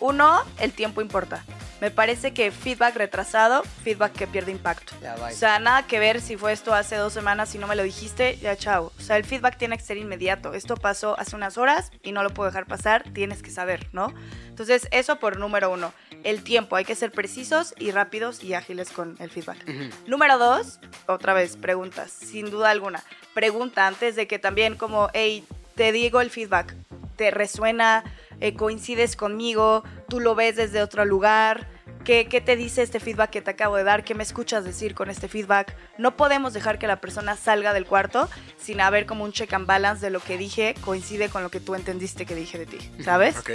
Uno, 0.00 0.42
el 0.58 0.72
tiempo 0.72 1.00
importa. 1.00 1.44
Me 1.80 1.90
parece 1.90 2.32
que 2.32 2.50
feedback 2.50 2.96
retrasado, 2.96 3.62
feedback 3.82 4.12
que 4.12 4.26
pierde 4.26 4.52
impacto. 4.52 4.94
Ya. 5.02 5.16
O 5.16 5.30
sea, 5.32 5.58
nada 5.58 5.86
que 5.86 5.98
ver 5.98 6.20
si 6.20 6.36
fue 6.36 6.52
esto 6.52 6.72
hace 6.72 6.96
dos 6.96 7.12
semanas 7.12 7.54
y 7.54 7.58
no 7.58 7.66
me 7.66 7.76
lo 7.76 7.82
dijiste, 7.82 8.38
ya 8.38 8.56
chao. 8.56 8.92
O 8.96 9.02
sea, 9.02 9.16
el 9.16 9.24
feedback 9.24 9.58
tiene 9.58 9.76
que 9.76 9.82
ser 9.82 9.96
inmediato. 9.96 10.54
Esto 10.54 10.76
pasó 10.76 11.18
hace 11.18 11.36
unas 11.36 11.58
horas 11.58 11.90
y 12.02 12.12
no 12.12 12.22
lo 12.22 12.30
puedo 12.30 12.48
dejar 12.48 12.66
pasar, 12.66 13.04
tienes 13.12 13.42
que 13.42 13.50
saber, 13.50 13.88
¿no? 13.92 14.14
Entonces, 14.48 14.88
eso 14.92 15.16
por 15.16 15.38
número 15.38 15.70
uno. 15.70 15.92
El 16.22 16.42
tiempo, 16.42 16.76
hay 16.76 16.86
que 16.86 16.94
ser 16.94 17.12
precisos 17.12 17.74
y 17.76 17.90
rápidos 17.90 18.42
y 18.42 18.54
ágiles 18.54 18.90
con 18.90 19.16
el 19.18 19.30
feedback. 19.30 19.58
Número 20.06 20.38
dos, 20.38 20.78
otra 21.06 21.34
vez, 21.34 21.56
preguntas, 21.56 22.10
sin 22.10 22.50
duda 22.50 22.70
alguna. 22.70 23.02
Pregunta 23.34 23.86
antes 23.86 24.16
de 24.16 24.26
que 24.26 24.38
también 24.38 24.76
como, 24.76 25.10
hey, 25.12 25.44
te 25.74 25.92
digo 25.92 26.20
el 26.20 26.30
feedback, 26.30 26.74
¿te 27.16 27.30
resuena? 27.30 28.04
Eh, 28.40 28.54
¿Coincides 28.54 29.16
conmigo? 29.16 29.84
¿Tú 30.08 30.20
lo 30.20 30.34
ves 30.34 30.56
desde 30.56 30.82
otro 30.82 31.04
lugar? 31.04 31.68
¿Qué, 32.04 32.26
¿Qué 32.28 32.40
te 32.40 32.56
dice 32.56 32.82
este 32.82 33.00
feedback 33.00 33.30
que 33.30 33.40
te 33.40 33.50
acabo 33.50 33.76
de 33.76 33.84
dar? 33.84 34.04
¿Qué 34.04 34.14
me 34.14 34.22
escuchas 34.22 34.64
decir 34.64 34.94
con 34.94 35.08
este 35.08 35.26
feedback? 35.26 35.74
No 35.96 36.16
podemos 36.16 36.52
dejar 36.52 36.78
que 36.78 36.86
la 36.86 37.00
persona 37.00 37.36
salga 37.36 37.72
del 37.72 37.86
cuarto 37.86 38.28
sin 38.58 38.80
haber 38.80 39.06
como 39.06 39.24
un 39.24 39.32
check 39.32 39.52
and 39.54 39.66
balance 39.66 40.04
de 40.04 40.10
lo 40.10 40.20
que 40.20 40.36
dije 40.36 40.74
coincide 40.82 41.30
con 41.30 41.42
lo 41.42 41.50
que 41.50 41.60
tú 41.60 41.74
entendiste 41.74 42.26
que 42.26 42.34
dije 42.34 42.58
de 42.58 42.66
ti, 42.66 42.78
¿sabes? 43.02 43.38
Ok. 43.38 43.50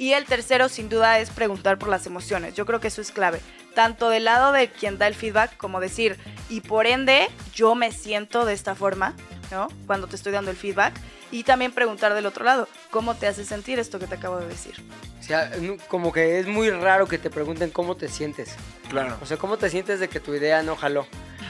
Y 0.00 0.14
el 0.14 0.24
tercero, 0.24 0.70
sin 0.70 0.88
duda, 0.88 1.18
es 1.18 1.28
preguntar 1.28 1.78
por 1.78 1.90
las 1.90 2.06
emociones. 2.06 2.54
Yo 2.54 2.64
creo 2.64 2.80
que 2.80 2.88
eso 2.88 3.02
es 3.02 3.10
clave. 3.10 3.38
Tanto 3.74 4.08
del 4.08 4.24
lado 4.24 4.50
de 4.50 4.70
quien 4.70 4.96
da 4.96 5.06
el 5.06 5.14
feedback, 5.14 5.58
como 5.58 5.78
decir, 5.78 6.16
y 6.48 6.62
por 6.62 6.86
ende, 6.86 7.28
yo 7.54 7.74
me 7.74 7.92
siento 7.92 8.46
de 8.46 8.54
esta 8.54 8.74
forma, 8.74 9.14
¿no? 9.50 9.68
Cuando 9.86 10.06
te 10.06 10.16
estoy 10.16 10.32
dando 10.32 10.50
el 10.50 10.56
feedback. 10.56 10.94
Y 11.30 11.44
también 11.44 11.72
preguntar 11.72 12.14
del 12.14 12.24
otro 12.24 12.46
lado, 12.46 12.66
¿cómo 12.90 13.14
te 13.14 13.26
hace 13.26 13.44
sentir 13.44 13.78
esto 13.78 13.98
que 13.98 14.06
te 14.06 14.14
acabo 14.16 14.38
de 14.38 14.46
decir? 14.46 14.74
O 15.18 15.22
sea, 15.22 15.50
como 15.88 16.12
que 16.12 16.38
es 16.40 16.46
muy 16.46 16.70
raro 16.70 17.06
que 17.06 17.18
te 17.18 17.30
pregunten 17.30 17.70
cómo 17.70 17.96
te 17.96 18.08
sientes. 18.08 18.54
Claro. 18.88 19.16
O 19.22 19.26
sea, 19.26 19.36
¿cómo 19.36 19.56
te 19.56 19.70
sientes 19.70 20.00
de 20.00 20.08
que 20.08 20.20
tu 20.20 20.34
idea 20.34 20.62
no 20.62 20.76
jaló? 20.76 21.06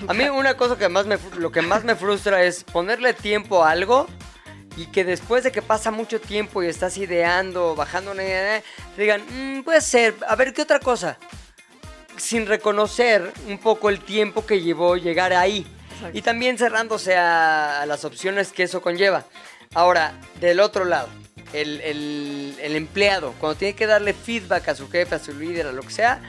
A 0.09 0.14
mí 0.14 0.24
una 0.28 0.57
cosa 0.57 0.76
que 0.78 0.88
más 0.88 1.07
me, 1.07 1.18
lo 1.38 1.51
que 1.53 1.62
más 1.62 1.84
me 1.84 1.95
frustra 1.97 2.43
es 2.43 2.64
ponerle 2.64 3.12
tiempo 3.14 3.64
a 3.64 3.70
algo 3.70 4.07
y 4.76 4.86
que 4.86 5.05
después 5.05 5.45
de 5.45 5.53
que 5.53 5.62
pasa 5.62 5.91
mucho 5.91 6.20
tiempo 6.20 6.62
y 6.62 6.66
estás 6.66 6.97
ideando, 6.97 7.74
bajando 7.74 8.12
una 8.12 8.22
idea, 8.22 8.62
te 8.97 9.03
digan, 9.03 9.22
"Mm, 9.28 9.62
puede 9.62 9.80
ser, 9.80 10.14
a 10.28 10.36
ver, 10.36 10.53
¿qué 10.55 10.62
otra 10.62 10.80
cosa? 10.80 11.18
Sin 12.16 12.47
reconocer 12.47 13.32
un 13.49 13.59
poco 13.59 13.88
el 13.88 14.01
tiempo 14.01 14.45
que 14.47 14.61
llevó 14.61 14.97
llegar 14.97 15.32
ahí. 15.32 15.66
Y 16.14 16.22
también 16.22 16.57
cerrándose 16.57 17.14
a, 17.16 17.82
a 17.82 17.86
las 17.86 18.05
opciones 18.07 18.53
que 18.53 18.62
eso 18.62 18.80
conlleva. 18.80 19.24
Ahora, 19.74 20.18
del 20.41 20.61
otro 20.61 20.84
lado, 20.86 21.09
el, 21.53 21.80
el- 21.80 22.76
empleado, 22.76 23.34
cuando 23.38 23.59
tiene 23.59 23.74
que 23.74 23.86
darle 23.86 24.12
feedback 24.14 24.68
a 24.68 24.74
su 24.74 24.88
jefe, 24.88 25.14
a 25.14 25.18
su 25.18 25.32
líder, 25.34 25.66
a 25.66 25.72
lo 25.72 25.82
que 25.82 25.90
sea, 25.90 26.20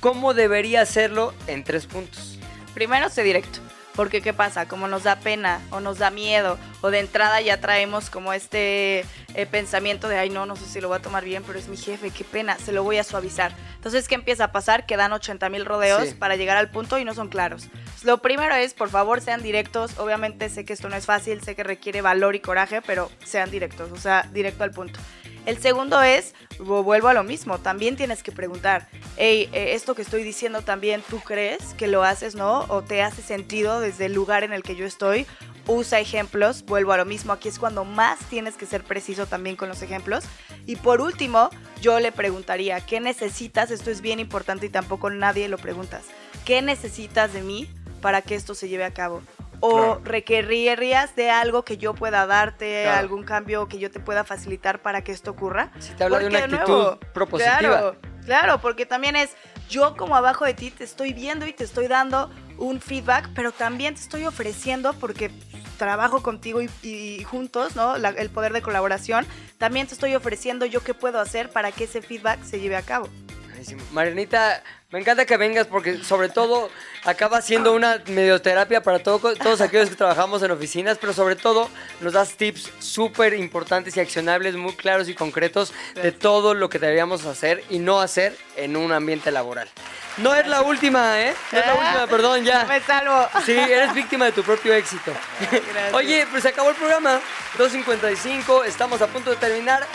¿cómo 0.00 0.34
debería 0.34 0.80
hacerlo 0.82 1.34
en 1.46 1.62
tres 1.64 1.86
puntos? 1.86 2.38
Primero, 2.74 3.08
sé 3.10 3.22
directo. 3.22 3.60
Porque, 3.96 4.22
¿qué 4.22 4.32
pasa? 4.32 4.66
Como 4.66 4.86
nos 4.88 5.02
da 5.02 5.16
pena 5.16 5.60
o 5.70 5.80
nos 5.80 5.98
da 5.98 6.10
miedo, 6.10 6.58
o 6.80 6.90
de 6.90 7.00
entrada 7.00 7.40
ya 7.40 7.60
traemos 7.60 8.08
como 8.08 8.32
este 8.32 9.04
eh, 9.34 9.46
pensamiento 9.50 10.08
de, 10.08 10.16
ay, 10.18 10.30
no, 10.30 10.46
no 10.46 10.56
sé 10.56 10.64
si 10.66 10.80
lo 10.80 10.88
voy 10.88 10.98
a 10.98 11.02
tomar 11.02 11.24
bien, 11.24 11.42
pero 11.46 11.58
es 11.58 11.68
mi 11.68 11.76
jefe, 11.76 12.10
qué 12.10 12.24
pena, 12.24 12.56
se 12.58 12.72
lo 12.72 12.82
voy 12.84 12.98
a 12.98 13.04
suavizar. 13.04 13.52
Entonces, 13.74 14.08
¿qué 14.08 14.14
empieza 14.14 14.44
a 14.44 14.52
pasar? 14.52 14.86
Que 14.86 14.96
dan 14.96 15.12
80 15.12 15.48
mil 15.50 15.64
rodeos 15.66 16.08
Sí. 16.08 16.14
para 16.14 16.36
llegar 16.36 16.56
al 16.56 16.70
punto 16.70 16.98
y 16.98 17.04
no 17.04 17.14
son 17.14 17.28
claros. 17.28 17.68
Lo 18.02 18.18
primero 18.18 18.54
es, 18.54 18.72
por 18.74 18.88
favor, 18.90 19.20
sean 19.20 19.42
directos. 19.42 19.98
Obviamente 19.98 20.48
sé 20.48 20.64
que 20.64 20.72
esto 20.72 20.88
no 20.88 20.96
es 20.96 21.04
fácil, 21.04 21.42
sé 21.42 21.54
que 21.54 21.64
requiere 21.64 22.00
valor 22.00 22.34
y 22.34 22.40
coraje, 22.40 22.80
pero 22.82 23.10
sean 23.24 23.50
directos, 23.50 23.90
o 23.92 23.96
sea, 23.98 24.26
directo 24.32 24.64
al 24.64 24.70
punto. 24.70 24.98
El 25.46 25.58
segundo 25.60 26.02
es, 26.02 26.34
vu- 26.58 26.82
vuelvo 26.84 27.08
a 27.08 27.14
lo 27.14 27.24
mismo, 27.24 27.58
también 27.58 27.96
tienes 27.96 28.22
que 28.22 28.30
preguntar, 28.30 28.88
hey, 29.16 29.48
eh, 29.52 29.74
esto 29.74 29.94
que 29.94 30.02
estoy 30.02 30.22
diciendo 30.22 30.62
también, 30.62 31.02
¿tú 31.08 31.18
crees 31.20 31.74
que 31.74 31.86
lo 31.88 32.04
haces, 32.04 32.34
no? 32.34 32.60
¿O 32.68 32.82
te 32.82 33.02
hace 33.02 33.22
sentido 33.22 33.80
desde 33.80 34.06
el 34.06 34.12
lugar 34.12 34.44
en 34.44 34.52
el 34.52 34.62
que 34.62 34.76
yo 34.76 34.86
estoy? 34.86 35.26
Usa 35.66 36.00
ejemplos, 36.00 36.64
vuelvo 36.64 36.92
a 36.92 36.96
lo 36.96 37.04
mismo, 37.04 37.32
aquí 37.32 37.48
es 37.48 37.58
cuando 37.58 37.84
más 37.84 38.18
tienes 38.28 38.56
que 38.56 38.66
ser 38.66 38.82
preciso 38.82 39.26
también 39.26 39.56
con 39.56 39.68
los 39.68 39.82
ejemplos. 39.82 40.24
Y 40.66 40.76
por 40.76 41.00
último, 41.00 41.50
yo 41.80 42.00
le 42.00 42.12
preguntaría, 42.12 42.80
¿qué 42.80 43.00
necesitas? 43.00 43.70
Esto 43.70 43.90
es 43.90 44.00
bien 44.00 44.20
importante 44.20 44.66
y 44.66 44.70
tampoco 44.70 45.10
nadie 45.10 45.48
lo 45.48 45.58
preguntas. 45.58 46.04
¿Qué 46.44 46.60
necesitas 46.62 47.32
de 47.32 47.42
mí 47.42 47.68
para 48.00 48.22
que 48.22 48.34
esto 48.34 48.54
se 48.54 48.68
lleve 48.68 48.84
a 48.84 48.92
cabo? 48.92 49.22
O 49.60 49.70
Claro. 49.96 50.00
requerirías 50.04 51.14
de 51.16 51.30
algo 51.30 51.64
que 51.64 51.76
yo 51.76 51.94
pueda 51.94 52.26
darte, 52.26 52.82
Claro. 52.84 52.98
algún 52.98 53.24
cambio 53.24 53.68
que 53.68 53.78
yo 53.78 53.90
te 53.90 54.00
pueda 54.00 54.24
facilitar 54.24 54.80
para 54.80 55.02
que 55.02 55.12
esto 55.12 55.30
ocurra. 55.30 55.70
Si 55.78 55.92
te 55.94 56.04
habla 56.04 56.18
de 56.18 56.26
una 56.26 56.40
Porque, 56.40 56.54
actitud 56.56 56.96
propositiva. 57.12 57.58
Claro, 57.58 57.96
claro, 58.24 58.60
porque 58.60 58.86
también 58.86 59.16
es 59.16 59.30
yo 59.68 59.96
como 59.96 60.16
abajo 60.16 60.44
de 60.44 60.54
ti 60.54 60.70
te 60.70 60.84
estoy 60.84 61.12
viendo 61.12 61.46
y 61.46 61.52
te 61.52 61.64
estoy 61.64 61.86
dando 61.88 62.30
un 62.58 62.80
feedback, 62.80 63.28
pero 63.34 63.52
también 63.52 63.94
te 63.94 64.00
estoy 64.00 64.24
ofreciendo 64.26 64.92
porque 64.94 65.30
trabajo 65.78 66.22
contigo 66.22 66.60
y, 66.60 66.68
y 66.82 67.22
juntos, 67.24 67.76
¿no? 67.76 67.96
La- 67.98 68.10
el 68.10 68.28
poder 68.30 68.52
de 68.52 68.60
colaboración, 68.62 69.26
también 69.58 69.86
te 69.86 69.94
estoy 69.94 70.14
ofreciendo 70.14 70.66
yo 70.66 70.82
qué 70.82 70.92
puedo 70.94 71.20
hacer 71.20 71.50
para 71.50 71.70
que 71.72 71.84
ese 71.84 72.02
feedback 72.02 72.42
se 72.44 72.60
lleve 72.60 72.76
a 72.76 72.82
cabo. 72.82 73.08
Marianita, 73.92 74.62
me 74.90 74.98
encanta 74.98 75.24
que 75.24 75.36
vengas 75.36 75.66
porque 75.68 76.02
sobre 76.02 76.28
todo 76.28 76.68
acaba 77.04 77.40
siendo 77.42 77.72
una 77.72 78.02
medioterapia 78.06 78.82
para 78.82 78.98
todo- 78.98 79.34
todos 79.36 79.60
aquellos 79.60 79.88
que 79.88 79.94
trabajamos 79.94 80.42
en 80.42 80.50
oficinas, 80.50 80.98
pero 80.98 81.12
sobre 81.12 81.36
todo 81.36 81.70
nos 82.00 82.12
das 82.12 82.32
tips 82.36 82.70
súper 82.80 83.34
importantes 83.34 83.96
y 83.96 84.00
accionables, 84.00 84.56
muy 84.56 84.74
claros 84.74 85.08
y 85.08 85.14
concretos 85.14 85.72
de 85.94 86.10
todo 86.10 86.54
lo 86.54 86.68
que 86.68 86.78
deberíamos 86.80 87.24
hacer 87.24 87.62
y 87.70 87.78
no 87.78 88.00
hacer 88.00 88.36
en 88.56 88.76
un 88.76 88.90
ambiente 88.90 89.30
laboral. 89.30 89.68
No 90.16 90.34
es 90.34 90.46
la 90.48 90.62
última, 90.62 91.20
¿eh? 91.20 91.34
No 91.52 91.58
es 91.60 91.66
la 91.66 91.72
Ah, 91.72 91.76
última, 91.76 92.06
perdón, 92.08 92.44
ya. 92.44 92.64
Me 92.64 92.80
salvo. 92.80 93.28
Sí, 93.46 93.52
eres 93.52 93.94
víctima 93.94 94.24
de 94.24 94.32
tu 94.32 94.42
propio 94.42 94.74
éxito. 94.74 95.12
Gracias. 95.50 95.94
Oye, 95.94 96.26
pues 96.30 96.42
se 96.42 96.48
acabó 96.48 96.70
el 96.70 96.76
programa. 96.76 97.20
2.55, 97.56 98.64
estamos 98.66 99.00
a 99.00 99.06
punto 99.06 99.30
de 99.30 99.36
terminar. 99.36 99.86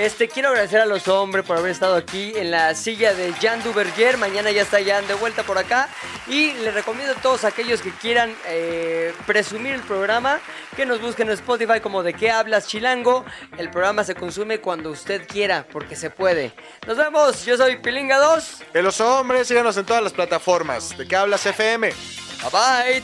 Este, 0.00 0.28
quiero 0.28 0.48
agradecer 0.48 0.80
a 0.80 0.86
los 0.86 1.08
hombres 1.08 1.44
por 1.44 1.58
haber 1.58 1.72
estado 1.72 1.94
aquí 1.94 2.32
en 2.34 2.50
la 2.50 2.74
silla 2.74 3.12
de 3.12 3.34
Jan 3.34 3.62
Duverger. 3.62 4.16
Mañana 4.16 4.50
ya 4.50 4.62
está 4.62 4.82
Jan 4.82 5.06
de 5.06 5.12
vuelta 5.12 5.42
por 5.42 5.58
acá. 5.58 5.90
Y 6.26 6.54
les 6.54 6.72
recomiendo 6.72 7.12
a 7.12 7.16
todos 7.16 7.44
aquellos 7.44 7.82
que 7.82 7.90
quieran 7.90 8.34
eh, 8.46 9.12
presumir 9.26 9.74
el 9.74 9.82
programa 9.82 10.40
que 10.74 10.86
nos 10.86 11.02
busquen 11.02 11.28
en 11.28 11.34
Spotify 11.34 11.80
como 11.80 12.02
De 12.02 12.14
qué 12.14 12.30
hablas 12.30 12.66
Chilango. 12.66 13.26
El 13.58 13.68
programa 13.68 14.02
se 14.02 14.14
consume 14.14 14.58
cuando 14.62 14.90
usted 14.90 15.28
quiera, 15.28 15.66
porque 15.70 15.94
se 15.96 16.08
puede. 16.08 16.54
Nos 16.86 16.96
vemos. 16.96 17.44
Yo 17.44 17.58
soy 17.58 17.76
Pilinga 17.76 18.16
2. 18.16 18.62
En 18.72 18.84
los 18.84 19.02
hombres, 19.02 19.48
síganos 19.48 19.76
en 19.76 19.84
todas 19.84 20.02
las 20.02 20.14
plataformas. 20.14 20.96
¿De 20.96 21.06
qué 21.06 21.14
hablas 21.14 21.44
FM? 21.44 21.90
Bye 21.90 22.50
bye. 22.50 23.02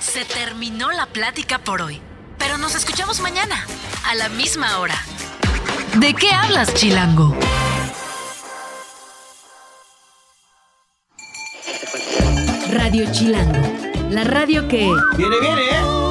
Se 0.00 0.24
terminó 0.24 0.90
la 0.90 1.04
plática 1.04 1.58
por 1.58 1.82
hoy, 1.82 2.00
pero 2.44 2.58
nos 2.58 2.74
escuchamos 2.74 3.20
mañana, 3.20 3.66
a 4.06 4.14
la 4.16 4.28
misma 4.28 4.78
hora. 4.78 4.96
¿De 5.94 6.12
qué 6.12 6.30
hablas, 6.30 6.74
Chilango? 6.74 7.34
Radio 12.70 13.10
Chilango, 13.10 13.62
la 14.10 14.24
radio 14.24 14.68
que... 14.68 14.92
Viene, 15.16 15.40
viene, 15.40 15.62
¿eh? 15.62 16.03